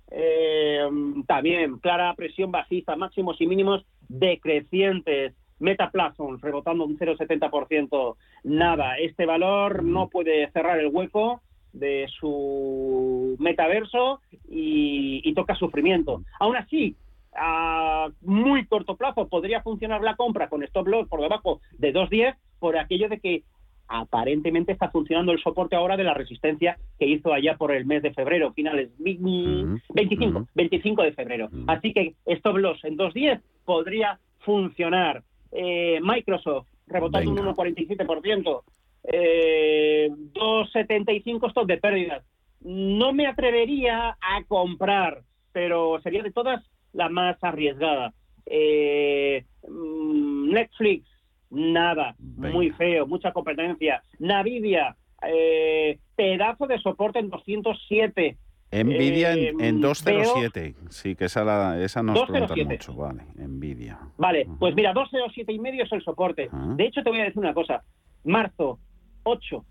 eh, 0.09 0.89
también 1.27 1.79
clara 1.79 2.13
presión 2.15 2.49
bajista, 2.49 2.95
máximos 2.95 3.41
y 3.41 3.45
mínimos 3.45 3.85
decrecientes. 4.07 5.33
Meta 5.59 5.91
Platforms 5.91 6.41
rebotando 6.41 6.85
un 6.85 6.97
0,70%, 6.97 8.15
nada. 8.45 8.97
Este 8.99 9.25
valor 9.25 9.83
no 9.83 10.07
puede 10.07 10.49
cerrar 10.51 10.79
el 10.79 10.87
hueco 10.87 11.41
de 11.73 12.07
su 12.17 13.35
metaverso 13.37 14.21
y, 14.47 15.21
y 15.25 15.33
toca 15.33 15.55
sufrimiento. 15.55 16.23
Aún 16.39 16.55
así, 16.55 16.95
a 17.35 18.07
muy 18.21 18.65
corto 18.65 18.95
plazo 18.95 19.27
podría 19.27 19.61
funcionar 19.61 20.01
la 20.03 20.15
compra 20.15 20.47
con 20.47 20.63
stop 20.63 20.87
loss 20.87 21.09
por 21.09 21.19
debajo 21.19 21.59
de 21.77 21.93
2.10 21.93 22.37
por 22.59 22.77
aquello 22.77 23.09
de 23.09 23.19
que 23.19 23.43
aparentemente 23.91 24.71
está 24.71 24.89
funcionando 24.89 25.33
el 25.33 25.41
soporte 25.41 25.75
ahora 25.75 25.97
de 25.97 26.05
la 26.05 26.13
resistencia 26.13 26.77
que 26.97 27.05
hizo 27.05 27.33
allá 27.33 27.57
por 27.57 27.73
el 27.73 27.85
mes 27.85 28.01
de 28.01 28.13
febrero, 28.13 28.53
finales 28.53 28.89
25, 28.97 30.47
25 30.55 31.03
de 31.03 31.11
febrero. 31.11 31.49
Así 31.67 31.91
que 31.93 32.15
stop 32.25 32.57
loss 32.57 32.83
en 32.85 32.97
2.10 32.97 33.41
podría 33.65 34.17
funcionar. 34.39 35.23
Eh, 35.51 35.99
Microsoft 36.01 36.67
rebotando 36.87 37.31
un 37.31 37.37
1,47%, 37.37 38.63
eh, 39.03 40.09
2,75 40.09 41.49
stop 41.49 41.67
de 41.67 41.77
pérdidas. 41.77 42.23
No 42.61 43.11
me 43.11 43.27
atrevería 43.27 44.17
a 44.21 44.43
comprar, 44.47 45.23
pero 45.51 45.99
sería 46.01 46.23
de 46.23 46.31
todas 46.31 46.63
la 46.93 47.09
más 47.09 47.37
arriesgada. 47.43 48.13
Eh, 48.45 49.43
mm, 49.67 50.51
Netflix, 50.51 51.10
nada, 51.51 52.15
muy 52.19 52.71
feo, 52.71 53.05
mucha 53.05 53.31
competencia. 53.31 54.01
Nvidia, 54.19 54.95
eh, 55.27 55.99
pedazo 56.15 56.65
de 56.67 56.79
soporte 56.79 57.19
en 57.19 57.29
207. 57.29 58.37
Nvidia 58.73 59.33
Eh, 59.33 59.49
en, 59.49 59.61
en 59.61 59.81
veo- 59.81 59.89
207. 59.89 60.75
Sí, 60.89 61.15
que 61.15 61.25
esa, 61.25 61.43
la- 61.43 61.77
esa 61.83 62.01
nos 62.01 62.19
preguntan 62.21 62.47
207. 62.57 62.69
mucho. 62.89 62.95
Vale, 62.95 63.23
Nvidia. 63.35 63.99
Vale, 64.17 64.47
pues 64.59 64.73
mira, 64.73 64.93
207 64.93 65.51
y 65.51 65.59
medio 65.59 65.83
es 65.83 65.91
el 65.91 66.01
soporte. 66.01 66.49
De 66.77 66.85
hecho, 66.85 67.03
te 67.03 67.09
voy 67.09 67.19
a 67.19 67.25
decir 67.25 67.39
una 67.39 67.53
cosa. 67.53 67.83
Marzo, 68.23 68.79
8, 69.23 69.65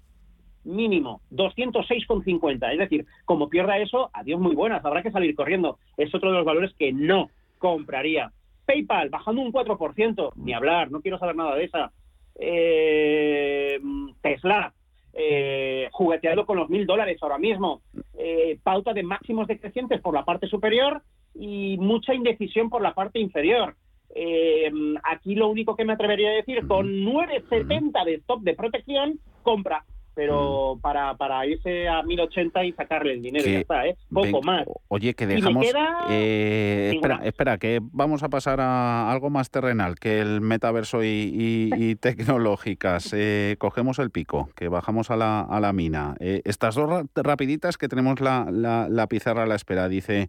mínimo, 0.64 1.22
206,50. 1.30 2.70
Es 2.72 2.78
decir, 2.78 3.06
como 3.24 3.48
pierda 3.48 3.78
eso, 3.78 4.10
adiós 4.12 4.38
muy 4.38 4.54
buenas, 4.54 4.84
habrá 4.84 5.02
que 5.02 5.10
salir 5.10 5.34
corriendo. 5.34 5.78
Es 5.96 6.14
otro 6.14 6.30
de 6.30 6.36
los 6.36 6.44
valores 6.44 6.72
que 6.78 6.92
no 6.92 7.30
compraría. 7.58 8.32
PayPal, 8.70 9.08
bajando 9.08 9.42
un 9.42 9.52
4%, 9.52 10.32
ni 10.36 10.52
hablar, 10.52 10.92
no 10.92 11.00
quiero 11.00 11.18
saber 11.18 11.34
nada 11.34 11.56
de 11.56 11.64
esa. 11.64 11.92
Eh, 12.38 13.80
Tesla, 14.22 14.72
eh, 15.12 15.88
jugueteando 15.90 16.46
con 16.46 16.56
los 16.56 16.70
mil 16.70 16.86
dólares 16.86 17.18
ahora 17.20 17.38
mismo. 17.38 17.82
Eh, 18.16 18.60
pauta 18.62 18.92
de 18.92 19.02
máximos 19.02 19.48
decrecientes 19.48 20.00
por 20.00 20.14
la 20.14 20.24
parte 20.24 20.46
superior 20.46 21.02
y 21.34 21.78
mucha 21.78 22.14
indecisión 22.14 22.70
por 22.70 22.80
la 22.80 22.94
parte 22.94 23.18
inferior. 23.18 23.74
Eh, 24.14 24.70
aquí 25.02 25.34
lo 25.34 25.48
único 25.48 25.74
que 25.74 25.84
me 25.84 25.94
atrevería 25.94 26.30
a 26.30 26.34
decir, 26.34 26.64
con 26.68 26.86
9.70 27.04 28.04
de 28.04 28.14
stop 28.14 28.42
de 28.42 28.54
protección, 28.54 29.18
compra. 29.42 29.84
Pero 30.20 30.78
para, 30.82 31.14
para 31.14 31.46
irse 31.46 31.88
a 31.88 32.02
1080 32.02 32.64
y 32.64 32.72
sacarle 32.72 33.14
el 33.14 33.22
dinero, 33.22 33.42
Que- 33.44 33.52
ya 33.52 33.58
está, 33.60 33.86
¿eh? 33.86 33.96
Poco 34.12 34.26
Ven- 34.26 34.44
más. 34.44 34.66
Oye, 34.88 35.14
que 35.14 35.26
dejamos. 35.26 35.64
queda 35.64 35.96
eh, 36.10 36.92
espera, 36.94 37.20
espera, 37.24 37.56
que 37.58 37.80
vamos 37.80 38.22
a 38.22 38.28
pasar 38.28 38.60
a 38.60 39.10
algo 39.10 39.30
más 39.30 39.50
terrenal 39.50 39.94
que 39.96 40.20
el 40.20 40.42
metaverso 40.42 41.02
y, 41.02 41.06
y- 41.08 41.70
y 41.74 41.94
tecnológicas. 42.40 43.14
Eh, 43.16 43.56
cogemos 43.58 43.98
el 43.98 44.10
pico, 44.10 44.50
que 44.56 44.68
bajamos 44.68 45.10
a 45.10 45.16
la, 45.16 45.40
a 45.40 45.58
la 45.58 45.72
mina. 45.72 46.16
Eh, 46.20 46.42
estas 46.44 46.74
dos 46.74 46.88
ra- 46.90 47.04
rapiditas 47.14 47.78
que 47.78 47.88
tenemos 47.88 48.20
la, 48.20 48.46
la- 48.50 48.88
la 48.90 49.06
pizarra 49.06 49.44
a 49.44 49.46
la 49.46 49.54
espera. 49.54 49.88
Dice 49.88 50.28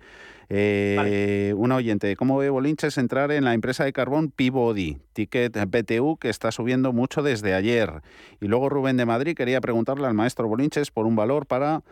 Eh, 0.54 1.54
Un 1.56 1.72
oyente, 1.72 2.18
¿cómo 2.18 2.38
ve 2.38 2.50
Bolinches 2.50 2.98
entrar 2.98 3.32
en 3.32 3.46
la 3.46 3.54
empresa 3.54 3.86
de 3.86 3.94
carbón 3.94 4.32
Peabody? 4.32 4.98
Ticket 5.14 5.58
BTU 5.66 6.18
que 6.18 6.30
está 6.30 6.52
subiendo 6.52 6.92
mucho 6.92 7.24
desde 7.24 7.54
ayer. 7.54 8.02
Y 8.42 8.48
luego 8.48 8.68
Rubén 8.68 8.98
de 8.98 9.06
Madrid 9.06 9.34
quería 9.34 9.62
preguntarle 9.62 10.08
al 10.08 10.14
maestro 10.14 10.50
Bolinches 10.50 10.92
por 10.92 11.06
un 11.06 11.16
valor 11.16 11.46
para 11.46 11.84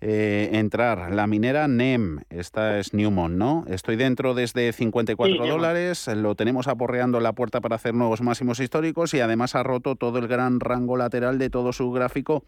eh, 0.00 0.50
entrar. 0.52 1.12
La 1.12 1.26
minera 1.26 1.66
NEM, 1.68 2.20
esta 2.30 2.78
es 2.78 2.94
Newmont, 2.94 3.34
¿no? 3.36 3.64
Estoy 3.68 3.96
dentro 3.96 4.34
desde 4.34 4.72
54 4.72 5.46
dólares, 5.46 6.08
lo 6.14 6.34
tenemos 6.34 6.68
aporreando 6.68 7.20
la 7.20 7.32
puerta 7.32 7.60
para 7.60 7.76
hacer 7.76 7.94
nuevos 7.94 8.20
máximos 8.22 8.60
históricos 8.60 9.12
y 9.14 9.20
además 9.20 9.54
ha 9.54 9.62
roto 9.62 9.96
todo 9.96 10.18
el 10.18 10.28
gran 10.28 10.60
rango 10.60 10.96
lateral 10.96 11.38
de 11.38 11.50
todo 11.50 11.72
su 11.72 11.90
gráfico 11.90 12.44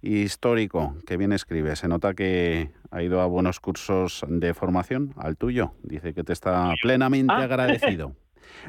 histórico. 0.00 0.94
Que 1.06 1.16
bien 1.16 1.32
escribe, 1.32 1.76
se 1.76 1.88
nota 1.88 2.14
que 2.14 2.70
ha 2.90 3.02
ido 3.02 3.20
a 3.20 3.26
buenos 3.26 3.60
cursos 3.60 4.24
de 4.28 4.54
formación, 4.54 5.14
al 5.16 5.36
tuyo. 5.36 5.72
Dice 5.82 6.14
que 6.14 6.24
te 6.24 6.32
está 6.32 6.72
plenamente 6.82 7.32
Ah. 7.32 7.42
agradecido. 7.42 8.14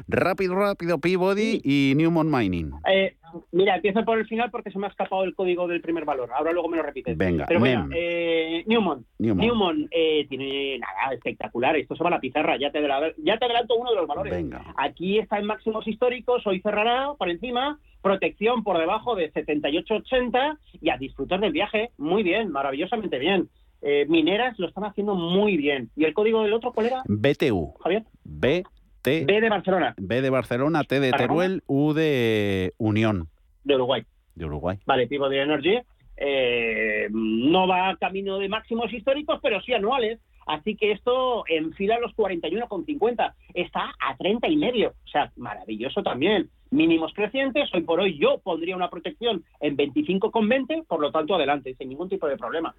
Rápido, 0.08 0.54
rápido, 0.54 0.98
Peabody 0.98 1.60
y 1.64 1.94
Newmont 1.96 2.30
Mining. 2.30 2.70
Eh, 2.90 3.16
mira, 3.52 3.76
empiezo 3.76 4.04
por 4.04 4.18
el 4.18 4.26
final 4.26 4.50
porque 4.50 4.70
se 4.70 4.78
me 4.78 4.86
ha 4.86 4.90
escapado 4.90 5.24
el 5.24 5.34
código 5.34 5.66
del 5.68 5.80
primer 5.80 6.04
valor. 6.04 6.30
Ahora 6.34 6.52
luego 6.52 6.68
me 6.68 6.76
lo 6.76 6.82
repites. 6.82 7.16
Venga, 7.16 7.46
Pero 7.46 7.60
bueno, 7.60 7.88
eh, 7.94 8.62
Newmont. 8.66 9.06
Newmont. 9.18 9.42
Newmont, 9.46 9.88
eh, 9.90 10.26
tiene 10.28 10.78
nada 10.78 11.14
espectacular. 11.14 11.76
Esto 11.76 11.96
se 11.96 12.02
va 12.04 12.08
a 12.08 12.12
la 12.12 12.20
pizarra. 12.20 12.56
Ya 12.58 12.70
te, 12.70 12.78
adela- 12.78 13.12
ya 13.18 13.38
te 13.38 13.44
adelanto 13.44 13.74
uno 13.76 13.90
de 13.90 13.96
los 13.96 14.06
valores. 14.06 14.32
Venga. 14.32 14.64
Aquí 14.76 15.18
está 15.18 15.38
en 15.38 15.46
máximos 15.46 15.86
históricos. 15.88 16.46
Hoy 16.46 16.60
cerrará 16.60 17.12
por 17.18 17.28
encima. 17.28 17.78
Protección 18.02 18.62
por 18.64 18.78
debajo 18.78 19.14
de 19.16 19.32
78,80 19.32 20.58
y 20.80 20.90
a 20.90 20.96
disfrutar 20.98 21.40
del 21.40 21.52
viaje. 21.52 21.90
Muy 21.98 22.22
bien, 22.22 22.50
maravillosamente 22.50 23.18
bien. 23.18 23.48
Eh, 23.82 24.06
mineras 24.08 24.58
lo 24.58 24.68
están 24.68 24.84
haciendo 24.84 25.14
muy 25.14 25.56
bien. 25.56 25.90
¿Y 25.96 26.04
el 26.04 26.14
código 26.14 26.42
del 26.42 26.52
otro 26.54 26.72
cuál 26.72 26.86
era, 26.86 27.02
BTU. 27.06 27.74
Javier? 27.82 28.04
B, 28.24 28.62
T, 29.04 29.24
B 29.26 29.40
de 29.40 29.48
Barcelona, 29.50 29.94
B 29.98 30.22
de 30.22 30.30
Barcelona, 30.30 30.82
T 30.82 30.98
de. 30.98 31.12
Teruel, 31.12 31.62
U 31.66 31.92
de 31.92 32.72
Unión 32.78 33.28
de 33.62 33.74
Uruguay. 33.74 34.02
de 34.34 34.44
Uruguay. 34.46 34.78
Vale, 34.86 35.06
tipo 35.06 35.28
de 35.28 35.42
Energy. 35.42 35.78
eh, 36.16 37.08
no 37.10 37.68
va 37.68 37.96
camino 38.00 38.38
de 38.38 38.48
máximos 38.48 38.92
históricos, 38.92 39.38
pero 39.42 39.60
sí 39.60 39.74
anuales. 39.74 40.20
Así 40.46 40.76
que 40.76 40.92
esto 40.92 41.44
enfila 41.48 41.98
los 42.00 42.12
41,50. 42.16 43.34
Está 43.54 43.94
a 43.98 44.16
30 44.16 44.48
y 44.48 44.56
medio. 44.56 44.90
O 45.04 45.08
sea, 45.08 45.32
maravilloso 45.36 46.02
también. 46.02 46.50
Mínimos 46.70 47.12
crecientes. 47.14 47.68
Hoy 47.72 47.82
por 47.82 48.00
hoy 48.00 48.18
yo 48.18 48.38
pondría 48.42 48.76
una 48.76 48.90
protección 48.90 49.42
en 49.60 49.76
25,20. 49.76 50.86
Por 50.86 51.00
lo 51.00 51.10
tanto, 51.10 51.34
adelante, 51.34 51.74
sin 51.76 51.88
ningún 51.88 52.08
tipo 52.08 52.26
de 52.26 52.36
problema. 52.36 52.74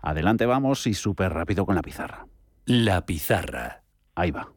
Adelante 0.00 0.44
vamos 0.46 0.86
y 0.86 0.94
súper 0.94 1.32
rápido 1.32 1.64
con 1.64 1.74
la 1.74 1.82
pizarra. 1.82 2.26
La 2.66 3.06
pizarra. 3.06 3.82
Ahí 4.14 4.30
va. 4.30 4.48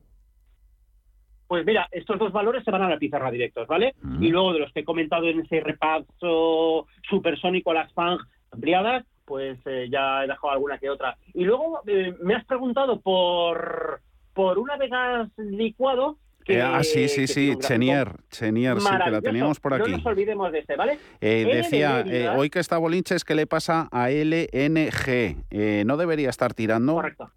Pues 1.50 1.66
mira, 1.66 1.88
estos 1.92 2.20
dos 2.20 2.32
valores 2.32 2.64
se 2.64 2.70
van 2.70 2.84
a 2.84 2.90
la 2.90 3.00
pizarra 3.00 3.32
directos, 3.32 3.68
¿vale? 3.68 3.96
Mm. 4.04 4.22
Y 4.24 4.30
luego 4.30 4.54
de 4.54 4.60
los 4.60 4.72
que 4.72 4.82
he 4.82 4.86
comentado 4.86 5.28
en 5.28 5.40
ese 5.40 5.62
repaso 5.62 6.86
supersónico 7.10 7.72
a 7.72 7.74
las 7.74 7.94
FANG 7.94 8.20
ampliadas, 8.52 9.04
pues 9.26 9.58
eh, 9.66 9.88
ya 9.92 10.24
he 10.24 10.28
dejado 10.28 10.52
alguna 10.52 10.78
que 10.78 10.92
otra. 10.92 11.18
Y 11.34 11.46
luego 11.46 11.82
eh, 11.88 12.14
me 12.22 12.36
has 12.36 12.46
preguntado 12.46 13.02
por, 13.02 14.00
por 14.36 14.60
una 14.60 14.78
Vegas 14.78 15.28
licuado. 15.38 16.20
Que, 16.46 16.60
Eh, 16.60 16.62
ah, 16.62 16.84
sí, 16.84 17.08
sí, 17.10 17.22
que 17.22 17.28
sí, 17.28 17.56
Chenier, 17.58 18.12
Chenier, 18.30 18.80
sí, 18.80 18.88
que 19.04 19.10
la 19.10 19.20
teníamos 19.20 19.60
por 19.60 19.74
aquí. 19.74 19.90
No 19.90 19.98
nos 19.98 20.06
olvidemos 20.06 20.52
de 20.52 20.60
este, 20.60 20.76
¿vale? 20.76 21.00
Eh, 21.20 21.50
decía, 21.52 22.02
eh, 22.06 22.30
hoy 22.30 22.52
que 22.52 22.60
está 22.60 22.78
Bolinches, 22.78 23.24
¿qué 23.24 23.34
le 23.34 23.48
pasa 23.48 23.90
a 23.92 24.12
LNG? 24.12 25.46
Eh, 25.50 25.84
¿No 25.88 25.98
debería 25.98 26.30
estar 26.30 26.54
tirando? 26.54 26.94
Correcto. 26.94 27.32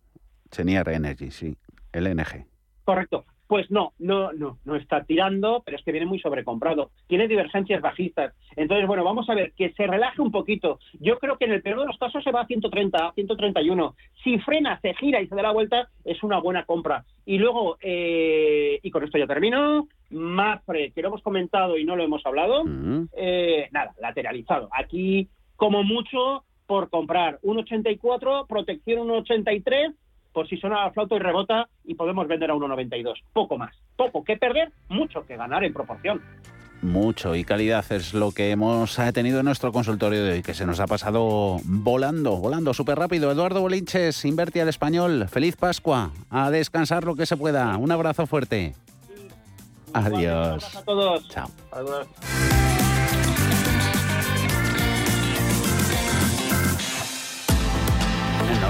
Chenier 0.50 0.86
Energy, 0.90 1.30
sí, 1.30 1.56
LNG. 1.94 2.44
Correcto. 2.84 3.24
Pues 3.52 3.70
no, 3.70 3.92
no, 3.98 4.32
no, 4.32 4.56
no 4.64 4.76
está 4.76 5.04
tirando, 5.04 5.62
pero 5.62 5.76
es 5.76 5.84
que 5.84 5.92
viene 5.92 6.06
muy 6.06 6.18
sobrecomprado. 6.18 6.90
Tiene 7.06 7.28
divergencias 7.28 7.82
bajistas. 7.82 8.32
Entonces, 8.56 8.86
bueno, 8.86 9.04
vamos 9.04 9.28
a 9.28 9.34
ver, 9.34 9.52
que 9.52 9.74
se 9.74 9.86
relaje 9.86 10.22
un 10.22 10.30
poquito. 10.32 10.78
Yo 11.00 11.18
creo 11.18 11.36
que 11.36 11.44
en 11.44 11.52
el 11.52 11.60
peor 11.60 11.80
de 11.80 11.84
los 11.84 11.98
casos 11.98 12.24
se 12.24 12.30
va 12.32 12.40
a 12.40 12.46
130, 12.46 13.08
a 13.08 13.12
131. 13.12 13.94
Si 14.24 14.38
frena, 14.38 14.80
se 14.80 14.94
gira 14.94 15.20
y 15.20 15.26
se 15.26 15.34
da 15.34 15.42
la 15.42 15.52
vuelta, 15.52 15.86
es 16.02 16.22
una 16.22 16.38
buena 16.40 16.64
compra. 16.64 17.04
Y 17.26 17.36
luego, 17.36 17.76
eh, 17.82 18.80
y 18.82 18.90
con 18.90 19.04
esto 19.04 19.18
ya 19.18 19.26
termino, 19.26 19.86
Mafre, 20.08 20.92
que 20.92 21.02
lo 21.02 21.08
hemos 21.08 21.20
comentado 21.22 21.76
y 21.76 21.84
no 21.84 21.94
lo 21.94 22.04
hemos 22.04 22.24
hablado, 22.24 22.64
Mm. 22.64 23.08
eh, 23.14 23.68
nada, 23.70 23.92
lateralizado. 24.00 24.70
Aquí, 24.72 25.28
como 25.56 25.82
mucho, 25.82 26.44
por 26.66 26.88
comprar 26.88 27.38
un 27.42 27.58
84, 27.58 28.46
protección 28.48 29.00
un 29.00 29.10
83, 29.10 29.92
por 30.32 30.48
si 30.48 30.56
suena 30.56 30.84
la 30.84 30.90
flauta 30.92 31.14
y 31.14 31.18
rebota 31.18 31.68
y 31.84 31.94
podemos 31.94 32.26
vender 32.26 32.50
a 32.50 32.54
1,92. 32.54 33.14
Poco 33.32 33.58
más. 33.58 33.74
Poco 33.96 34.24
que 34.24 34.36
perder, 34.36 34.72
mucho 34.88 35.26
que 35.26 35.36
ganar 35.36 35.64
en 35.64 35.72
proporción. 35.72 36.20
Mucho 36.82 37.36
y 37.36 37.44
calidad 37.44 37.84
es 37.92 38.12
lo 38.12 38.32
que 38.32 38.50
hemos 38.50 38.98
tenido 39.14 39.38
en 39.38 39.44
nuestro 39.44 39.70
consultorio 39.70 40.24
de 40.24 40.32
hoy, 40.32 40.42
que 40.42 40.52
se 40.52 40.66
nos 40.66 40.80
ha 40.80 40.88
pasado 40.88 41.58
volando, 41.62 42.36
volando 42.38 42.74
súper 42.74 42.98
rápido. 42.98 43.30
Eduardo 43.30 43.60
Bolinches, 43.60 44.24
Inverti 44.24 44.58
al 44.58 44.68
Español, 44.68 45.28
feliz 45.28 45.54
Pascua, 45.54 46.10
a 46.28 46.50
descansar 46.50 47.04
lo 47.04 47.14
que 47.14 47.24
se 47.24 47.36
pueda. 47.36 47.76
Un 47.76 47.92
abrazo 47.92 48.26
fuerte. 48.26 48.74
Adiós. 49.92 50.76
A 50.76 50.82
todos. 50.82 51.28
Chao. 51.28 51.48
Adiós. 51.70 52.71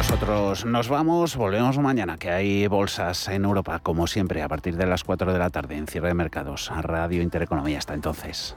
Nosotros 0.03 0.64
nos 0.64 0.88
vamos, 0.88 1.36
volvemos 1.36 1.78
mañana, 1.78 2.18
que 2.18 2.28
hay 2.28 2.66
bolsas 2.66 3.28
en 3.28 3.44
Europa, 3.44 3.78
como 3.78 4.09
siempre, 4.09 4.42
a 4.42 4.48
partir 4.48 4.76
de 4.76 4.84
las 4.84 5.05
4 5.05 5.32
de 5.32 5.38
la 5.38 5.48
tarde 5.48 5.76
en 5.76 5.86
cierre 5.86 6.09
de 6.09 6.14
mercados. 6.14 6.72
Radio 6.76 7.22
Intereconomía 7.22 7.78
hasta 7.78 7.94
entonces. 7.94 8.57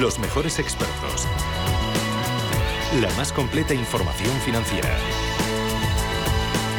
Los 0.00 0.18
mejores 0.18 0.58
expertos. 0.58 1.28
La 3.00 3.08
más 3.14 3.32
completa 3.32 3.72
información 3.72 4.34
financiera. 4.44 4.90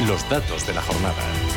Los 0.06 0.28
datos 0.28 0.66
de 0.66 0.74
la 0.74 0.82
jornada. 0.82 1.53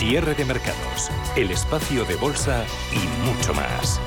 Cierre 0.00 0.34
de 0.34 0.46
mercados. 0.46 1.10
El 1.36 1.50
espacio 1.50 2.06
de 2.06 2.16
bolsa 2.16 2.64
y 2.90 3.26
mucho 3.28 3.52
más. 3.52 4.00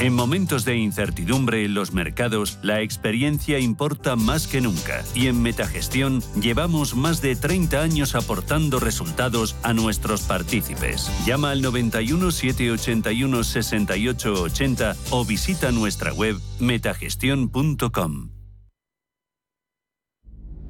En 0.00 0.12
momentos 0.12 0.66
de 0.66 0.76
incertidumbre 0.76 1.64
en 1.64 1.72
los 1.72 1.94
mercados, 1.94 2.58
la 2.60 2.82
experiencia 2.82 3.58
importa 3.58 4.16
más 4.16 4.46
que 4.46 4.60
nunca 4.60 5.02
y 5.14 5.28
en 5.28 5.40
Metagestión 5.40 6.22
llevamos 6.38 6.94
más 6.94 7.22
de 7.22 7.36
30 7.36 7.80
años 7.80 8.14
aportando 8.14 8.78
resultados 8.78 9.56
a 9.62 9.72
nuestros 9.72 10.24
partícipes. 10.24 11.10
Llama 11.24 11.52
al 11.52 11.62
91 11.62 12.30
781 12.30 13.44
68 13.44 14.42
80 14.42 14.96
o 15.08 15.24
visita 15.24 15.72
nuestra 15.72 16.12
web 16.12 16.38
metagestión.com. 16.60 18.35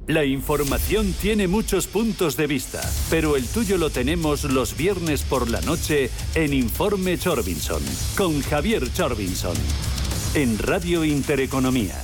La 0.07 0.23
información 0.23 1.13
tiene 1.21 1.49
muchos 1.49 1.85
puntos 1.85 2.37
de 2.37 2.47
vista, 2.47 2.81
pero 3.09 3.35
el 3.35 3.45
tuyo 3.45 3.77
lo 3.77 3.89
tenemos 3.89 4.45
los 4.45 4.77
viernes 4.77 5.23
por 5.23 5.49
la 5.49 5.59
noche 5.59 6.09
en 6.33 6.53
Informe 6.53 7.17
Chorbinson, 7.17 7.83
con 8.15 8.41
Javier 8.41 8.89
Chorbinson, 8.93 9.57
en 10.33 10.57
Radio 10.59 11.03
Intereconomía. 11.03 12.01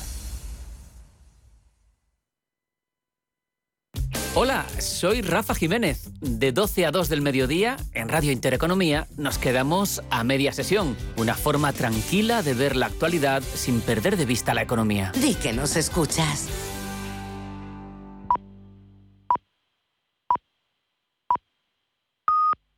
Hola, 4.35 4.65
soy 4.79 5.21
Rafa 5.21 5.55
Jiménez. 5.55 6.09
De 6.19 6.51
12 6.51 6.85
a 6.85 6.91
2 6.91 7.07
del 7.07 7.21
mediodía, 7.21 7.77
en 7.93 8.09
Radio 8.09 8.33
Intereconomía, 8.33 9.07
nos 9.15 9.37
quedamos 9.37 10.01
a 10.09 10.25
media 10.25 10.51
sesión. 10.51 10.97
Una 11.15 11.35
forma 11.35 11.71
tranquila 11.71 12.43
de 12.43 12.53
ver 12.53 12.75
la 12.75 12.87
actualidad 12.87 13.41
sin 13.55 13.79
perder 13.79 14.17
de 14.17 14.25
vista 14.25 14.53
la 14.53 14.63
economía. 14.63 15.13
Di 15.21 15.35
que 15.35 15.53
nos 15.53 15.77
escuchas. 15.77 16.49